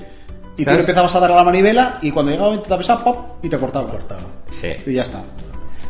Y 0.57 0.65
tú 0.65 0.71
le 0.71 0.79
empezabas 0.79 1.13
a 1.15 1.19
dar 1.19 1.31
a 1.31 1.35
la 1.35 1.43
manivela 1.43 1.99
y 2.01 2.11
cuando 2.11 2.31
llegaba 2.31 2.49
a 2.49 2.51
20 2.51 2.67
te 2.67 2.73
avisaba, 2.73 3.03
pop, 3.03 3.43
y 3.43 3.49
te 3.49 3.57
cortaba. 3.57 3.89
Cortado. 3.89 4.27
Sí. 4.49 4.69
Y 4.85 4.93
ya 4.93 5.03
está. 5.03 5.21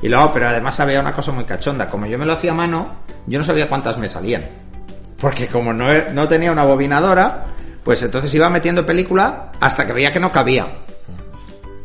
Y 0.01 0.09
luego, 0.09 0.31
pero 0.33 0.47
además 0.47 0.79
había 0.79 0.99
una 0.99 1.13
cosa 1.13 1.31
muy 1.31 1.45
cachonda. 1.45 1.87
Como 1.87 2.05
yo 2.05 2.19
me 2.19 2.25
lo 2.25 2.33
hacía 2.33 2.51
a 2.51 2.55
mano, 2.55 2.97
yo 3.25 3.39
no 3.39 3.45
sabía 3.45 3.69
cuántas 3.69 3.97
me 3.97 4.07
salían. 4.07 4.47
Porque 5.19 5.47
como 5.47 5.73
no, 5.73 5.87
no 6.13 6.27
tenía 6.27 6.51
una 6.51 6.65
bobinadora, 6.65 7.45
pues 7.83 8.03
entonces 8.03 8.33
iba 8.35 8.49
metiendo 8.49 8.85
película 8.85 9.53
hasta 9.59 9.87
que 9.87 9.93
veía 9.93 10.11
que 10.11 10.19
no 10.19 10.31
cabía. 10.31 10.67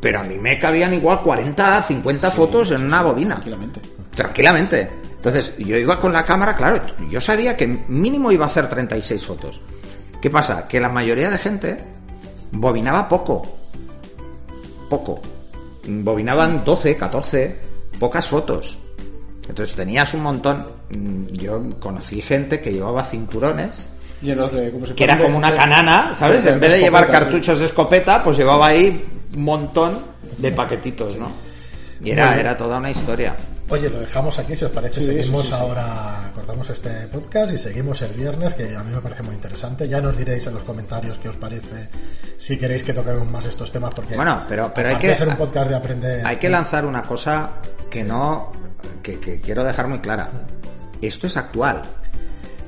Pero 0.01 0.19
a 0.19 0.25
mí 0.25 0.37
me 0.39 0.59
cabían 0.59 0.93
igual 0.93 1.23
40, 1.23 1.83
50 1.83 2.31
fotos 2.33 2.73
en 2.73 2.85
una 2.85 3.03
bobina. 3.03 3.37
Tranquilamente. 3.37 3.81
Tranquilamente. 4.15 4.91
Entonces 5.15 5.57
yo 5.59 5.77
iba 5.77 6.01
con 6.01 6.13
la 6.13 6.25
cámara, 6.25 6.57
claro, 6.57 6.83
yo 7.09 7.21
sabía 7.21 7.57
que 7.57 7.69
mínimo 7.87 8.33
iba 8.33 8.45
a 8.45 8.49
hacer 8.49 8.69
36 8.69 9.25
fotos. 9.25 9.61
¿Qué 10.21 10.29
pasa? 10.31 10.67
Que 10.67 10.81
la 10.81 10.89
mayoría 10.89 11.31
de 11.31 11.39
gente 11.39 11.85
bobinaba 12.53 13.09
poco. 13.09 13.43
Poco. 14.89 15.21
Bobinaban 15.87 16.65
12, 16.65 16.97
14, 16.97 17.57
pocas 17.99 18.27
fotos. 18.29 18.79
Entonces 19.49 19.75
tenías 19.75 20.15
un 20.15 20.23
montón. 20.23 20.67
Mm, 20.91 21.27
Yo 21.33 21.61
conocí 21.81 22.21
gente 22.21 22.61
que 22.61 22.73
llevaba 22.73 23.05
cinturones, 23.05 23.91
Llenos 24.21 24.53
de... 24.53 24.71
como 24.71 24.87
si 24.87 24.93
que 24.95 25.03
era 25.05 25.17
como 25.17 25.31
de- 25.31 25.37
una 25.37 25.55
canana, 25.55 26.15
¿sabes? 26.15 26.47
En 26.47 26.61
vez 26.61 26.71
de 26.73 26.79
llevar 26.81 27.09
cartuchos 27.11 27.59
de 27.59 27.67
escopeta, 27.67 28.23
pues 28.23 28.37
llevaba 28.37 28.69
ahí 28.69 29.05
un 29.35 29.43
montón 29.43 29.99
de 30.39 30.53
paquetitos, 30.53 31.17
¿no? 31.17 31.29
Y 32.05 32.11
era, 32.13 32.27
Bueno. 32.27 32.41
era 32.41 32.57
toda 32.57 32.79
una 32.79 32.91
historia. 32.91 33.35
Oye, 33.69 33.89
lo 33.89 34.01
dejamos 34.01 34.39
aquí, 34.39 34.55
si 34.55 34.65
os 34.67 34.71
parece, 34.71 35.01
Sí, 35.01 35.07
seguimos 35.07 35.43
sí, 35.43 35.47
sí, 35.49 35.55
sí. 35.55 35.61
ahora, 35.61 36.31
cortamos 36.35 36.69
este 36.69 36.91
podcast 37.07 37.53
y 37.55 37.59
seguimos 37.59 38.03
el 38.03 38.13
viernes, 38.13 38.53
que 38.55 38.77
a 38.77 38.83
mí 38.83 38.95
me 38.95 39.01
parece 39.01 39.23
muy 39.23 39.35
interesante. 39.35 39.89
Ya 39.89 40.01
nos 40.01 40.17
diréis 40.17 40.47
en 40.47 40.55
los 40.55 40.63
comentarios 40.65 41.19
qué 41.19 41.31
os 41.31 41.37
parece, 41.37 41.89
si 42.37 42.59
queréis 42.59 42.83
que 42.83 42.93
toquemos 42.93 43.27
más 43.31 43.47
estos 43.47 43.73
temas, 43.73 43.95
porque 43.95 44.15
Bueno, 44.15 44.45
pero- 44.47 44.73
pero 44.75 44.91
hay 44.91 44.97
que- 44.97 45.15
ser 45.17 45.29
un 45.29 45.37
podcast 45.37 45.71
de 45.71 45.77
aprender... 45.77 46.27
Hay 46.27 46.37
que 46.37 46.51
lanzar 46.51 46.85
una 46.85 47.03
cosa 47.03 47.53
que 47.91 48.05
no. 48.05 48.53
que, 49.03 49.19
que 49.21 49.41
quiero 49.41 49.65
dejar 49.65 49.87
muy 49.89 50.01
clara. 50.01 50.29
Esto 51.01 51.27
es 51.27 51.37
actual. 51.37 51.83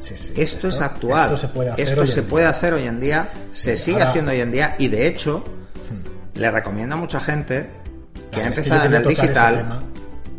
Sí, 0.00 0.16
sí, 0.16 0.32
Esto, 0.36 0.68
es 0.68 0.80
actual. 0.80 1.24
Esto 1.26 1.36
se 1.38 1.48
puede 1.48 1.70
hacer 1.70 1.84
Esto 1.88 2.00
hoy 2.02 2.06
se 2.06 2.20
en 2.20 2.26
puede 2.26 2.44
día. 2.44 2.50
hacer 2.50 2.74
hoy 2.74 2.86
en 2.86 3.00
día. 3.00 3.28
Se 3.52 3.76
Sí, 3.76 3.84
sigue 3.84 3.96
ahora- 3.98 4.10
haciendo 4.10 4.30
hoy 4.32 4.40
en 4.40 4.50
día. 4.52 4.74
Y 4.78 4.88
de 4.88 5.06
hecho, 5.06 5.44
le 6.34 6.50
recomiendo 6.50 6.94
a 6.94 6.98
mucha 6.98 7.20
gente 7.20 7.68
que 8.30 8.40
Claro, 8.40 8.46
ha 8.46 8.48
es 8.48 8.54
que 8.54 8.60
empezado 8.60 8.84
en 8.86 8.94
el 8.94 9.06
digital 9.08 9.56
tema. 9.56 9.82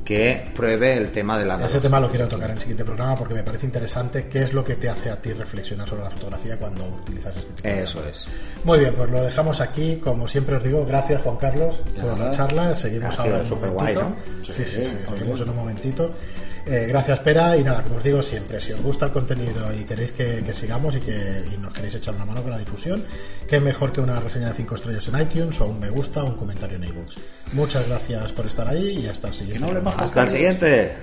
Que 0.05 0.51
pruebe 0.55 0.93
el 0.95 1.11
tema 1.11 1.37
de 1.37 1.45
la 1.45 1.65
Ese 1.65 1.81
tema 1.81 1.99
lo 1.99 2.09
quiero 2.09 2.27
tocar 2.27 2.51
en 2.51 2.55
el 2.55 2.61
siguiente 2.61 2.85
programa 2.85 3.15
porque 3.15 3.33
me 3.33 3.43
parece 3.43 3.65
interesante 3.65 4.27
qué 4.27 4.43
es 4.43 4.53
lo 4.53 4.63
que 4.63 4.75
te 4.75 4.87
hace 4.87 5.09
a 5.09 5.19
ti 5.19 5.33
reflexionar 5.33 5.89
sobre 5.89 6.03
la 6.03 6.11
fotografía 6.11 6.57
cuando 6.57 6.85
utilizas 6.85 7.35
este 7.35 7.53
tipo 7.53 7.67
de 7.67 7.83
Eso 7.83 8.07
es. 8.07 8.25
Muy 8.63 8.79
bien, 8.79 8.93
pues 8.93 9.09
lo 9.09 9.23
dejamos 9.23 9.59
aquí. 9.61 9.95
Como 9.97 10.27
siempre 10.27 10.55
os 10.57 10.63
digo, 10.63 10.85
gracias 10.85 11.21
Juan 11.23 11.37
Carlos 11.37 11.75
por 11.99 12.19
la 12.19 12.31
charla. 12.31 12.75
Seguimos 12.75 13.17
Ha 13.17 13.23
ahora 13.23 13.43
sido 13.43 13.57
en 13.57 13.63
un 13.65 13.75
momentito. 13.75 14.01
¿no? 14.03 14.15
Sí, 14.45 14.53
sí, 14.53 14.65
sí, 14.65 14.81
está 14.83 15.09
seguimos 15.11 15.39
bien. 15.39 15.43
en 15.43 15.49
un 15.49 15.55
momentito. 15.55 16.11
Eh, 16.65 16.85
gracias, 16.87 17.19
Pera. 17.19 17.55
Y 17.57 17.63
nada, 17.63 17.83
como 17.83 17.97
os 17.97 18.03
digo 18.03 18.21
siempre, 18.21 18.59
si 18.59 18.73
os 18.73 18.81
gusta 18.81 19.05
el 19.05 19.11
contenido 19.11 19.71
y 19.73 19.83
queréis 19.83 20.11
que, 20.11 20.43
que 20.43 20.53
sigamos 20.53 20.95
y 20.95 20.99
que 20.99 21.43
y 21.53 21.57
nos 21.57 21.73
queréis 21.73 21.95
echar 21.95 22.15
una 22.15 22.25
mano 22.25 22.41
con 22.41 22.51
la 22.51 22.57
difusión, 22.57 23.03
qué 23.47 23.59
mejor 23.59 23.91
que 23.91 24.01
una 24.01 24.19
reseña 24.19 24.47
de 24.49 24.53
5 24.55 24.75
estrellas 24.75 25.07
en 25.07 25.21
iTunes 25.21 25.59
o 25.61 25.67
un 25.67 25.79
me 25.79 25.89
gusta 25.89 26.23
o 26.23 26.27
un 26.27 26.35
comentario 26.35 26.77
en 26.77 26.85
iBooks. 26.85 27.17
Muchas 27.53 27.87
gracias 27.87 28.31
por 28.31 28.47
estar 28.47 28.67
ahí 28.67 28.99
y 29.03 29.07
hasta 29.07 29.27
el 29.27 29.33
siguiente. 29.33 29.71
no. 29.71 29.89
Hasta 29.89 30.23
el 30.23 30.29
siguiente. 30.29 30.95